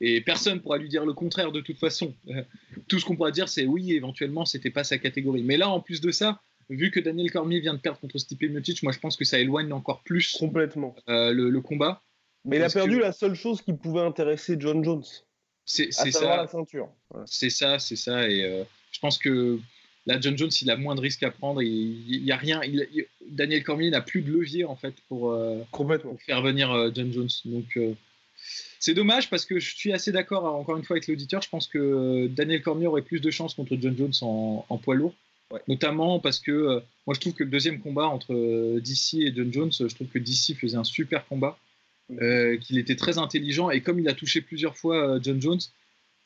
Et 0.00 0.20
personne 0.20 0.60
pourra 0.60 0.78
lui 0.78 0.88
dire 0.88 1.04
le 1.06 1.12
contraire 1.12 1.52
de 1.52 1.60
toute 1.60 1.78
façon. 1.78 2.14
Tout 2.88 2.98
ce 2.98 3.04
qu'on 3.04 3.16
pourra 3.16 3.30
dire, 3.30 3.48
c'est 3.48 3.64
oui, 3.64 3.92
éventuellement, 3.92 4.44
c'était 4.44 4.70
pas 4.70 4.84
sa 4.84 4.98
catégorie. 4.98 5.42
Mais 5.42 5.56
là, 5.56 5.68
en 5.68 5.80
plus 5.80 6.00
de 6.00 6.10
ça, 6.10 6.40
vu 6.68 6.90
que 6.90 7.00
Daniel 7.00 7.30
Cormier 7.30 7.60
vient 7.60 7.74
de 7.74 7.78
perdre 7.78 7.98
contre 7.98 8.18
Stipe 8.18 8.42
Miocic, 8.42 8.82
moi 8.82 8.92
je 8.92 8.98
pense 8.98 9.16
que 9.16 9.24
ça 9.24 9.38
éloigne 9.38 9.72
encore 9.72 10.02
plus 10.02 10.36
complètement 10.36 10.94
euh, 11.08 11.32
le, 11.32 11.60
combat. 11.60 12.02
Mais 12.44 12.56
il 12.56 12.62
a 12.62 12.68
perdu 12.68 12.98
la 12.98 13.12
seule 13.12 13.34
chose 13.34 13.62
qui 13.62 13.72
pouvait 13.72 14.02
intéresser 14.02 14.56
John 14.58 14.84
Jones. 14.84 15.04
C'est 15.64 15.90
ça. 15.90 16.36
la 16.36 16.46
ceinture. 16.46 16.88
C'est 17.24 17.50
ça, 17.50 17.78
c'est 17.78 17.96
ça. 17.96 18.28
Et 18.28 18.44
euh, 18.44 18.64
je 18.92 19.00
pense 19.00 19.18
que 19.18 19.58
Là, 20.06 20.20
John 20.20 20.38
Jones, 20.38 20.50
il 20.62 20.70
a 20.70 20.76
moins 20.76 20.94
de 20.94 21.00
risques 21.00 21.24
à 21.24 21.30
prendre. 21.30 21.60
Il 21.62 22.22
n'y 22.24 22.30
a 22.30 22.36
rien. 22.36 22.60
Daniel 23.28 23.64
Cormier 23.64 23.90
n'a 23.90 24.00
plus 24.00 24.22
de 24.22 24.30
levier 24.30 24.64
en 24.64 24.76
fait 24.76 24.94
pour, 25.08 25.32
euh, 25.32 25.58
faire 26.24 26.42
venir 26.42 26.70
euh, 26.70 26.90
John 26.94 27.12
Jones. 27.12 27.28
Donc 27.44 27.76
euh, 27.76 27.92
c'est 28.78 28.94
dommage 28.94 29.30
parce 29.30 29.44
que 29.44 29.58
je 29.58 29.74
suis 29.74 29.92
assez 29.92 30.12
d'accord 30.12 30.44
encore 30.44 30.76
une 30.76 30.84
fois 30.84 30.94
avec 30.94 31.08
l'auditeur. 31.08 31.42
Je 31.42 31.48
pense 31.48 31.66
que 31.66 32.26
Daniel 32.28 32.62
Cormier 32.62 32.86
aurait 32.86 33.02
plus 33.02 33.20
de 33.20 33.30
chances 33.30 33.54
contre 33.54 33.76
John 33.80 33.96
Jones 33.96 34.12
en, 34.22 34.78
poids 34.78 34.94
lourd. 34.94 35.14
Notamment 35.68 36.18
parce 36.20 36.40
que 36.40 36.82
moi 37.06 37.14
je 37.14 37.20
trouve 37.20 37.32
que 37.32 37.44
le 37.44 37.50
deuxième 37.50 37.80
combat 37.80 38.06
entre 38.06 38.78
DC 38.80 39.14
et 39.14 39.32
John 39.34 39.52
Jones, 39.52 39.72
je 39.72 39.94
trouve 39.94 40.08
que 40.08 40.18
DC 40.18 40.56
faisait 40.60 40.76
un 40.76 40.84
super 40.84 41.26
combat, 41.26 41.58
mm. 42.10 42.58
qu'il 42.58 42.78
était 42.78 42.96
très 42.96 43.18
intelligent 43.18 43.70
et 43.70 43.80
comme 43.80 44.00
il 44.00 44.08
a 44.08 44.14
touché 44.14 44.40
plusieurs 44.40 44.76
fois 44.76 45.18
John 45.22 45.40
Jones, 45.40 45.60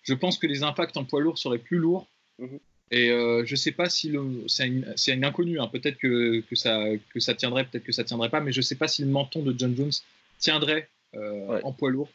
je 0.03 0.15
pense 0.15 0.39
que 0.39 0.47
les 0.47 0.63
impacts 0.63 0.97
en 0.97 1.05
poids 1.05 1.21
lourd 1.21 1.39
seraient 1.39 1.59
plus 1.59 1.79
lourds. 1.79 2.07
Mm-hmm. 2.41 2.59
Et 2.91 3.11
euh, 3.11 3.45
je 3.47 3.53
ne 3.53 3.57
sais 3.57 3.71
pas 3.71 3.89
si 3.89 4.13
c'est 4.49 4.67
une, 4.67 4.95
une, 5.07 5.25
inconnue. 5.25 5.61
Hein. 5.61 5.69
Peut-être 5.69 5.97
que, 5.97 6.41
que, 6.41 6.57
ça, 6.57 6.85
que 7.15 7.21
ça 7.21 7.35
tiendrait, 7.35 7.65
peut-être 7.65 7.85
que 7.85 7.93
ça 7.93 8.05
tiendrait 8.05 8.31
pas, 8.31 8.41
mais 8.41 8.53
je 8.53 8.59
ne 8.59 8.63
sais 8.63 8.75
pas 8.75 8.89
si 8.89 9.03
le 9.03 9.09
menton 9.09 9.43
de 9.43 9.55
John 9.57 9.77
Jones 9.77 9.93
tiendrait 10.39 10.89
euh, 11.15 11.61
en 11.63 11.73
poids 11.73 11.91
lourd. 11.91 12.09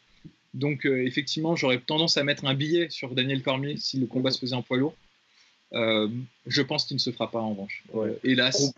Donc 0.54 0.86
euh, 0.86 1.04
effectivement, 1.04 1.54
j'aurais 1.56 1.80
tendance 1.80 2.16
à 2.16 2.24
mettre 2.24 2.46
un 2.46 2.54
billet 2.54 2.88
sur 2.90 3.14
Daniel 3.14 3.42
Cormier 3.42 3.76
si 3.76 3.98
le 3.98 4.06
combat 4.06 4.30
se 4.30 4.38
faisait 4.38 4.56
en 4.56 4.62
poids 4.62 4.78
lourd. 4.78 4.94
je 5.72 6.62
pense 6.62 6.86
qu'il 6.86 6.96
ne 6.96 7.00
se 7.00 7.10
fera 7.10 7.30
pas 7.30 7.40
en 7.40 7.50
revanche. 7.50 7.84
hélas. 8.24 8.72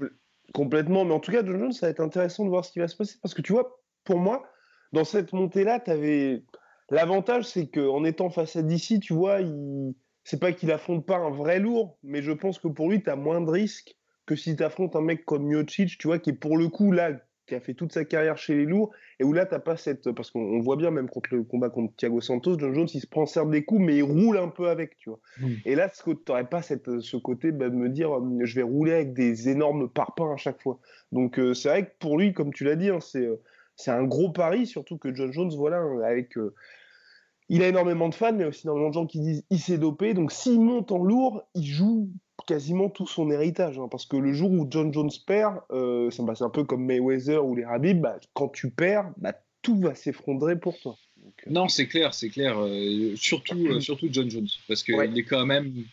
complètement, 0.52 1.04
mais 1.04 1.14
en 1.14 1.20
tout 1.20 1.30
cas, 1.30 1.44
John 1.44 1.58
Jones, 1.58 1.72
ça 1.72 1.86
va 1.86 1.90
être 1.90 2.00
intéressant 2.00 2.44
de 2.44 2.50
voir 2.50 2.64
ce 2.64 2.72
qui 2.72 2.78
va 2.78 2.88
se 2.88 2.96
passer 2.96 3.16
parce 3.22 3.34
que 3.34 3.42
tu 3.42 3.52
vois, 3.52 3.80
pour 4.04 4.18
moi, 4.18 4.50
dans 4.92 5.04
cette 5.04 5.32
montée-là, 5.32 5.80
tu 5.80 5.90
avais 5.90 6.42
l'avantage, 6.90 7.44
c'est 7.44 7.66
qu'en 7.66 8.04
étant 8.04 8.30
face 8.30 8.56
à 8.56 8.62
DC, 8.62 9.00
tu 9.00 9.12
vois, 9.12 9.40
il 9.40 9.94
c'est 10.28 10.38
pas 10.38 10.52
qu'il 10.52 10.70
affronte 10.70 11.06
pas 11.06 11.16
un 11.16 11.30
vrai 11.30 11.58
lourd, 11.58 11.96
mais 12.02 12.20
je 12.20 12.32
pense 12.32 12.58
que 12.58 12.68
pour 12.68 12.90
lui, 12.90 13.02
tu 13.02 13.08
as 13.08 13.16
moins 13.16 13.40
de 13.40 13.50
risques 13.50 13.96
que 14.26 14.36
si 14.36 14.54
tu 14.54 14.62
affrontes 14.62 14.94
un 14.94 15.00
mec 15.00 15.24
comme 15.24 15.46
Miocic, 15.46 15.96
tu 15.96 16.06
vois, 16.06 16.18
qui 16.18 16.28
est 16.28 16.34
pour 16.34 16.58
le 16.58 16.68
coup 16.68 16.92
là, 16.92 17.12
qui 17.48 17.54
a 17.54 17.60
fait 17.60 17.74
toute 17.74 17.92
sa 17.92 18.04
carrière 18.04 18.36
chez 18.36 18.54
les 18.54 18.64
lourds, 18.64 18.90
et 19.18 19.24
où 19.24 19.32
là, 19.32 19.46
t'as 19.46 19.58
pas 19.58 19.76
cette. 19.76 20.12
Parce 20.12 20.30
qu'on 20.30 20.60
voit 20.60 20.76
bien, 20.76 20.90
même 20.90 21.08
contre 21.08 21.34
le 21.34 21.42
combat 21.42 21.70
contre 21.70 21.94
Thiago 21.96 22.20
Santos, 22.20 22.58
John 22.58 22.74
Jones, 22.74 22.88
il 22.92 23.00
se 23.00 23.06
prend 23.06 23.26
certes 23.26 23.50
des 23.50 23.64
coups, 23.64 23.80
mais 23.80 23.96
il 23.96 24.02
roule 24.02 24.38
un 24.38 24.48
peu 24.48 24.68
avec, 24.68 24.96
tu 24.98 25.10
vois. 25.10 25.18
Et 25.64 25.74
là, 25.74 25.88
tu 25.88 26.10
n'aurais 26.28 26.48
pas 26.48 26.62
cette, 26.62 27.00
ce 27.00 27.16
côté 27.16 27.50
bah, 27.50 27.70
de 27.70 27.74
me 27.74 27.88
dire, 27.88 28.16
euh, 28.16 28.38
je 28.44 28.54
vais 28.54 28.62
rouler 28.62 28.92
avec 28.92 29.14
des 29.14 29.48
énormes 29.48 29.88
parpaings 29.88 30.32
à 30.32 30.36
chaque 30.36 30.60
fois. 30.62 30.78
Donc, 31.10 31.38
euh, 31.38 31.54
c'est 31.54 31.68
vrai 31.68 31.86
que 31.86 31.92
pour 31.98 32.18
lui, 32.18 32.32
comme 32.32 32.52
tu 32.52 32.64
l'as 32.64 32.76
dit, 32.76 32.90
hein, 32.90 33.00
c'est. 33.00 33.26
Euh, 33.26 33.40
c'est 33.80 33.92
un 33.92 34.02
gros 34.02 34.32
pari, 34.32 34.66
surtout 34.66 34.98
que 34.98 35.14
John 35.14 35.32
Jones, 35.32 35.52
voilà, 35.56 35.80
avec 36.04 36.36
il 37.48 37.62
a 37.62 37.68
énormément 37.68 38.08
de 38.08 38.14
fans, 38.14 38.32
mais 38.32 38.44
aussi 38.44 38.66
énormément 38.66 38.88
de 38.88 38.94
gens 38.94 39.06
qui 39.06 39.20
disent 39.20 39.44
il 39.50 39.60
s'est 39.60 39.78
dopé. 39.78 40.14
Donc 40.14 40.32
s'il 40.32 40.60
monte 40.60 40.90
en 40.90 41.02
lourd, 41.04 41.42
il 41.54 41.64
joue 41.64 42.10
quasiment 42.48 42.88
tout 42.88 43.06
son 43.06 43.30
héritage. 43.30 43.78
Hein, 43.78 43.88
parce 43.90 44.06
que 44.06 44.16
le 44.16 44.32
jour 44.32 44.50
où 44.50 44.66
John 44.68 44.92
Jones 44.92 45.10
perd, 45.26 45.60
euh, 45.70 46.10
c'est 46.10 46.42
un 46.42 46.50
peu 46.50 46.64
comme 46.64 46.84
Mayweather 46.84 47.44
ou 47.44 47.54
les 47.54 47.64
Rabib, 47.64 48.00
bah, 48.00 48.18
quand 48.32 48.48
tu 48.48 48.70
perds, 48.70 49.12
bah, 49.18 49.34
tout 49.62 49.78
va 49.78 49.94
s'effondrer 49.94 50.58
pour 50.58 50.80
toi. 50.80 50.96
Euh, 51.24 51.50
non, 51.50 51.68
c'est 51.68 51.86
clair, 51.86 52.14
c'est 52.14 52.30
clair. 52.30 52.58
Euh, 52.58 53.14
surtout, 53.16 53.80
surtout 53.80 54.08
John 54.10 54.30
Jones. 54.30 54.48
Parce 54.66 54.82
qu'il 54.82 54.94
est 54.94 55.24
quand 55.24 55.44
même. 55.44 55.84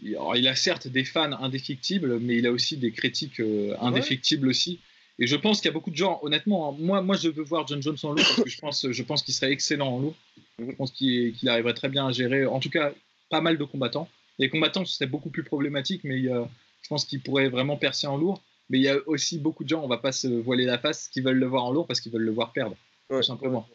il 0.00 0.48
a 0.48 0.54
certes 0.56 0.88
des 0.88 1.04
fans 1.04 1.32
indéfectibles, 1.32 2.18
mais 2.20 2.38
il 2.38 2.46
a 2.46 2.52
aussi 2.52 2.78
des 2.78 2.90
critiques 2.90 3.42
indéfectibles 3.80 4.48
aussi. 4.48 4.80
Et 5.20 5.26
je 5.26 5.36
pense 5.36 5.60
qu'il 5.60 5.66
y 5.66 5.70
a 5.70 5.72
beaucoup 5.72 5.90
de 5.90 5.96
gens, 5.96 6.20
honnêtement, 6.22 6.70
hein, 6.70 6.76
moi, 6.78 7.02
moi 7.02 7.16
je 7.16 7.28
veux 7.28 7.42
voir 7.42 7.66
John 7.66 7.82
Jones 7.82 7.96
en 8.04 8.12
lourd 8.12 8.24
parce 8.24 8.42
que 8.44 8.48
je 8.48 8.58
pense, 8.60 8.86
je 8.88 9.02
pense 9.02 9.22
qu'il 9.24 9.34
serait 9.34 9.50
excellent 9.50 9.88
en 9.88 9.98
lourd. 9.98 10.14
Je 10.60 10.72
pense 10.72 10.92
qu'il 10.92 11.34
arriverait 11.48 11.74
très 11.74 11.88
bien 11.88 12.06
à 12.06 12.12
gérer, 12.12 12.46
en 12.46 12.60
tout 12.60 12.70
cas, 12.70 12.92
pas 13.28 13.40
mal 13.40 13.58
de 13.58 13.64
combattants. 13.64 14.08
Les 14.38 14.48
combattants, 14.48 14.84
ce 14.84 14.94
serait 14.94 15.10
beaucoup 15.10 15.30
plus 15.30 15.42
problématique, 15.42 16.04
mais 16.04 16.22
je 16.22 16.88
pense 16.88 17.04
qu'il 17.04 17.20
pourrait 17.20 17.48
vraiment 17.48 17.76
percer 17.76 18.06
en 18.06 18.16
lourd. 18.16 18.42
Mais 18.70 18.78
il 18.78 18.82
y 18.82 18.88
a 18.88 18.96
aussi 19.06 19.38
beaucoup 19.38 19.64
de 19.64 19.68
gens, 19.68 19.82
on 19.82 19.88
va 19.88 19.98
pas 19.98 20.12
se 20.12 20.28
voiler 20.28 20.64
la 20.64 20.78
face, 20.78 21.08
qui 21.08 21.20
veulent 21.20 21.38
le 21.38 21.46
voir 21.46 21.64
en 21.64 21.72
lourd 21.72 21.86
parce 21.86 22.00
qu'ils 22.00 22.12
veulent 22.12 22.22
le 22.22 22.32
voir 22.32 22.52
perdre, 22.52 22.76
tout 23.08 23.22
simplement. 23.22 23.66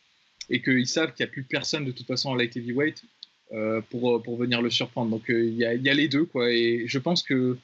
Et 0.50 0.62
qu'ils 0.62 0.88
savent 0.88 1.14
qu'il 1.14 1.26
n'y 1.26 1.30
a 1.30 1.32
plus 1.32 1.44
personne 1.44 1.86
de 1.86 1.92
toute 1.92 2.06
façon 2.06 2.30
en 2.30 2.36
light 2.36 2.56
heavyweight 2.56 3.04
euh, 3.54 3.82
pour, 3.90 4.22
pour 4.22 4.38
venir 4.38 4.62
le 4.62 4.70
surprendre. 4.70 5.10
Donc 5.10 5.30
euh, 5.30 5.46
il 5.46 5.56
y, 5.56 5.66
a, 5.66 5.74
y, 5.74 5.90
a 5.90 5.94
les 5.94 6.08
deux, 6.08 6.26
quoi. 6.26 6.52
Et 6.52 6.86
je 6.88 7.00
pense 7.00 7.24
que 7.24 7.58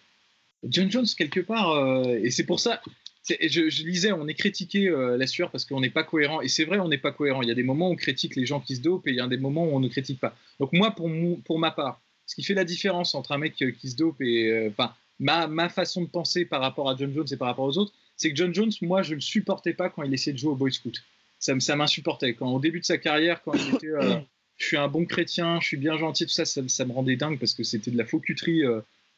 John 0.64 0.90
Jones, 0.90 1.06
quelque 1.18 1.40
part, 1.40 1.72
euh, 1.72 2.20
et 2.24 2.32
c'est 2.32 2.46
pour 2.46 2.60
ça, 2.60 2.82
je, 3.28 3.70
je, 3.70 3.84
lisais, 3.84 4.12
on 4.12 4.28
est 4.28 4.34
critiqué 4.34 4.90
la 4.90 5.28
sueur 5.28 5.52
parce 5.52 5.66
qu'on 5.66 5.82
n'est 5.82 5.92
pas 5.92 6.04
cohérent. 6.04 6.42
Et 6.42 6.48
c'est 6.48 6.66
vrai, 6.66 6.80
on 6.80 6.88
n'est 6.88 6.98
pas 6.98 7.12
cohérent. 7.12 7.44
Il 7.44 7.48
y 7.48 7.52
a 7.52 7.56
des 7.56 7.64
moments 7.64 7.90
où 7.90 7.94
on 7.94 7.96
critique 7.96 8.36
les 8.36 8.48
gens 8.48 8.60
qui 8.60 8.76
se 8.76 8.82
dopent 8.82 9.06
et 9.08 9.12
il 9.12 9.18
y 9.18 9.20
a 9.20 9.28
des 9.28 9.38
moments 9.38 9.66
où 9.66 9.76
on 9.76 9.80
ne 9.80 9.88
critique 9.88 10.20
pas. 10.20 10.36
Donc 10.60 10.74
moi, 10.74 10.92
pour, 10.92 11.12
pour 11.46 11.60
ma 11.60 11.70
part, 11.70 12.02
ce 12.30 12.36
qui 12.36 12.44
fait 12.44 12.54
la 12.54 12.64
différence 12.64 13.16
entre 13.16 13.32
un 13.32 13.40
mec 13.40 13.60
euh, 13.64 13.72
qui 13.72 13.90
se 13.90 13.96
dope 13.96 14.22
et... 14.22 14.52
Euh, 14.52 14.70
enfin, 14.70 14.94
ma, 15.18 15.48
ma, 15.48 15.68
façon 15.68 16.04
de 16.04 16.08
penser 16.08 16.46
par 16.46 16.62
rapport 16.62 16.88
à 16.88 16.96
John 16.96 17.12
Jones 17.12 17.26
et 17.32 17.38
par 17.38 17.48
rapport 17.48 17.66
aux 17.66 17.78
autres, 17.80 17.92
c'est 18.18 18.30
que 18.30 18.36
John 18.36 18.54
Jones, 18.54 18.72
moi, 18.84 19.02
je 19.02 19.12
ne 19.12 19.16
le 19.16 19.22
supportais 19.22 19.74
pas 19.74 19.90
quand 19.90 20.04
il 20.04 20.14
essayait 20.14 20.34
de 20.34 20.38
jouer 20.38 20.52
au 20.52 20.56
Boy 20.56 20.72
Scout. 20.72 21.04
Ça, 21.40 21.60
ça 21.60 21.76
m'insupportait. 21.76 22.36
Quand 22.36 22.52
au 22.52 22.60
début 22.60 22.82
de 22.82 22.86
sa 22.86 23.00
carrière, 23.00 23.42
quand 23.42 23.54
il 23.54 23.74
était... 23.74 23.88
je 24.58 24.66
suis 24.66 24.78
un 24.78 24.88
bon 24.88 25.06
chrétien, 25.06 25.60
je 25.60 25.66
suis 25.66 25.78
bien 25.78 25.98
gentil, 25.98 26.26
tout 26.26 26.32
ça, 26.32 26.46
ça, 26.46 26.62
ça 26.68 26.86
me 26.86 26.92
rendait 26.92 27.16
dingue 27.16 27.40
parce 27.40 27.56
que 27.56 27.64
c'était 27.64 27.90
de 27.90 27.98
la 27.98 28.06
faux 28.06 28.20
cuterie 28.20 28.62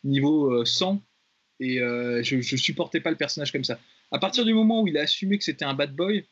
niveau 0.04 0.64
100 0.64 1.02
et 1.60 1.80
je, 1.80 2.36
ne 2.36 2.42
supportais 2.42 3.02
pas 3.02 3.10
le 3.10 3.18
personnage 3.18 3.52
comme 3.52 3.64
ça. 3.64 3.80
À 4.12 4.20
partir 4.20 4.46
du 4.46 4.54
moment 4.54 4.84
où 4.84 4.88
il 4.88 4.98
a 4.98 5.02
assumé 5.02 5.38
que 5.40 5.44
c'était 5.44 5.66
un 5.66 5.74
bad 5.74 5.96
boy, 5.96 6.26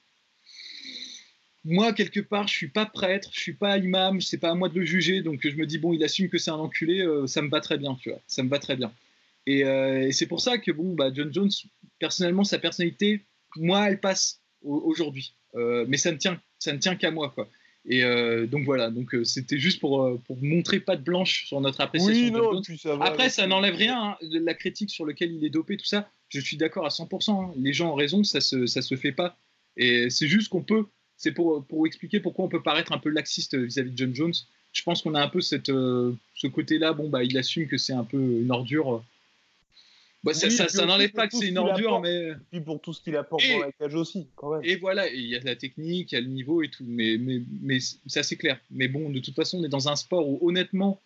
moi, 1.70 1.93
quelque 1.93 2.20
part, 2.20 2.47
je 2.47 2.53
suis 2.55 2.67
pas 2.67 2.86
prêtre, 2.86 3.30
je 3.32 3.39
suis 3.39 3.53
pas 3.53 3.78
imam, 3.78 4.22
c'est 4.22 4.38
pas 4.38 4.51
à 4.51 4.55
moi 4.55 4.70
de 4.70 4.80
le 4.80 4.86
juger, 4.86 5.22
donc 5.22 5.39
je 5.43 5.55
me 5.55 5.65
dis, 5.65 5.78
bon, 5.78 5.93
il 5.93 6.03
assume 6.03 6.30
que 6.30 6.38
c'est 6.38 6.51
un 6.51 6.55
enculé, 6.55 7.01
euh, 7.01 7.28
ça 7.28 7.41
me 7.41 7.49
va 7.49 7.61
très 7.61 7.78
bien, 7.78 7.97
tu 8.01 8.09
vois, 8.09 8.20
ça 8.28 8.43
me 8.43 8.49
va 8.49 8.59
très 8.59 8.76
bien. 8.76 8.91
Euh, 9.47 10.01
et, 10.01 10.11
c'est 10.11 10.28
pour 10.28 10.41
ça 10.41 10.57
que, 10.57 10.72
bon, 10.72 10.93
bah, 10.93 11.11
John 11.13 11.34
Jones, 11.34 11.49
personnellement, 11.99 12.43
sa 12.43 12.59
personnalité, 12.59 13.22
moi, 13.55 13.89
elle 13.89 13.99
passe 13.99 14.41
aujourd'hui. 14.63 15.34
Euh, 15.55 15.86
mais 15.88 15.97
ça 15.97 16.11
ne 16.11 16.17
tient, 16.17 16.39
ça 16.59 16.74
ne 16.74 16.78
tient 16.78 16.95
qu'à 16.95 17.11
moi, 17.11 17.30
quoi. 17.30 17.49
Et 17.88 18.03
donc 18.47 18.65
voilà, 18.65 18.91
donc 18.91 19.15
c'était 19.24 19.57
juste 19.57 19.80
pour, 19.80 20.20
pour 20.28 20.38
montrer 20.43 20.80
pas 20.80 20.95
de 20.95 21.01
blanche 21.01 21.45
sur 21.47 21.59
notre 21.61 21.82
appréciation. 21.82 22.59
de 22.59 22.78
ça 22.78 22.97
Après, 23.01 23.30
ça 23.30 23.47
n'enlève 23.47 23.74
rien 23.74 23.99
hein, 23.99 24.17
de 24.22 24.38
la 24.38 24.53
critique 24.53 24.91
sur 24.91 25.05
lequel 25.05 25.32
il 25.32 25.43
est 25.45 25.49
dopé, 25.49 25.78
tout 25.78 25.86
ça 25.86 26.07
je 26.30 26.39
suis 26.39 26.57
d'accord 26.57 26.86
à 26.86 26.89
100%. 26.89 27.32
Hein. 27.32 27.53
Les 27.57 27.74
gens 27.74 27.91
ont 27.91 27.95
raison, 27.95 28.24
ça 28.24 28.39
se, 28.39 28.65
ça 28.67 28.82
se 28.82 28.95
fait 28.95 29.11
pas. 29.11 29.38
Et 29.78 30.09
c'est 30.09 30.28
juste 30.28 30.49
qu'on 30.49 30.63
peut, 30.63 30.86
c'est 31.20 31.34
pour, 31.34 31.63
pour 31.65 31.86
expliquer 31.86 32.22
pourquoi 32.22 32.45
on 32.45 32.47
peut 32.47 32.63
paraître 32.63 32.93
un 32.93 32.97
peu 32.97 33.09
laxiste 33.09 33.55
vis-à-vis 33.55 33.91
de 33.91 33.97
John 33.97 34.15
Jones. 34.15 34.34
Je 34.72 34.82
pense 34.84 35.01
qu'on 35.01 35.15
a 35.15 35.22
un 35.22 35.28
peu 35.28 35.41
cette, 35.41 35.70
euh, 35.70 36.13
ce 36.34 36.47
côté-là. 36.47 36.93
Bon, 36.93 37.09
bah, 37.09 37.26
il 37.26 37.38
assume 37.38 37.67
que 37.67 37.78
c'est 37.78 37.93
un 37.93 38.05
peu 38.05 38.17
une 38.17 38.49
ordure. 38.49 39.03
Bah, 40.24 40.34
ça, 40.34 40.49
ça, 40.49 40.86
n'enlève 40.86 41.11
pas 41.11 41.28
que 41.28 41.36
c'est 41.36 41.49
une 41.49 41.57
ordure, 41.57 41.99
mais. 41.99 42.32
Puis 42.51 42.61
pour 42.61 42.80
tout 42.80 42.93
ce 42.93 43.01
qu'il 43.01 43.17
apporte 43.17 43.43
dans 43.45 43.59
la 43.59 43.72
cage 43.74 43.95
aussi, 43.95 44.28
quand 44.36 44.53
même. 44.53 44.61
Et 44.63 44.78
voilà, 44.78 45.09
il 45.09 45.28
y 45.28 45.36
a 45.36 45.39
la 45.41 45.57
technique, 45.57 46.13
il 46.13 46.15
y 46.15 46.17
a 46.17 46.22
le 46.22 46.28
niveau 46.28 46.61
et 46.61 46.70
tout. 46.70 46.86
Mais, 46.88 47.17
mais, 47.17 47.41
mais 47.61 47.80
c'est 47.80 48.20
assez 48.22 48.38
clair. 48.38 48.57
Mais 48.72 48.88
bon, 48.88 49.09
de 49.09 49.20
toute 49.20 49.36
façon, 49.36 49.59
on 49.59 49.63
est 49.65 49.70
dans 49.70 49.89
un 49.89 49.97
sport 49.97 50.26
où, 50.26 50.39
honnêtement, 50.47 51.01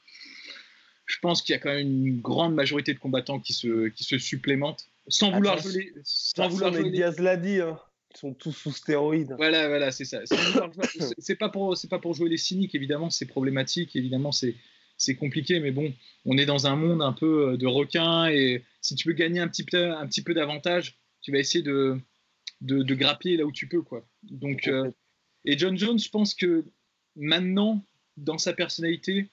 je 1.08 1.18
pense 1.20 1.42
qu'il 1.42 1.54
y 1.54 1.56
a 1.56 1.60
quand 1.60 1.74
même 1.74 2.06
une 2.06 2.22
grande 2.22 2.54
majorité 2.54 2.94
de 2.94 3.00
combattants 3.00 3.40
qui 3.40 3.54
se, 3.54 3.88
qui 3.88 4.04
se 4.04 4.20
supplémentent 4.20 4.88
sans 5.08 5.32
vouloir 5.32 5.58
jouer. 5.58 5.92
Sans 6.04 6.50
vouloir 6.50 6.72
jouer. 6.72 6.92
Diaz 6.92 7.20
l'a 7.20 7.36
dit. 7.36 7.62
Hein. 7.62 7.80
Sont 8.16 8.34
tous 8.34 8.52
sous 8.52 8.72
stéroïdes. 8.72 9.34
Voilà, 9.38 9.68
voilà, 9.68 9.92
c'est 9.92 10.06
ça. 10.06 10.20
C'est 11.18 11.36
pas 11.36 11.50
pour, 11.50 11.76
c'est 11.76 11.90
pas 11.90 12.00
pour 12.00 12.14
jouer 12.14 12.30
les 12.30 12.38
cyniques. 12.38 12.76
Évidemment, 12.76 13.10
c'est 13.10 13.26
problématique. 13.26 13.96
Évidemment, 13.96 14.32
c'est 14.32 14.56
c'est 14.98 15.16
compliqué, 15.16 15.60
mais 15.60 15.72
bon, 15.72 15.94
on 16.26 16.38
est 16.38 16.46
dans 16.46 16.68
un 16.68 16.76
monde 16.76 17.02
un 17.02 17.14
peu 17.14 17.50
euh, 17.50 17.58
de 17.58 17.68
requins 17.68 18.28
et 18.28 18.64
si 18.82 18.96
tu 18.96 19.08
veux 19.08 19.14
gagner 19.14 19.40
un 19.40 19.48
petit 19.48 19.64
peu, 19.64 19.92
un 19.92 20.08
petit 20.08 20.22
peu 20.22 20.34
d'avantage, 20.34 20.98
tu 21.22 21.32
vas 21.32 21.40
essayer 21.40 21.64
de, 21.64 22.00
de, 22.62 22.84
de, 22.84 22.96
grappiller 22.96 23.38
là 23.38 23.46
où 23.46 23.52
tu 23.52 23.68
peux, 23.68 23.82
quoi. 23.82 24.06
Donc, 24.24 24.68
euh, 24.68 24.92
et 25.46 25.58
John 25.58 25.78
Jones, 25.78 26.00
je 26.00 26.10
pense 26.10 26.36
que 26.36 26.66
maintenant, 27.16 27.84
dans 28.18 28.38
sa 28.38 28.54
personnalité, 28.54 29.30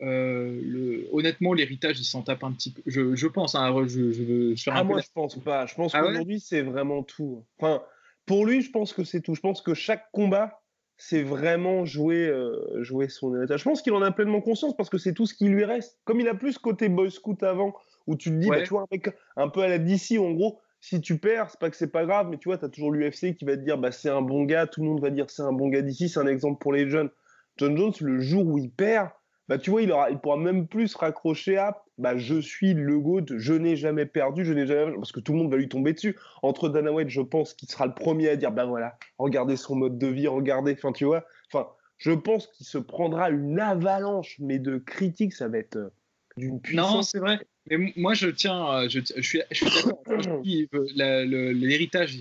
euh, 0.00 0.60
le, 0.64 1.08
honnêtement, 1.12 1.52
l'héritage, 1.52 2.00
il 2.00 2.04
s'en 2.04 2.22
tape 2.22 2.42
un 2.42 2.52
petit 2.52 2.70
peu. 2.70 2.82
Je, 2.86 3.14
je 3.14 3.26
pense. 3.28 3.54
Hein, 3.54 3.72
je, 3.86 4.12
je, 4.12 4.22
veux 4.22 4.56
faire 4.56 4.74
ah, 4.74 4.84
moi, 4.84 5.00
je 5.00 5.08
pense 5.14 5.38
pas. 5.38 5.66
Je 5.66 5.74
pense 5.74 5.94
ah 5.94 6.00
qu'aujourd'hui, 6.00 6.40
c'est 6.40 6.62
vraiment 6.62 7.02
tout. 7.02 7.44
Enfin, 7.58 7.82
pour 8.26 8.46
lui, 8.46 8.62
je 8.62 8.70
pense 8.70 8.92
que 8.92 9.04
c'est 9.04 9.20
tout. 9.20 9.34
Je 9.34 9.40
pense 9.40 9.62
que 9.62 9.74
chaque 9.74 10.10
combat, 10.12 10.62
c'est 10.96 11.22
vraiment 11.22 11.84
jouer, 11.84 12.26
euh, 12.26 12.82
jouer 12.82 13.08
son 13.08 13.34
héritage. 13.36 13.60
Je 13.60 13.64
pense 13.64 13.82
qu'il 13.82 13.92
en 13.92 14.02
a 14.02 14.12
pleinement 14.12 14.40
conscience 14.40 14.76
parce 14.76 14.88
que 14.88 14.98
c'est 14.98 15.14
tout 15.14 15.26
ce 15.26 15.34
qui 15.34 15.48
lui 15.48 15.64
reste. 15.64 15.98
Comme 16.04 16.20
il 16.20 16.28
a 16.28 16.34
plus 16.34 16.58
côté 16.58 16.88
boy 16.88 17.10
scout 17.10 17.42
avant, 17.42 17.74
où 18.06 18.16
tu 18.16 18.30
te 18.30 18.34
dis, 18.36 18.48
bah, 18.48 18.62
tu 18.62 18.70
vois, 18.70 18.86
un, 18.90 19.42
un 19.42 19.48
peu 19.48 19.62
à 19.62 19.68
la 19.68 19.78
DC, 19.78 20.18
en 20.18 20.32
gros, 20.32 20.60
si 20.80 21.00
tu 21.00 21.18
perds, 21.18 21.50
c'est 21.50 21.60
pas 21.60 21.70
que 21.70 21.76
c'est 21.76 21.92
pas 21.92 22.04
grave, 22.04 22.28
mais 22.28 22.38
tu 22.38 22.48
vois, 22.48 22.58
tu 22.58 22.64
as 22.64 22.68
toujours 22.68 22.90
l'UFC 22.90 23.34
qui 23.36 23.44
va 23.44 23.56
te 23.56 23.62
dire, 23.62 23.78
bah, 23.78 23.92
c'est 23.92 24.08
un 24.08 24.22
bon 24.22 24.42
gars, 24.44 24.66
tout 24.66 24.80
le 24.80 24.88
monde 24.88 25.00
va 25.00 25.10
dire 25.10 25.30
c'est 25.30 25.42
un 25.42 25.52
bon 25.52 25.68
gars 25.68 25.82
d'ici, 25.82 26.08
c'est 26.08 26.20
un 26.20 26.26
exemple 26.26 26.58
pour 26.60 26.72
les 26.72 26.88
jeunes. 26.88 27.10
John 27.56 27.76
Jones, 27.76 27.92
le 28.00 28.20
jour 28.20 28.46
où 28.46 28.58
il 28.58 28.70
perd, 28.70 29.10
bah, 29.48 29.58
tu 29.58 29.70
vois, 29.70 29.82
il, 29.82 29.92
aura, 29.92 30.10
il 30.10 30.18
pourra 30.18 30.36
même 30.36 30.66
plus 30.66 30.88
se 30.88 30.98
raccrocher 30.98 31.56
à 31.56 31.82
bah, 32.02 32.18
je 32.18 32.40
suis 32.40 32.74
le 32.74 32.98
GOAT, 32.98 33.26
je 33.36 33.52
n'ai 33.54 33.76
jamais 33.76 34.06
perdu, 34.06 34.44
je 34.44 34.52
n'ai 34.52 34.66
jamais. 34.66 34.92
Parce 34.96 35.12
que 35.12 35.20
tout 35.20 35.32
le 35.32 35.38
monde 35.38 35.52
va 35.52 35.56
lui 35.56 35.68
tomber 35.68 35.92
dessus. 35.92 36.18
Entre 36.42 36.68
Dana 36.68 36.92
White, 36.92 37.10
je 37.10 37.20
pense 37.20 37.54
qu'il 37.54 37.68
sera 37.68 37.86
le 37.86 37.94
premier 37.94 38.28
à 38.28 38.36
dire 38.36 38.50
bah 38.50 38.64
voilà, 38.64 38.98
regardez 39.18 39.56
son 39.56 39.76
mode 39.76 39.98
de 39.98 40.08
vie, 40.08 40.26
regardez. 40.26 40.72
Enfin, 40.72 40.90
tu 40.90 41.04
vois, 41.04 41.24
enfin, 41.52 41.68
je 41.98 42.10
pense 42.10 42.48
qu'il 42.48 42.66
se 42.66 42.78
prendra 42.78 43.30
une 43.30 43.60
avalanche, 43.60 44.34
mais 44.40 44.58
de 44.58 44.78
critiques, 44.78 45.32
ça 45.32 45.46
va 45.46 45.58
être 45.58 45.76
euh, 45.76 45.90
d'une 46.36 46.60
puissance. 46.60 46.94
Non, 46.94 47.02
c'est 47.02 47.20
vrai. 47.20 47.38
Mais 47.70 47.92
moi, 47.94 48.14
je 48.14 48.28
tiens, 48.28 48.68
euh, 48.68 48.88
je, 48.88 48.98
je 49.16 49.22
suis, 49.22 49.40
je 49.52 49.64
suis 49.64 49.66
d'accord. 49.66 50.02
L'héritage, 50.96 52.18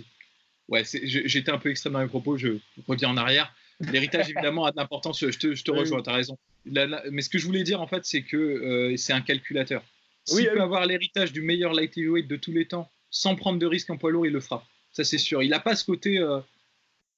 ouais, 0.70 0.84
j'étais 0.86 1.52
un 1.52 1.58
peu 1.58 1.72
extrême 1.72 1.94
dans 1.94 2.02
mes 2.02 2.08
propos, 2.08 2.38
je 2.38 2.60
reviens 2.88 3.10
en 3.10 3.18
arrière. 3.18 3.52
L'héritage, 3.92 4.30
évidemment, 4.30 4.66
a 4.66 4.72
de 4.72 4.78
l'importance. 4.78 5.20
Je 5.20 5.38
te, 5.38 5.56
je 5.56 5.64
te 5.64 5.72
rejoins, 5.72 6.02
tu 6.02 6.10
as 6.10 6.14
raison 6.14 6.38
mais 6.66 7.22
ce 7.22 7.30
que 7.30 7.38
je 7.38 7.46
voulais 7.46 7.64
dire 7.64 7.82
en 7.82 7.88
fait, 7.88 8.06
c'est 8.06 8.24
que 8.24 8.38
euh, 8.38 8.98
c'est 8.98 9.14
un 9.14 9.22
calculateur. 9.22 9.84
S'il 10.26 10.48
peut 10.48 10.62
avoir 10.62 10.86
l'héritage 10.86 11.34
du 11.34 11.42
meilleur 11.42 11.74
light 11.74 11.98
heavyweight 11.98 12.28
de 12.28 12.36
tous 12.36 12.52
les 12.52 12.68
temps, 12.68 12.92
sans 13.10 13.36
prendre 13.36 13.58
de 13.58 13.66
risques 13.66 13.90
en 13.90 13.98
poids 13.98 14.12
lourd, 14.12 14.26
il 14.26 14.34
le 14.34 14.40
fera. 14.40 14.66
Ça 14.92 15.04
c'est 15.04 15.18
sûr. 15.18 15.42
Il 15.42 15.50
n'a 15.50 15.60
pas 15.60 15.76
ce 15.76 15.84
côté, 15.84 16.20
euh, 16.20 16.40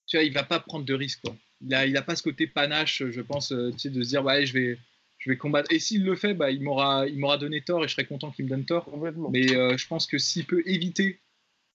tu 0.08 0.18
vois, 0.18 0.24
il 0.24 0.34
va 0.34 0.44
pas 0.44 0.60
prendre 0.60 0.86
de 0.86 0.94
risques. 0.94 1.24
Il 1.62 1.70
n'a 1.70 1.86
il 1.86 1.96
a 1.98 2.02
pas 2.02 2.16
ce 2.16 2.24
côté 2.24 2.48
panache, 2.48 3.04
je 3.10 3.22
pense, 3.22 3.52
euh, 3.52 3.72
tu 3.72 3.80
sais, 3.80 3.90
de 3.90 4.02
se 4.02 4.10
dire 4.10 4.24
ouais, 4.24 4.46
je 4.46 4.54
vais, 4.54 4.78
je 5.18 5.30
vais 5.30 5.38
combattre. 5.38 5.72
Et 5.72 5.80
s'il 5.80 6.04
le 6.06 6.16
fait, 6.16 6.34
bah, 6.34 6.52
il 6.52 6.62
m'aura, 6.62 7.08
il 7.08 7.20
m'aura 7.20 7.38
donné 7.38 7.62
tort 7.62 7.84
et 7.84 7.88
je 7.88 7.94
serais 7.94 8.06
content 8.06 8.32
qu'il 8.32 8.46
me 8.46 8.50
donne 8.50 8.66
tort. 8.66 8.90
Mais 9.32 9.48
je 9.48 9.88
pense 9.88 10.08
que 10.08 10.18
s'il 10.18 10.46
peut 10.46 10.64
éviter 10.66 11.20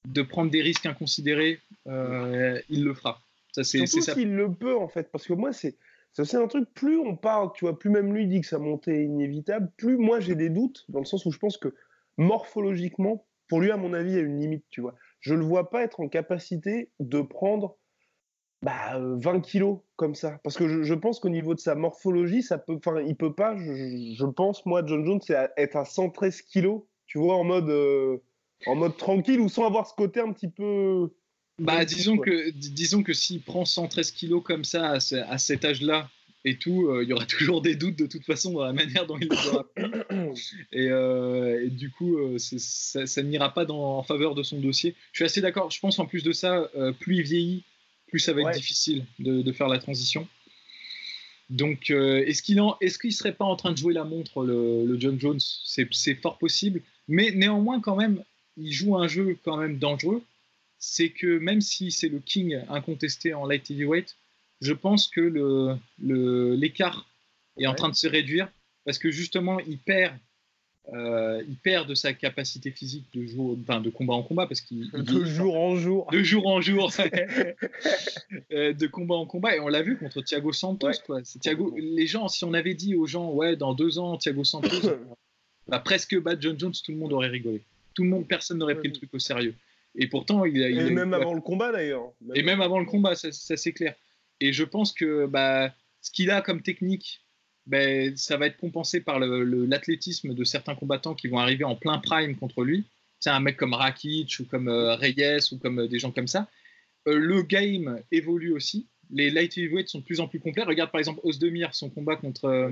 de 0.07 0.23
prendre 0.23 0.51
des 0.51 0.63
risques 0.63 0.87
inconsidérés, 0.87 1.61
il 1.87 2.85
le 2.85 2.95
fera. 2.95 3.23
Ça 3.59 3.65
c'est, 3.65 3.87
Surtout 3.87 4.13
s'il 4.13 4.35
le 4.35 4.53
peut 4.55 4.77
en 4.77 4.89
fait, 4.89 5.11
parce 5.11 5.27
que 5.27 5.33
moi 5.33 5.53
c'est 5.53 5.77
c'est 6.13 6.37
un 6.37 6.47
truc, 6.49 6.73
plus 6.75 6.99
on 6.99 7.17
parle, 7.17 7.51
tu 7.55 7.65
vois, 7.65 7.79
plus 7.79 7.91
même 7.91 8.13
lui 8.13 8.27
dit 8.27 8.41
que 8.41 8.47
sa 8.47 8.59
montée 8.59 9.03
est 9.03 9.05
inévitable, 9.05 9.71
plus 9.77 9.97
moi 9.97 10.21
j'ai 10.21 10.35
des 10.35 10.51
doutes, 10.51 10.85
dans 10.89 10.99
le 10.99 11.05
sens 11.05 11.25
où 11.27 11.31
je 11.31 11.39
pense 11.39 11.59
que 11.59 11.75
morphologiquement, 12.17 13.27
pour 13.49 13.61
lui, 13.61 13.71
à 13.71 13.77
mon 13.77 13.93
avis, 13.95 14.13
il 14.13 14.17
y 14.17 14.19
a 14.19 14.23
une 14.23 14.39
limite, 14.39 14.65
tu 14.71 14.81
vois. 14.81 14.95
Je 15.21 15.35
ne 15.35 15.41
le 15.41 15.45
vois 15.45 15.71
pas 15.71 15.83
être 15.83 16.01
en 16.01 16.09
capacité 16.09 16.91
de 17.01 17.21
prendre 17.21 17.79
bah, 18.63 18.99
20 18.99 19.37
euh, 19.37 19.41
kilos 19.41 19.79
comme 19.97 20.15
ça. 20.15 20.39
Parce 20.43 20.57
que 20.57 20.83
je, 20.83 20.95
pense 20.95 21.21
qu'au 21.21 21.29
niveau 21.29 21.55
de 21.55 21.61
sa 21.61 21.75
morphologie, 21.75 22.43
ça 22.43 22.59
peut, 22.59 22.77
enfin, 22.77 23.01
il 23.01 23.17
peut 23.17 23.35
pas, 23.35 23.57
je, 23.57 24.27
pense, 24.27 24.67
moi, 24.67 24.83
John 24.85 25.05
Jones, 25.05 25.21
c'est 25.23 25.37
être 25.57 25.77
à 25.77 25.85
113 25.85 26.43
kilos, 26.43 26.83
tu 27.07 27.19
vois, 27.19 27.37
en 27.37 27.45
mode, 27.45 27.71
euh, 27.71 28.19
en 28.67 28.75
mode 28.75 28.97
tranquille 28.97 29.41
ou 29.41 29.49
sans 29.49 29.65
avoir 29.65 29.87
ce 29.87 29.95
côté 29.95 30.21
un 30.21 30.33
petit 30.33 30.51
peu 30.51 31.15
bah, 31.59 31.85
disons 31.85 32.19
que, 32.19 32.51
disons 32.51 33.03
que 33.03 33.13
s'il 33.13 33.41
prend 33.41 33.65
113 33.65 34.13
kilos 34.13 34.43
comme 34.45 34.65
ça 34.65 34.93
à, 34.93 35.39
cet 35.39 35.65
âge-là 35.65 36.09
et 36.45 36.57
tout, 36.57 36.87
euh, 36.87 37.03
il 37.03 37.09
y 37.09 37.13
aura 37.13 37.27
toujours 37.27 37.63
des 37.63 37.75
doutes 37.75 37.99
de 37.99 38.07
toute 38.07 38.25
façon 38.25 38.53
dans 38.53 38.65
la 38.65 38.73
manière 38.73 39.07
dont 39.07 39.19
il 39.19 39.29
le 39.29 39.49
aura 39.49 39.67
Et, 40.73 40.89
euh, 40.89 41.65
et, 41.65 41.71
du 41.71 41.91
coup, 41.91 42.17
euh, 42.19 42.37
ça, 42.39 43.23
n'ira 43.23 43.53
pas 43.53 43.65
dans, 43.65 43.99
en 43.99 44.03
faveur 44.05 44.35
de 44.35 44.43
son 44.43 44.61
dossier. 44.61 44.95
Je 45.13 45.19
suis 45.19 45.25
assez 45.25 45.41
d'accord. 45.41 45.71
Je 45.71 45.81
pense 45.81 45.99
en 45.99 46.07
plus 46.07 46.23
de 46.23 46.33
ça, 46.33 46.71
plus 47.01 47.17
il 47.17 47.23
vieillit, 47.23 47.65
plus 48.07 48.21
ça 48.21 48.33
va 48.33 48.43
être 48.43 48.57
difficile 48.57 49.05
de, 49.19 49.53
faire 49.53 49.69
la 49.69 49.79
transition. 49.79 50.29
Donc, 51.51 51.91
est-ce 51.91 52.43
qu'il 52.43 52.59
est 52.59 52.99
qu'il 53.01 53.13
serait 53.13 53.33
pas 53.33 53.47
en 53.47 53.57
train 53.57 53.73
de 53.73 53.79
jouer 53.79 53.95
la 53.95 54.05
montre, 54.05 54.45
le, 54.45 54.87
le 54.87 55.01
John 55.01 55.19
Jones? 55.19 55.41
C'est 55.65 56.15
fort 56.15 56.39
possible. 56.39 56.83
Mais 57.09 57.33
néanmoins, 57.33 57.81
quand 57.81 57.97
même, 57.97 58.23
il 58.57 58.71
joue 58.73 58.97
un 58.97 59.09
jeu 59.09 59.37
quand 59.45 59.57
même 59.57 59.79
dangereux 59.79 60.23
c'est 60.79 61.11
que 61.11 61.39
même 61.39 61.61
si 61.61 61.91
c'est 61.91 62.09
le 62.09 62.21
king 62.21 62.61
incontesté 62.69 63.35
en 63.35 63.47
light 63.47 63.71
heavyweight, 63.71 64.17
je 64.61 64.73
pense 64.73 65.09
que 65.09 65.21
l'écart 65.99 67.09
le, 67.57 67.63
est 67.63 67.67
en 67.67 67.75
train 67.75 67.89
de 67.89 67.95
se 67.95 68.07
réduire 68.07 68.49
parce 68.85 68.99
que 68.99 69.11
justement 69.11 69.61
il 69.61 69.79
perd, 69.79 70.17
euh, 70.95 71.43
il 71.49 71.57
perd 71.57 71.89
de 71.89 71.95
sa 71.95 72.13
capacité 72.13 72.71
physique 72.71 73.07
de, 73.13 73.27
jour, 73.27 73.57
enfin, 73.61 73.81
de 73.81 73.91
combat 73.91 74.15
en 74.15 74.23
combat 74.23 74.47
parce 74.47 74.61
qu'il 74.61 74.91
de 74.91 75.25
jour 75.25 75.57
en 75.57 75.77
jour, 75.77 76.09
de 76.11 76.23
jour 76.23 76.47
en 76.47 76.61
jour, 76.61 76.91
euh, 78.53 78.73
de 78.73 78.87
combat 78.87 79.17
en 79.17 79.27
combat 79.27 79.57
et 79.57 79.61
on 79.61 79.69
l'a 79.69 79.83
vu 79.83 79.99
contre 79.99 80.23
Thiago 80.23 80.53
Santos 80.53 81.03
quoi. 81.05 81.23
Thiago, 81.23 81.75
les 81.77 82.07
gens, 82.07 82.29
si 82.29 82.45
on 82.45 82.55
avait 82.55 82.75
dit 82.75 82.95
aux 82.95 83.07
gens 83.07 83.31
ouais 83.33 83.57
dans 83.57 83.75
deux 83.75 83.99
ans 83.99 84.17
Thiago 84.17 84.45
Santos 84.45 84.91
va 85.67 85.79
presque 85.81 86.19
battre 86.21 86.41
John 86.41 86.59
Jones, 86.59 86.73
tout 86.73 86.93
le 86.93 86.99
monde 86.99 87.13
aurait 87.13 87.29
rigolé. 87.29 87.63
Tout 87.95 88.05
le 88.05 88.11
monde, 88.11 88.29
personne 88.29 88.59
n'aurait 88.59 88.77
pris 88.77 88.89
le 88.89 88.95
truc 88.95 89.13
au 89.13 89.19
sérieux. 89.19 89.55
Et 89.99 90.07
pourtant, 90.07 90.45
il 90.45 90.63
a. 90.63 90.69
et 90.69 90.91
même 90.91 91.13
avant 91.13 91.35
le 91.35 91.41
combat 91.41 91.73
d'ailleurs. 91.73 92.13
Et 92.35 92.43
même 92.43 92.61
avant 92.61 92.79
le 92.79 92.87
combat, 92.87 93.17
ça, 93.17 93.31
c'est 93.33 93.73
clair. 93.73 93.95
Et 94.41 94.53
je 94.53 94.63
pense 94.63 94.93
que 94.93 95.27
bah, 95.27 95.75
ce 96.01 96.13
qu'il 96.13 96.31
a 96.31 96.41
comme 96.41 96.63
technique, 96.63 97.21
bah, 97.67 98.15
ça 98.17 98.37
va 98.37 98.47
être 98.47 98.57
compensé 98.57 99.01
par 99.01 99.19
l'athlétisme 99.19 100.35
de 100.35 100.45
certains 100.45 100.77
combattants 100.77 101.15
qui 101.15 101.27
vont 101.27 101.39
arriver 101.39 101.65
en 101.65 101.75
plein 101.75 101.99
prime 101.99 102.37
contre 102.37 102.63
lui. 102.63 102.85
C'est 103.19 103.31
un 103.31 103.41
mec 103.41 103.57
comme 103.57 103.75
Rakic 103.75 104.39
ou 104.39 104.45
comme 104.45 104.69
euh, 104.69 104.95
Reyes 104.95 105.53
ou 105.53 105.59
comme 105.59 105.81
euh, 105.81 105.89
des 105.89 105.99
gens 105.99 106.13
comme 106.13 106.29
ça. 106.29 106.49
Euh, 107.09 107.19
le 107.19 107.43
game 107.43 108.01
évolue 108.13 108.53
aussi. 108.53 108.87
Les 109.11 109.31
light 109.31 109.59
heavyweights 109.59 109.89
sont 109.89 109.99
de 109.99 110.05
plus 110.05 110.21
en 110.21 110.29
plus 110.29 110.39
complets. 110.39 110.63
Regarde 110.63 110.93
par 110.93 111.01
exemple 111.01 111.21
Osdemir, 111.25 111.75
son 111.75 111.91
combat 111.91 112.15
contre 112.15 112.71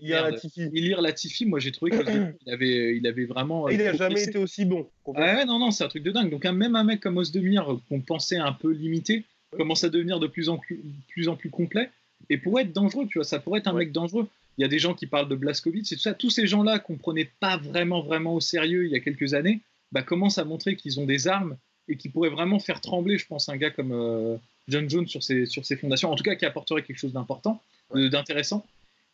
Ilir 0.00 0.22
Latifi. 0.30 0.62
Ilir 0.72 1.00
Latifi, 1.00 1.46
moi 1.46 1.58
j'ai 1.58 1.72
trouvé 1.72 1.90
qu'il 1.92 2.52
avait, 2.52 2.96
il 2.96 3.06
avait 3.06 3.24
vraiment. 3.24 3.68
Il 3.68 3.78
n'a 3.78 3.94
jamais 3.94 4.22
été 4.22 4.38
aussi 4.38 4.64
bon. 4.64 4.88
Ah 5.14 5.44
non, 5.44 5.58
non, 5.58 5.70
c'est 5.70 5.84
un 5.84 5.88
truc 5.88 6.02
de 6.02 6.10
dingue. 6.10 6.30
Donc 6.30 6.44
même 6.44 6.76
un 6.76 6.84
mec 6.84 7.00
comme 7.00 7.16
Osdemir, 7.16 7.76
qu'on 7.88 8.00
pensait 8.00 8.36
un 8.36 8.52
peu 8.52 8.70
limité, 8.70 9.24
commence 9.56 9.84
à 9.84 9.88
devenir 9.88 10.20
de 10.20 10.26
plus 10.26 10.48
en 10.48 10.58
plus, 10.58 10.80
plus 11.08 11.28
en 11.28 11.36
plus 11.36 11.50
complet. 11.50 11.90
Et 12.30 12.36
pourrait 12.38 12.64
être 12.64 12.72
dangereux, 12.72 13.06
tu 13.08 13.18
vois, 13.18 13.24
ça 13.24 13.38
pourrait 13.38 13.60
être 13.60 13.68
un 13.68 13.72
mec 13.72 13.92
dangereux. 13.92 14.28
Il 14.58 14.62
y 14.62 14.64
a 14.64 14.68
des 14.68 14.80
gens 14.80 14.92
qui 14.92 15.06
parlent 15.06 15.28
de 15.28 15.36
Blaskovic, 15.36 15.86
c'est 15.86 15.94
tout 15.94 16.02
ça. 16.02 16.14
Tous 16.14 16.30
ces 16.30 16.46
gens-là 16.46 16.80
qu'on 16.80 16.96
prenait 16.96 17.30
pas 17.38 17.56
vraiment, 17.56 18.02
vraiment 18.02 18.34
au 18.34 18.40
sérieux 18.40 18.86
il 18.86 18.90
y 18.90 18.96
a 18.96 19.00
quelques 19.00 19.34
années, 19.34 19.60
bah, 19.92 20.02
commencent 20.02 20.38
à 20.38 20.44
montrer 20.44 20.74
qu'ils 20.76 20.98
ont 20.98 21.06
des 21.06 21.28
armes 21.28 21.56
et 21.86 21.96
qui 21.96 22.08
pourraient 22.08 22.28
vraiment 22.28 22.58
faire 22.58 22.80
trembler, 22.80 23.18
je 23.18 23.26
pense, 23.26 23.48
un 23.48 23.56
gars 23.56 23.70
comme 23.70 23.92
euh, 23.92 24.36
John 24.66 24.90
Jones 24.90 25.06
sur 25.06 25.22
ses, 25.22 25.46
sur 25.46 25.64
ses 25.64 25.76
fondations. 25.76 26.10
En 26.10 26.16
tout 26.16 26.24
cas, 26.24 26.34
qui 26.34 26.44
apporterait 26.44 26.82
quelque 26.82 26.98
chose 26.98 27.12
d'important, 27.12 27.62
d'intéressant. 27.94 28.66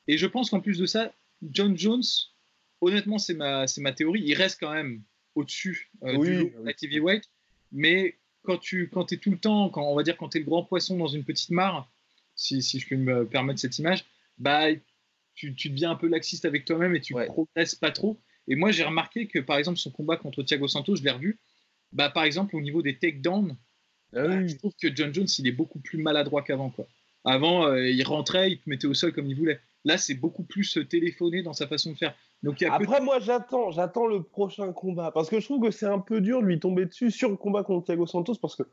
Et 0.09 0.19
je 0.19 0.27
pense 0.27 0.51
qu'en 0.51 0.61
plus 0.61 0.79
de 0.79 0.87
ça, 0.87 1.13
John 1.43 1.77
Jones, 1.77 2.03
honnêtement, 2.81 3.19
c'est 3.19 3.35
ma, 3.35 3.67
ma 3.79 3.93
théorie, 3.93 4.23
il 4.25 4.35
reste 4.35 4.61
quand 4.61 4.73
même 4.73 5.03
au-dessus 5.35 5.91
euh, 6.03 6.19
du 6.19 6.53
la 6.63 6.73
TV 6.75 7.01
White. 7.01 7.31
Mais 7.73 8.19
quand 8.43 8.59
tu 8.59 8.89
quand 8.89 9.13
es 9.13 9.17
tout 9.17 9.31
le 9.31 9.39
temps, 9.39 9.71
quand, 9.71 9.83
on 9.83 9.95
va 9.95 10.03
dire 10.03 10.17
quand 10.17 10.31
tu 10.31 10.39
es 10.39 10.41
le 10.41 10.47
grand 10.47 10.65
poisson 10.65 10.97
dans 10.97 11.09
une 11.09 11.25
petite 11.25 11.51
mare, 11.51 11.91
si, 12.37 12.63
si 12.63 12.79
je 12.79 12.89
peux 12.89 12.97
me 12.97 13.27
permettre 13.27 13.61
cette 13.61 13.79
image, 13.79 14.05
bah, 14.39 14.67
tu, 15.35 15.55
tu 15.55 15.71
deviens 15.71 15.93
un 15.93 15.97
peu 15.97 16.09
laxiste 16.09 16.45
avec 16.45 16.65
toi-même 16.65 16.95
et 16.95 17.01
tu 17.01 17.15
ne 17.15 17.25
progresses 17.25 17.75
pas 17.75 17.91
trop. 17.91 18.21
Et 18.47 18.57
moi, 18.57 18.71
j'ai 18.71 18.85
remarqué 18.85 19.27
que, 19.27 19.39
par 19.39 19.57
exemple, 19.57 19.79
son 19.79 19.91
combat 19.91 20.17
contre 20.17 20.43
Thiago 20.43 20.69
Santos, 20.69 20.97
je 20.97 21.03
l'ai 21.03 21.11
revu, 21.11 21.39
bah, 21.93 22.11
par 22.11 22.25
exemple, 22.25 22.57
au 22.57 22.61
niveau 22.61 22.83
des 22.83 22.99
takedowns, 22.99 23.57
ah 24.13 24.29
bah, 24.29 24.47
je 24.47 24.55
trouve 24.57 24.75
que 24.81 24.95
John 24.95 25.13
Jones, 25.15 25.27
il 25.39 25.47
est 25.47 25.53
beaucoup 25.53 25.81
plus 25.81 25.99
maladroit 25.99 26.43
qu'avant. 26.43 26.71
Quoi. 26.71 26.87
Avant, 27.25 27.67
euh, 27.67 27.89
il 27.89 28.03
rentrait, 28.05 28.53
il 28.53 28.59
te 28.59 28.69
mettait 28.69 28.87
au 28.87 28.95
sol 28.95 29.13
comme 29.13 29.27
il 29.27 29.37
voulait. 29.37 29.61
Là, 29.85 29.99
c'est 29.99 30.15
beaucoup 30.15 30.45
plus 30.45 30.79
euh, 30.79 30.85
téléphoné 30.85 31.43
dans 31.43 31.53
sa 31.53 31.67
façon 31.67 31.93
de 31.93 31.97
faire. 31.97 32.15
Donc, 32.43 32.63
Après, 32.63 33.01
moi, 33.01 33.21
j'attends, 33.21 33.71
j'attends 33.71 34.07
le 34.07 34.23
prochain 34.23 34.73
combat 34.73 35.11
parce 35.13 35.29
que 35.29 35.41
je 35.41 35.45
trouve 35.45 35.63
que 35.63 35.71
c'est 35.71 35.87
un 35.87 35.99
peu 35.99 36.21
dur 36.21 36.41
de 36.41 36.47
lui 36.47 36.61
tomber 36.61 36.87
dessus 36.87 37.11
sur 37.11 37.31
le 37.31 37.37
combat 37.37 37.65
contre 37.65 37.87
Thiago 37.87 38.07
Santos 38.07 38.35
parce 38.41 38.57
que 38.57 38.65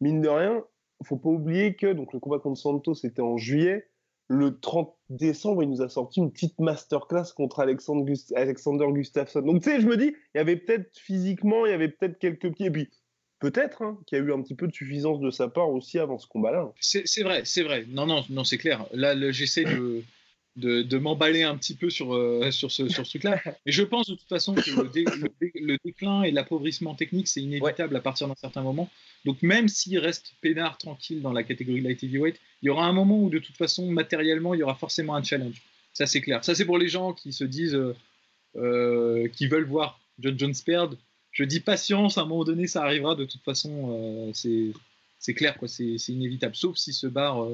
mine 0.00 0.20
de 0.20 0.28
rien, 0.28 0.64
faut 1.04 1.16
pas 1.16 1.28
oublier 1.28 1.74
que 1.74 1.92
donc 1.92 2.12
le 2.12 2.20
combat 2.20 2.38
contre 2.38 2.58
Santos 2.58 2.94
était 3.04 3.22
en 3.22 3.36
juillet. 3.36 3.88
Le 4.30 4.58
30 4.58 4.94
décembre, 5.08 5.62
il 5.62 5.70
nous 5.70 5.80
a 5.80 5.88
sorti 5.88 6.20
une 6.20 6.30
petite 6.30 6.58
masterclass 6.58 7.32
contre 7.34 7.60
Alexander, 7.60 8.12
Gustafsson. 8.92 9.40
Donc, 9.40 9.62
tu 9.62 9.70
sais, 9.70 9.80
je 9.80 9.86
me 9.86 9.96
dis, 9.96 10.14
il 10.34 10.38
y 10.38 10.40
avait 10.40 10.56
peut-être 10.56 10.98
physiquement, 10.98 11.64
il 11.64 11.70
y 11.70 11.72
avait 11.72 11.88
peut-être 11.88 12.18
quelques 12.18 12.52
pieds. 12.52 12.66
Et 12.66 12.70
puis, 12.70 12.90
peut-être 13.38 13.80
hein, 13.80 13.98
qu'il 14.06 14.18
y 14.18 14.20
a 14.20 14.24
eu 14.24 14.32
un 14.32 14.42
petit 14.42 14.54
peu 14.54 14.66
de 14.66 14.72
suffisance 14.72 15.20
de 15.20 15.30
sa 15.30 15.48
part 15.48 15.70
aussi 15.70 15.98
avant 15.98 16.18
ce 16.18 16.26
combat-là. 16.26 16.70
C'est 16.78 17.22
vrai, 17.22 17.42
c'est 17.46 17.62
vrai. 17.62 17.86
Non, 17.88 18.04
non, 18.04 18.22
non, 18.28 18.44
c'est 18.44 18.58
clair. 18.58 18.86
Là, 18.92 19.14
j'essaie 19.30 19.64
de, 19.64 20.02
de, 20.58 20.98
m'emballer 20.98 21.42
un 21.42 21.56
petit 21.56 21.74
peu 21.74 21.90
sur, 21.90 22.14
euh, 22.14 22.50
sur 22.50 22.70
ce, 22.72 22.88
sur 22.88 23.06
ce 23.06 23.10
truc-là. 23.10 23.40
Mais 23.66 23.72
je 23.72 23.82
pense 23.82 24.08
de 24.08 24.14
toute 24.14 24.28
façon 24.28 24.54
que 24.54 24.70
le, 24.70 25.78
déclin 25.84 26.22
et 26.22 26.30
l'appauvrissement 26.30 26.94
technique, 26.94 27.28
c'est 27.28 27.40
inévitable 27.40 27.96
à 27.96 28.00
partir 28.00 28.28
d'un 28.28 28.34
certain 28.34 28.62
moment. 28.62 28.90
Donc 29.24 29.42
même 29.42 29.68
s'il 29.68 29.98
reste 29.98 30.34
peinard 30.40 30.78
tranquille 30.78 31.22
dans 31.22 31.32
la 31.32 31.42
catégorie 31.42 31.80
light 31.80 32.02
heavyweight, 32.02 32.40
il 32.62 32.66
y 32.66 32.70
aura 32.70 32.86
un 32.86 32.92
moment 32.92 33.22
où 33.22 33.30
de 33.30 33.38
toute 33.38 33.56
façon, 33.56 33.90
matériellement, 33.90 34.54
il 34.54 34.60
y 34.60 34.62
aura 34.62 34.74
forcément 34.74 35.14
un 35.14 35.22
challenge. 35.22 35.62
Ça, 35.92 36.06
c'est 36.06 36.20
clair. 36.20 36.44
Ça, 36.44 36.54
c'est 36.54 36.64
pour 36.64 36.78
les 36.78 36.88
gens 36.88 37.12
qui 37.12 37.32
se 37.32 37.44
disent, 37.44 37.74
euh, 37.74 37.94
euh, 38.56 39.28
qui 39.28 39.46
veulent 39.46 39.66
voir 39.66 40.00
John 40.18 40.38
Jones 40.38 40.54
perdre. 40.64 40.96
Je 41.32 41.44
dis 41.44 41.60
patience, 41.60 42.18
à 42.18 42.22
un 42.22 42.26
moment 42.26 42.44
donné, 42.44 42.66
ça 42.66 42.82
arrivera. 42.82 43.14
De 43.14 43.24
toute 43.24 43.42
façon, 43.42 44.32
c'est 44.34 45.34
clair, 45.34 45.56
quoi. 45.56 45.68
C'est 45.68 45.96
inévitable. 46.08 46.56
Sauf 46.56 46.76
s'il 46.76 46.94
se 46.94 47.06
barre 47.06 47.46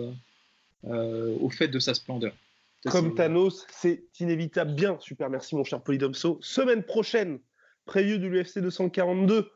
au 0.85 1.51
fait 1.51 1.69
de 1.69 1.79
sa 1.79 1.93
splendeur. 1.93 2.33
Comme 2.91 3.14
Thanos, 3.14 3.66
c'est 3.70 4.05
inévitable. 4.20 4.74
Bien, 4.74 4.99
super, 5.01 5.30
merci 5.30 5.57
mon 5.57 5.64
cher 5.64 5.82
Polydomso. 5.82 6.39
Semaine 6.43 6.82
prochaine, 6.82 7.39
preview 7.87 8.18
de 8.18 8.26
l'UFC 8.26 8.59
242, 8.59 9.51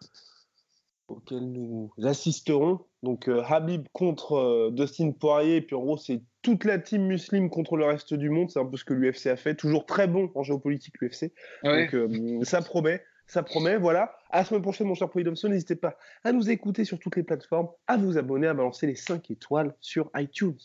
auquel 1.09 1.53
nous 1.53 1.91
assisterons. 2.03 2.81
Donc 3.03 3.29
euh, 3.29 3.43
Habib 3.47 3.87
contre 3.93 4.33
euh, 4.33 4.71
Dustin 4.73 5.13
Poirier, 5.13 5.57
et 5.57 5.63
puis 5.63 5.77
en 5.77 5.81
gros, 5.81 5.97
c'est 5.97 6.23
toute 6.43 6.65
la 6.65 6.79
team 6.79 7.07
musulmane 7.07 7.51
contre 7.51 7.77
le 7.77 7.85
reste 7.85 8.15
du 8.15 8.31
monde. 8.31 8.51
C'est 8.51 8.61
un 8.61 8.67
peu 8.67 8.77
ce 8.77 8.85
que 8.85 8.95
l'UFC 8.95 9.27
a 9.27 9.37
fait. 9.37 9.55
Toujours 9.55 9.85
très 9.85 10.07
bon 10.07 10.31
en 10.35 10.43
géopolitique, 10.43 10.95
l'UFC. 11.01 11.33
Donc 11.65 11.95
euh, 11.95 12.41
ça 12.43 12.63
promet. 12.63 13.03
Ça 13.27 13.43
promet, 13.43 13.77
voilà. 13.77 14.17
À 14.31 14.39
la 14.39 14.45
semaine 14.47 14.63
prochaine, 14.63 14.87
mon 14.87 14.95
cher 14.95 15.11
Polydomso. 15.11 15.49
N'hésitez 15.49 15.77
pas 15.77 15.99
à 16.25 16.33
nous 16.33 16.51
écouter 16.51 16.85
sur 16.85 16.99
toutes 16.99 17.17
les 17.17 17.23
plateformes, 17.23 17.69
à 17.87 17.99
vous 17.99 18.17
abonner, 18.17 18.47
à 18.47 18.55
balancer 18.55 18.87
les 18.87 18.97
5 18.97 19.31
étoiles 19.31 19.77
sur 19.81 20.11
iTunes. 20.17 20.57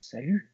Salut! 0.00 0.53